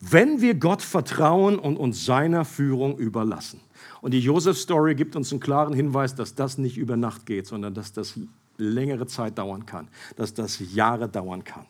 Wenn 0.00 0.40
wir 0.40 0.54
Gott 0.54 0.82
vertrauen 0.82 1.58
und 1.58 1.76
uns 1.76 2.04
seiner 2.04 2.44
Führung 2.44 2.98
überlassen. 2.98 3.60
Und 4.02 4.12
die 4.12 4.20
Josef-Story 4.20 4.94
gibt 4.94 5.16
uns 5.16 5.32
einen 5.32 5.40
klaren 5.40 5.74
Hinweis, 5.74 6.14
dass 6.14 6.34
das 6.34 6.58
nicht 6.58 6.76
über 6.76 6.96
Nacht 6.96 7.26
geht, 7.26 7.46
sondern 7.46 7.74
dass 7.74 7.92
das 7.92 8.18
längere 8.58 9.06
Zeit 9.06 9.38
dauern 9.38 9.66
kann, 9.66 9.88
dass 10.16 10.34
das 10.34 10.60
Jahre 10.74 11.08
dauern 11.08 11.44
kann. 11.44 11.66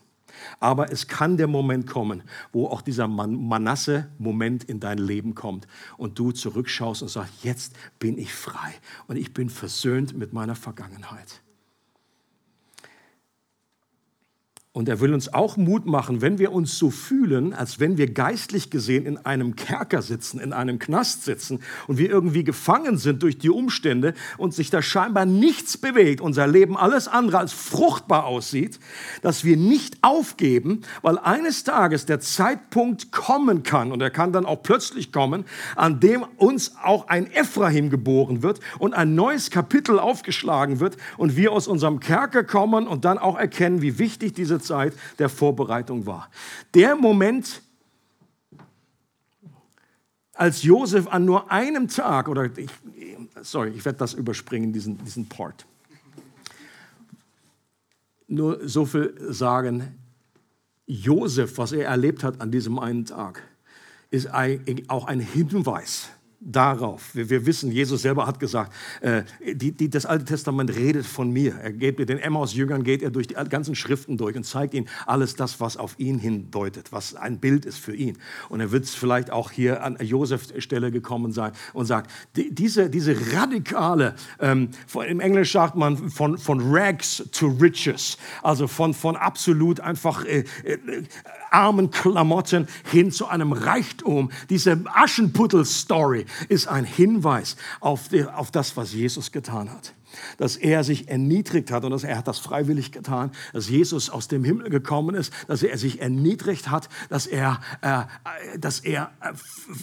Aber 0.61 0.93
es 0.93 1.07
kann 1.07 1.37
der 1.37 1.47
Moment 1.47 1.87
kommen, 1.87 2.23
wo 2.53 2.67
auch 2.67 2.83
dieser 2.83 3.09
Manasse-Moment 3.09 4.65
in 4.65 4.81
dein 4.81 4.99
Leben 4.99 5.35
kommt 5.35 5.67
und 5.97 6.19
du 6.19 6.33
zurückschaust 6.33 7.03
und 7.03 7.09
sagst, 7.09 7.43
jetzt 7.43 7.75
bin 7.99 8.19
ich 8.19 8.35
frei 8.35 8.75
und 9.07 9.17
ich 9.17 9.33
bin 9.33 9.49
versöhnt 9.49 10.17
mit 10.17 10.33
meiner 10.33 10.55
Vergangenheit. 10.55 11.43
Und 14.77 14.91
er 14.91 15.01
will 15.01 15.15
uns 15.15 15.33
auch 15.33 15.57
Mut 15.57 15.87
machen, 15.87 16.21
wenn 16.21 16.39
wir 16.39 16.53
uns 16.53 16.77
so 16.77 16.91
fühlen, 16.91 17.55
als 17.55 17.81
wenn 17.81 17.97
wir 17.97 18.13
geistlich 18.13 18.69
gesehen 18.69 19.07
in 19.07 19.17
einem 19.17 19.57
Kerker 19.57 20.03
sitzen, 20.03 20.39
in 20.39 20.53
einem 20.53 20.79
Knast 20.79 21.25
sitzen 21.25 21.61
und 21.87 21.97
wir 21.97 22.11
irgendwie 22.11 22.45
gefangen 22.45 22.99
sind 22.99 23.23
durch 23.23 23.39
die 23.39 23.49
Umstände 23.49 24.13
und 24.37 24.53
sich 24.53 24.69
da 24.69 24.83
scheinbar 24.83 25.25
nichts 25.25 25.79
bewegt, 25.79 26.21
unser 26.21 26.47
Leben 26.47 26.77
alles 26.77 27.09
andere 27.09 27.39
als 27.39 27.55
fruchtbar 27.55 28.27
aussieht, 28.27 28.79
dass 29.23 29.45
wir 29.45 29.57
nicht 29.57 29.97
aufgeben, 30.03 30.83
weil 31.01 31.17
eines 31.21 31.65
Tages 31.65 32.05
der 32.05 32.21
Zeitpunkt 32.21 33.13
kommen 33.13 33.63
kann 33.63 33.93
und 33.93 34.03
er 34.03 34.11
kann 34.11 34.35
dann 34.35 34.45
auch 34.45 34.63
plötzlich 34.63 35.11
kommen, 35.11 35.47
an 35.75 36.01
dem 36.01 36.23
uns 36.37 36.75
auch 36.83 37.09
ein 37.09 37.33
Ephraim 37.33 37.89
geboren 37.89 38.43
wird 38.43 38.61
und 38.79 38.93
ein 38.93 39.15
neues 39.15 39.51
Kapitel 39.51 39.99
aufgeschlagen 39.99 40.81
wird 40.81 40.99
und 41.17 41.35
wir 41.35 41.53
aus 41.53 41.67
unserem 41.67 41.99
Kerker 41.99 42.45
kommen 42.45 42.87
und 42.87 43.07
dann 43.07 43.17
auch 43.17 43.39
erkennen, 43.39 43.81
wie 43.81 43.99
wichtig 43.99 44.35
diese 44.35 44.66
Zeit 44.67 44.95
der 45.19 45.29
Vorbereitung 45.29 46.07
war. 46.07 46.31
Der 46.75 46.97
Moment, 46.97 47.63
als 50.33 50.63
Josef 50.63 51.07
an 51.09 51.25
nur 51.25 51.51
einem 51.51 51.89
Tag, 51.89 52.29
oder 52.29 52.45
ich, 52.57 52.71
sorry, 53.43 53.71
ich 53.71 53.85
werde 53.85 53.99
das 53.99 54.15
überspringen, 54.15 54.73
diesen, 54.73 55.03
diesen 55.05 55.29
Part. 55.29 55.67
Nur 58.29 58.69
so 58.69 58.85
viel 58.85 59.15
sagen, 59.33 59.99
Josef, 60.87 61.59
was 61.59 61.73
er 61.73 61.87
erlebt 61.87 62.23
hat 62.23 62.41
an 62.41 62.51
diesem 62.51 62.79
einen 62.79 63.05
Tag, 63.05 63.43
ist 64.11 64.29
auch 64.33 65.07
ein 65.07 65.21
Hinweis 65.21 66.11
darauf. 66.41 67.15
Wir, 67.15 67.31
wir, 67.31 67.47
wissen, 67.47 67.73
Jesus 67.73 68.03
selber 68.03 68.27
hat 68.27 68.39
gesagt, 68.41 68.73
äh, 69.01 69.23
die, 69.41 69.73
die, 69.73 69.89
das 69.89 70.07
Alte 70.07 70.25
Testament 70.25 70.75
redet 70.75 71.07
von 71.07 71.31
mir. 71.31 71.55
Er 71.57 71.73
geht 71.73 71.99
mit 71.99 72.09
den 72.09 72.19
Emmaus-Jüngern, 72.19 72.85
geht 72.85 73.03
er 73.03 73.11
durch 73.11 73.27
die 73.27 73.35
ganzen 73.35 73.75
Schriften 73.75 74.17
durch 74.19 74.37
und 74.37 74.45
zeigt 74.45 74.75
ihnen 74.75 74.89
alles 75.07 75.35
das, 75.37 75.61
was 75.61 75.77
auf 75.77 75.99
ihn 75.99 76.19
hindeutet, 76.19 76.93
was 76.93 77.15
ein 77.15 77.39
Bild 77.39 77.65
ist 77.65 77.79
für 77.79 77.95
ihn. 77.95 78.19
Und 78.49 78.61
er 78.61 78.71
wird 78.71 78.87
vielleicht 78.87 79.31
auch 79.31 79.51
hier 79.51 79.83
an 79.83 79.97
Josef 80.01 80.49
Stelle 80.59 80.91
gekommen 80.91 81.33
sein 81.33 81.53
und 81.73 81.87
sagt, 81.87 82.11
die, 82.37 82.55
diese, 82.55 82.91
diese 82.91 83.17
radikale, 83.35 84.15
ähm, 84.39 84.71
im 85.09 85.21
Englisch 85.21 85.53
sagt 85.53 85.77
man 85.77 86.11
von, 86.11 86.39
von 86.39 86.61
rags 86.63 87.25
to 87.33 87.49
riches, 87.49 88.19
also 88.43 88.67
von, 88.67 88.95
von 88.95 89.17
absolut 89.17 89.81
einfach 89.81 90.25
äh, 90.25 90.45
äh, 90.65 90.79
armen 91.51 91.91
Klamotten 91.91 92.69
hin 92.91 93.11
zu 93.11 93.27
einem 93.27 93.53
Reichtum. 93.53 94.31
Diese 94.51 94.83
Aschenputtel-Story 94.93 96.26
ist 96.49 96.69
ein 96.69 96.85
Hinweis 96.85 97.57
auf, 97.81 98.09
auf 98.35 98.51
das, 98.51 98.77
was 98.77 98.93
Jesus 98.93 99.33
getan 99.33 99.71
hat. 99.71 99.95
Dass 100.39 100.57
er 100.57 100.85
sich 100.85 101.09
erniedrigt 101.09 101.71
hat 101.71 101.85
und 101.85 101.91
dass 101.91 102.05
er 102.05 102.19
hat 102.19 102.29
das 102.29 102.39
freiwillig 102.39 102.93
getan, 102.93 103.31
dass 103.53 103.69
Jesus 103.69 104.11
aus 104.11 104.29
dem 104.29 104.45
Himmel 104.45 104.71
gekommen 104.71 105.15
ist, 105.15 105.33
dass 105.49 105.63
er 105.63 105.77
sich 105.79 106.01
erniedrigt 106.01 106.71
hat, 106.71 106.89
dass 107.09 107.27
er, 107.27 107.61
äh, 107.81 108.59
dass 108.59 108.81
er 108.81 109.11
äh, 109.21 109.33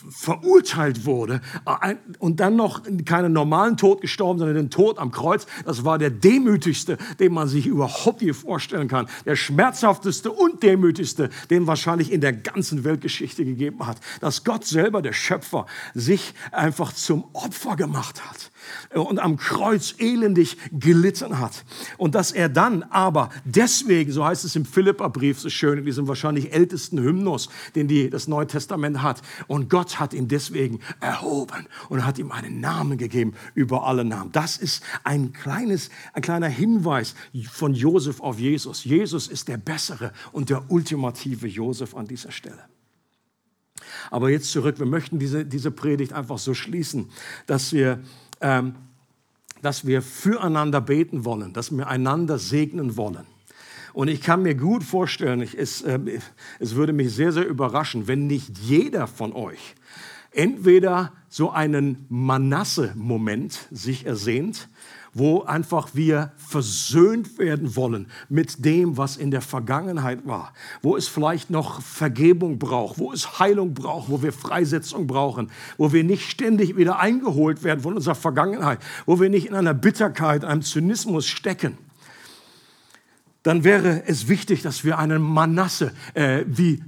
verurteilt 0.10 1.06
wurde 1.06 1.42
äh, 1.66 1.96
und 2.20 2.40
dann 2.40 2.56
noch 2.56 2.82
keinen 3.06 3.34
normalen 3.34 3.78
Tod 3.78 4.02
gestorben, 4.02 4.40
sondern 4.40 4.56
den 4.56 4.70
Tod 4.70 5.00
am 5.00 5.12
Kreuz. 5.12 5.46
Das 5.66 5.86
war 5.86 5.98
der 5.98 6.10
demütigste, 6.10 6.98
den 7.20 7.34
man 7.34 7.48
sich 7.48 7.68
überhaupt 7.68 8.22
je 8.22 8.34
vorstellen 8.34 8.88
kann. 8.88 9.08
Der 9.26 9.36
schmerzhafteste 9.36 10.32
und 10.32 10.64
demütigste, 10.64 11.30
den 11.50 11.68
wahrscheinlich 11.68 12.12
in 12.12 12.22
der 12.22 12.34
ganzen 12.34 12.84
Weltgeschichte 12.84 13.46
gegeben 13.46 13.86
hat. 13.86 13.98
Dass 14.22 14.44
Gott 14.44 14.66
selber, 14.66 15.02
der 15.02 15.14
Schöpfer, 15.14 15.66
sich 15.94 16.34
einfach 16.52 16.94
zum 16.94 17.26
Opfer 17.34 17.76
gemacht 17.76 18.24
hat 18.28 18.53
und 18.94 19.20
am 19.20 19.38
Kreuz 19.38 19.96
elendig 19.98 20.58
gelitten 20.72 21.40
hat. 21.40 21.66
Und 21.98 22.16
dass 22.16 22.32
er 22.32 22.50
dann 22.50 22.84
aber 22.84 23.30
deswegen, 23.46 24.12
so 24.12 24.26
heißt 24.26 24.46
es 24.46 24.56
im 24.56 24.66
Philipperbrief 24.66 25.40
so 25.40 25.50
schön, 25.50 25.80
in 25.80 25.86
diesem 25.86 26.08
wahrscheinlich 26.08 26.54
ältesten 26.54 27.00
Hymnus, 27.00 27.50
den 27.76 27.88
die, 27.88 28.10
das 28.10 28.28
Neue 28.28 28.48
Testament 28.48 29.02
hat, 29.02 29.22
und 29.48 29.70
Gott 29.70 30.00
hat 30.00 30.14
ihn 30.14 30.28
deswegen 30.28 30.80
erhoben 31.00 31.68
und 31.90 32.06
hat 32.06 32.18
ihm 32.18 32.32
einen 32.32 32.60
Namen 32.60 32.98
gegeben 32.98 33.34
über 33.56 33.86
alle 33.86 34.06
Namen. 34.06 34.32
Das 34.32 34.58
ist 34.58 34.84
ein, 35.04 35.34
kleines, 35.34 35.90
ein 36.14 36.22
kleiner 36.22 36.48
Hinweis 36.48 37.16
von 37.52 37.74
Josef 37.74 38.20
auf 38.20 38.40
Jesus. 38.40 38.84
Jesus 38.84 39.28
ist 39.28 39.48
der 39.48 39.58
bessere 39.58 40.12
und 40.32 40.50
der 40.50 40.70
ultimative 40.72 41.48
Josef 41.48 41.96
an 41.96 42.08
dieser 42.08 42.32
Stelle. 42.32 42.60
Aber 44.12 44.30
jetzt 44.30 44.52
zurück, 44.52 44.80
wir 44.80 44.86
möchten 44.86 45.20
diese, 45.20 45.46
diese 45.46 45.72
Predigt 45.72 46.14
einfach 46.14 46.38
so 46.38 46.54
schließen, 46.54 47.10
dass 47.48 47.74
wir 47.74 48.00
ähm, 48.44 48.76
dass 49.64 49.88
wir 49.88 50.02
füreinander 50.02 50.82
beten 50.82 51.26
wollen, 51.26 51.54
dass 51.54 51.76
wir 51.76 51.88
einander 51.88 52.38
segnen 52.38 52.98
wollen. 52.98 53.26
Und 53.94 54.10
ich 54.10 54.22
kann 54.22 54.42
mir 54.42 54.56
gut 54.56 54.84
vorstellen, 54.84 55.42
ich, 55.42 55.58
es, 55.58 55.82
äh, 55.82 56.00
es 56.60 56.76
würde 56.76 56.94
mich 56.94 57.14
sehr, 57.14 57.32
sehr 57.32 57.48
überraschen, 57.48 58.08
wenn 58.08 58.28
nicht 58.28 58.58
jeder 58.60 59.08
von 59.08 59.34
euch 59.34 59.76
entweder 60.34 61.12
so 61.30 61.50
einen 61.52 62.06
Manasse-Moment 62.10 63.68
sich 63.72 64.06
ersehnt, 64.06 64.68
wo 65.14 65.44
einfach 65.44 65.90
wir 65.94 66.32
versöhnt 66.38 67.38
werden 67.38 67.76
wollen 67.76 68.08
mit 68.30 68.66
dem, 68.66 68.98
was 68.98 69.18
in 69.18 69.32
der 69.32 69.42
Vergangenheit 69.42 70.26
war, 70.26 70.54
wo 70.82 70.98
es 70.98 71.08
vielleicht 71.08 71.50
noch 71.50 71.82
Vergebung 71.82 72.58
braucht, 72.58 72.98
wo 72.98 73.12
es 73.12 73.40
Heilung 73.40 73.74
braucht, 73.74 74.10
wo 74.10 74.24
wir 74.24 74.34
Freisetzung 74.34 75.06
brauchen, 75.06 75.52
wo 75.78 75.94
wir 75.94 76.04
nicht 76.04 76.30
ständig 76.30 76.76
wieder 76.78 77.00
eingeholt 77.00 77.64
werden 77.64 77.82
von 77.82 77.94
unserer 77.96 78.16
Vergangenheit, 78.16 78.80
wo 79.06 79.20
wir 79.20 79.30
nicht 79.30 79.46
in 79.46 79.56
einer 79.56 79.76
Bitterkeit, 79.76 80.44
einem 80.44 80.64
Zynismus 80.64 81.28
stecken 81.28 81.78
dann 83.44 83.66
wäre 83.66 84.04
es 84.08 84.30
wichtig, 84.30 84.62
dass 84.62 84.86
wir 84.86 84.98
einen 84.98 85.22
Manasse, 85.22 85.92
äh, 86.14 86.46
wie 86.48 86.82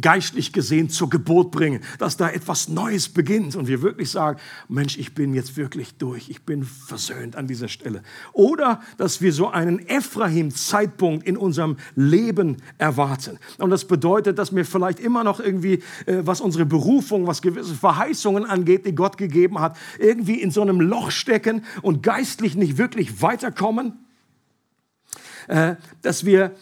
geistlich 0.00 0.52
gesehen, 0.52 0.88
zur 0.88 1.10
Geburt 1.10 1.50
bringen, 1.50 1.80
dass 1.98 2.16
da 2.16 2.30
etwas 2.30 2.68
Neues 2.68 3.10
beginnt 3.10 3.54
und 3.56 3.68
wir 3.68 3.82
wirklich 3.82 4.10
sagen, 4.10 4.40
Mensch, 4.68 4.96
ich 4.96 5.14
bin 5.14 5.34
jetzt 5.34 5.56
wirklich 5.58 5.94
durch, 5.94 6.30
ich 6.30 6.42
bin 6.42 6.64
versöhnt 6.64 7.36
an 7.36 7.46
dieser 7.46 7.68
Stelle. 7.68 8.02
Oder 8.32 8.80
dass 8.96 9.20
wir 9.20 9.32
so 9.32 9.50
einen 9.50 9.86
Ephraim-Zeitpunkt 9.86 11.26
in 11.26 11.36
unserem 11.36 11.76
Leben 11.94 12.56
erwarten. 12.78 13.38
Und 13.58 13.70
das 13.70 13.84
bedeutet, 13.84 14.38
dass 14.38 14.54
wir 14.54 14.64
vielleicht 14.64 15.00
immer 15.00 15.24
noch 15.24 15.40
irgendwie, 15.40 15.82
äh, 16.06 16.22
was 16.22 16.40
unsere 16.40 16.64
Berufung, 16.64 17.26
was 17.26 17.42
gewisse 17.42 17.74
Verheißungen 17.74 18.46
angeht, 18.46 18.86
die 18.86 18.94
Gott 18.94 19.18
gegeben 19.18 19.60
hat, 19.60 19.76
irgendwie 19.98 20.40
in 20.40 20.50
so 20.50 20.62
einem 20.62 20.80
Loch 20.80 21.10
stecken 21.10 21.64
und 21.82 22.02
geistlich 22.02 22.56
nicht 22.56 22.78
wirklich 22.78 23.20
weiterkommen 23.20 23.92
dass 26.02 26.24
wir 26.24 26.52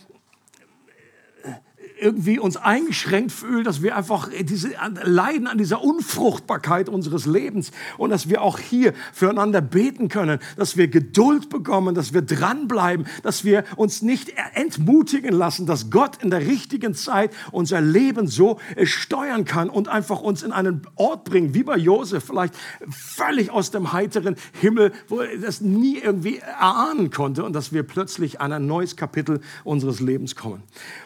irgendwie 1.99 2.39
uns 2.39 2.57
eingeschränkt 2.57 3.33
fühlen, 3.33 3.65
dass 3.65 3.83
wir 3.83 3.97
einfach 3.97 4.29
diese, 4.43 4.73
leiden 5.03 5.47
an 5.47 5.59
dieser 5.59 5.83
Unfruchtbarkeit 5.83 6.89
unseres 6.89 7.27
Lebens 7.27 7.71
und 7.97 8.11
dass 8.11 8.29
wir 8.29 8.43
auch 8.43 8.59
hier 8.59 8.93
füreinander 9.13 9.61
beten 9.61 10.09
können, 10.09 10.39
dass 10.57 10.77
wir 10.77 10.89
Geduld 10.89 11.49
bekommen, 11.49 11.95
dass 11.95 12.13
wir 12.13 12.23
dranbleiben, 12.23 13.07
dass 13.23 13.45
wir 13.45 13.65
uns 13.77 14.03
nicht 14.03 14.33
entmutigen 14.55 15.35
lassen, 15.35 15.67
dass 15.67 15.91
Gott 15.91 16.23
in 16.23 16.31
der 16.31 16.41
richtigen 16.41 16.95
Zeit 16.95 17.31
unser 17.51 17.81
Leben 17.81 18.27
so 18.29 18.59
äh, 18.77 18.87
steuern 18.87 19.45
kann 19.45 19.71
und 19.71 19.89
einfach 19.89 20.21
uns 20.21 20.43
in 20.43 20.53
einen 20.53 20.83
Ort 20.97 21.25
bringen, 21.25 21.55
wie 21.55 21.63
bei 21.63 21.77
Josef, 21.77 22.25
vielleicht 22.25 22.55
völlig 22.91 23.51
aus 23.51 23.71
dem 23.71 23.93
heiteren 23.93 24.37
Himmel, 24.61 24.93
wo 25.09 25.21
er 25.21 25.39
das 25.39 25.61
nie 25.61 25.99
irgendwie 25.99 26.39
erahnen 26.39 27.11
konnte 27.11 27.45
und 27.45 27.55
dass 27.55 27.73
wir 27.73 27.83
plötzlich 27.83 28.41
an 28.41 28.53
ein 28.53 28.67
neues 28.67 28.97
Kapitel 28.97 29.41
unseres 29.65 30.01
Lebens 30.01 30.37
kommen. 30.37 30.63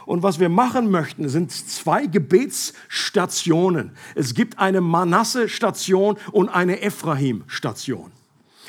Und 0.07 0.23
was 0.23 0.41
wir 0.41 0.49
machen 0.49 0.80
möchten, 0.89 1.29
sind 1.29 1.51
zwei 1.51 2.07
Gebetsstationen. 2.07 3.93
Es 4.15 4.35
gibt 4.35 4.59
eine 4.59 4.81
Manasse-Station 4.81 6.17
und 6.33 6.49
eine 6.49 6.81
Ephraim-Station. 6.81 8.13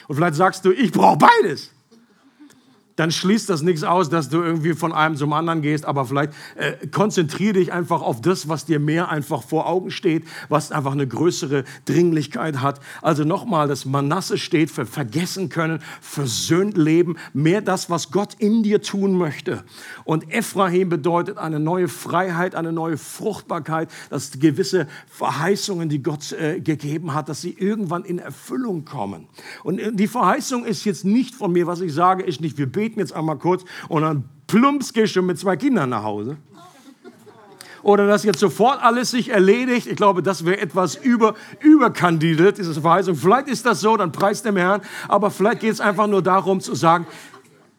Und 0.07 0.15
vielleicht 0.15 0.35
sagst 0.35 0.65
du, 0.65 0.71
ich 0.71 0.91
brauche 0.91 1.17
beides 1.17 1.71
dann 2.95 3.11
schließt 3.11 3.49
das 3.49 3.61
nichts 3.61 3.83
aus, 3.83 4.09
dass 4.09 4.29
du 4.29 4.41
irgendwie 4.41 4.73
von 4.73 4.93
einem 4.93 5.15
zum 5.15 5.33
anderen 5.33 5.61
gehst, 5.61 5.85
aber 5.85 6.05
vielleicht 6.05 6.33
äh, 6.55 6.87
konzentriere 6.87 7.53
dich 7.53 7.73
einfach 7.73 8.01
auf 8.01 8.21
das, 8.21 8.47
was 8.47 8.65
dir 8.65 8.79
mehr 8.79 9.09
einfach 9.09 9.43
vor 9.43 9.67
Augen 9.67 9.91
steht, 9.91 10.25
was 10.49 10.71
einfach 10.71 10.91
eine 10.91 11.07
größere 11.07 11.63
Dringlichkeit 11.85 12.61
hat. 12.61 12.79
Also 13.01 13.23
nochmal, 13.23 13.67
das 13.67 13.85
Manasse 13.85 14.37
steht 14.37 14.71
für 14.71 14.85
vergessen 14.85 15.49
können, 15.49 15.79
versöhnt 16.01 16.77
leben, 16.77 17.15
mehr 17.33 17.61
das, 17.61 17.89
was 17.89 18.11
Gott 18.11 18.35
in 18.39 18.63
dir 18.63 18.81
tun 18.81 19.17
möchte. 19.17 19.63
Und 20.03 20.31
Ephraim 20.31 20.89
bedeutet 20.89 21.37
eine 21.37 21.59
neue 21.59 21.87
Freiheit, 21.87 22.55
eine 22.55 22.71
neue 22.71 22.97
Fruchtbarkeit, 22.97 23.89
dass 24.09 24.31
gewisse 24.39 24.87
Verheißungen, 25.07 25.89
die 25.89 26.03
Gott 26.03 26.33
äh, 26.33 26.59
gegeben 26.59 27.13
hat, 27.13 27.29
dass 27.29 27.41
sie 27.41 27.55
irgendwann 27.57 28.03
in 28.03 28.19
Erfüllung 28.19 28.85
kommen. 28.85 29.27
Und 29.63 29.79
äh, 29.79 29.91
die 29.91 30.07
Verheißung 30.07 30.65
ist 30.65 30.85
jetzt 30.85 31.05
nicht 31.05 31.35
von 31.35 31.51
mir, 31.51 31.67
was 31.67 31.81
ich 31.81 31.93
sage, 31.93 32.23
ist 32.23 32.41
nicht, 32.41 32.57
wir 32.57 32.71
beten 32.71 32.80
beten 32.81 32.99
jetzt 32.99 33.13
einmal 33.13 33.37
kurz 33.37 33.63
und 33.89 34.01
dann 34.01 34.23
plumps 34.47 34.91
gehst 34.91 35.15
du 35.15 35.21
mit 35.21 35.37
zwei 35.37 35.55
Kindern 35.55 35.91
nach 35.91 36.01
Hause. 36.01 36.37
Oder 37.83 38.07
dass 38.07 38.23
jetzt 38.23 38.39
sofort 38.39 38.81
alles 38.81 39.11
sich 39.11 39.29
erledigt. 39.29 39.85
Ich 39.85 39.95
glaube, 39.95 40.23
das 40.23 40.45
wäre 40.45 40.59
etwas 40.59 40.95
über, 40.95 41.35
überkandidiert, 41.59 42.57
diese 42.57 42.79
Verheißung. 42.81 43.15
Vielleicht 43.15 43.47
ist 43.49 43.67
das 43.67 43.81
so, 43.81 43.97
dann 43.97 44.11
preist 44.11 44.45
dem 44.45 44.57
Herrn. 44.57 44.81
Aber 45.07 45.29
vielleicht 45.29 45.59
geht 45.59 45.73
es 45.73 45.79
einfach 45.79 46.07
nur 46.07 46.23
darum 46.23 46.59
zu 46.59 46.73
sagen, 46.73 47.05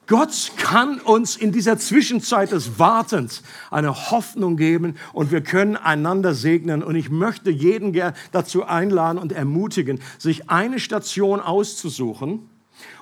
Gott 0.06 0.52
kann 0.56 1.00
uns 1.00 1.36
in 1.36 1.50
dieser 1.50 1.78
Zwischenzeit 1.78 2.52
des 2.52 2.78
Wartens 2.78 3.42
eine 3.70 4.10
Hoffnung 4.10 4.56
geben 4.56 4.96
und 5.12 5.32
wir 5.32 5.40
können 5.40 5.76
einander 5.76 6.34
segnen. 6.34 6.82
Und 6.82 6.94
ich 6.94 7.10
möchte 7.10 7.50
jeden 7.50 7.92
dazu 8.30 8.64
einladen 8.64 9.18
und 9.18 9.32
ermutigen, 9.32 10.00
sich 10.18 10.48
eine 10.48 10.78
Station 10.78 11.40
auszusuchen, 11.40 12.48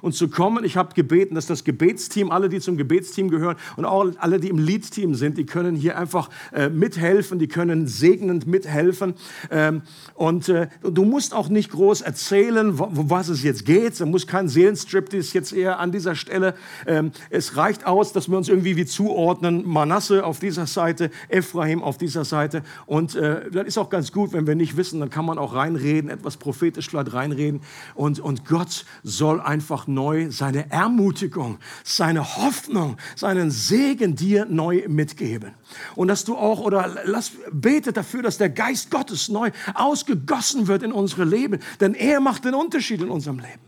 und 0.03 0.15
zu 0.15 0.29
kommen. 0.29 0.65
Ich 0.65 0.77
habe 0.77 0.95
gebeten, 0.95 1.35
dass 1.35 1.47
das 1.47 1.65
Gebetsteam, 1.65 2.31
alle, 2.31 2.49
die 2.49 2.61
zum 2.61 2.77
Gebetsteam 2.77 3.31
gehören 3.31 3.57
und 3.77 3.85
auch 3.85 4.07
alle, 4.19 4.41
die 4.41 4.49
im 4.49 4.59
Lead-Team 4.59 5.15
sind, 5.15 5.39
die 5.39 5.47
können 5.47 5.77
hier 5.77 5.99
einfach 5.99 6.31
äh, 6.53 6.69
mithelfen, 6.69 7.39
die 7.39 7.49
können 7.49 7.87
segnend 7.87 8.47
mithelfen. 8.47 9.15
Ähm, 9.51 9.83
und 10.15 10.49
äh, 10.49 10.69
du 10.83 11.05
musst 11.05 11.35
auch 11.35 11.49
nicht 11.49 11.71
groß 11.71 12.01
erzählen, 12.01 12.79
wo, 12.79 12.89
was 12.93 13.29
es 13.29 13.43
jetzt 13.43 13.65
geht. 13.65 14.01
Da 14.01 14.07
muss 14.07 14.27
kein 14.27 14.49
Seelenstrip, 14.49 15.11
das 15.11 15.21
ist 15.21 15.33
jetzt 15.33 15.53
eher 15.53 15.79
an 15.79 15.93
dieser 15.93 16.15
Stelle. 16.15 16.55
Ähm, 16.87 17.13
es 17.31 17.57
reicht 17.57 17.87
aus, 17.87 18.13
dass 18.13 18.29
wir 18.29 18.37
uns 18.37 18.49
irgendwie 18.49 18.77
wie 18.77 18.87
zuordnen. 18.87 19.67
Manasse 19.67 20.25
auf 20.25 20.41
dieser 20.41 20.67
Seite, 20.67 21.11
Ephraim 21.29 21.83
auf 21.83 21.99
dieser 21.99 22.25
Seite. 22.25 22.63
Und 22.87 23.15
äh, 23.15 23.51
das 23.51 23.67
ist 23.67 23.79
auch 23.79 23.91
ganz 23.91 24.13
gut, 24.13 24.33
wenn 24.33 24.47
wir 24.47 24.55
nicht 24.55 24.77
wissen, 24.77 25.01
dann 25.01 25.11
kann 25.11 25.25
man 25.25 25.39
auch 25.39 25.55
reinreden, 25.55 26.11
etwas 26.11 26.37
prophetisch 26.37 26.89
vielleicht 26.89 27.13
reinreden. 27.13 27.61
Und, 27.95 28.21
und 28.21 28.45
Gott 28.47 28.85
soll 29.03 29.41
einfach 29.41 29.70
neu 29.87 30.31
seine 30.31 30.71
Ermutigung, 30.71 31.59
seine 31.85 32.37
Hoffnung, 32.37 32.97
seinen 33.17 33.51
Segen 33.51 34.17
dir 34.17 34.47
neu 34.47 34.85
mitgeben. 34.89 35.53
Und 35.97 36.09
dass 36.09 36.25
du 36.25 36.37
auch, 36.37 36.61
oder 36.61 36.97
lass, 37.05 37.33
bete 37.53 37.93
dafür, 37.93 38.23
dass 38.23 38.39
der 38.39 38.51
Geist 38.51 38.91
Gottes 38.91 39.29
neu 39.29 39.51
ausgegossen 39.75 40.67
wird 40.67 40.83
in 40.83 40.93
unsere 40.93 41.25
Leben, 41.25 41.61
denn 41.81 41.95
er 41.95 42.21
macht 42.21 42.45
den 42.45 42.55
Unterschied 42.55 43.01
in 43.01 43.11
unserem 43.11 43.39
Leben. 43.39 43.61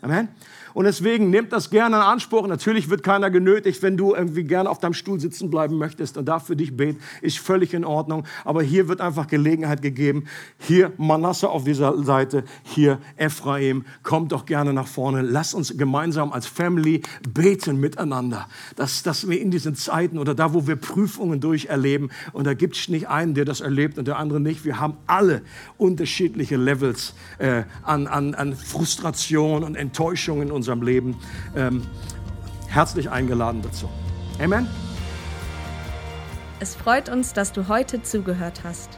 Amen. 0.00 0.28
Und 0.74 0.84
deswegen 0.84 1.30
nehmt 1.30 1.52
das 1.52 1.70
gerne 1.70 1.96
in 1.96 2.02
Anspruch. 2.02 2.46
Natürlich 2.46 2.90
wird 2.90 3.02
keiner 3.02 3.30
genötigt, 3.30 3.82
wenn 3.82 3.96
du 3.96 4.14
irgendwie 4.14 4.44
gerne 4.44 4.70
auf 4.70 4.78
deinem 4.78 4.94
Stuhl 4.94 5.20
sitzen 5.20 5.50
bleiben 5.50 5.76
möchtest 5.76 6.16
und 6.16 6.26
dafür 6.26 6.56
dich 6.56 6.76
beten, 6.76 7.00
ist 7.20 7.38
völlig 7.38 7.74
in 7.74 7.84
Ordnung. 7.84 8.24
Aber 8.44 8.62
hier 8.62 8.88
wird 8.88 9.00
einfach 9.00 9.26
Gelegenheit 9.26 9.82
gegeben. 9.82 10.24
Hier 10.58 10.92
Manasse 10.96 11.48
auf 11.48 11.64
dieser 11.64 12.02
Seite, 12.04 12.44
hier 12.62 12.98
Ephraim. 13.16 13.84
Kommt 14.02 14.32
doch 14.32 14.46
gerne 14.46 14.72
nach 14.72 14.86
vorne. 14.86 15.22
Lass 15.22 15.54
uns 15.54 15.76
gemeinsam 15.76 16.32
als 16.32 16.46
Family 16.46 17.02
beten 17.28 17.80
miteinander. 17.80 18.48
Dass, 18.76 19.02
dass 19.02 19.28
wir 19.28 19.40
in 19.40 19.50
diesen 19.50 19.74
Zeiten 19.74 20.18
oder 20.18 20.34
da, 20.34 20.54
wo 20.54 20.66
wir 20.66 20.76
Prüfungen 20.76 21.40
durcherleben, 21.40 22.10
und 22.32 22.46
da 22.46 22.54
gibt 22.54 22.76
es 22.76 22.88
nicht 22.88 23.08
einen, 23.08 23.34
der 23.34 23.44
das 23.44 23.60
erlebt 23.60 23.98
und 23.98 24.08
der 24.08 24.18
andere 24.18 24.40
nicht. 24.40 24.64
Wir 24.64 24.80
haben 24.80 24.96
alle 25.06 25.42
unterschiedliche 25.76 26.56
Levels 26.56 27.14
äh, 27.38 27.64
an, 27.82 28.06
an, 28.06 28.34
an 28.34 28.54
Frustration 28.54 29.64
und 29.64 29.74
Enttäuschung 29.74 30.42
in 30.42 30.50
unserem 30.62 30.82
Leben. 30.82 31.16
Ähm, 31.56 31.82
herzlich 32.68 33.10
eingeladen 33.10 33.62
dazu. 33.62 33.88
Amen. 34.40 34.68
Es 36.60 36.76
freut 36.76 37.08
uns, 37.08 37.32
dass 37.32 37.50
du 37.52 37.66
heute 37.66 38.04
zugehört 38.04 38.60
hast. 38.62 38.96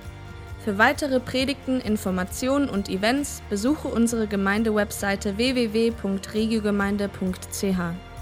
Für 0.62 0.76
weitere 0.76 1.18
Predigten, 1.18 1.80
Informationen 1.80 2.68
und 2.68 2.90
Events 2.90 3.42
besuche 3.48 3.88
unsere 3.88 4.26
Gemeindewebseite 4.26 5.38
www.regiogemeinde.ch. 5.38 8.13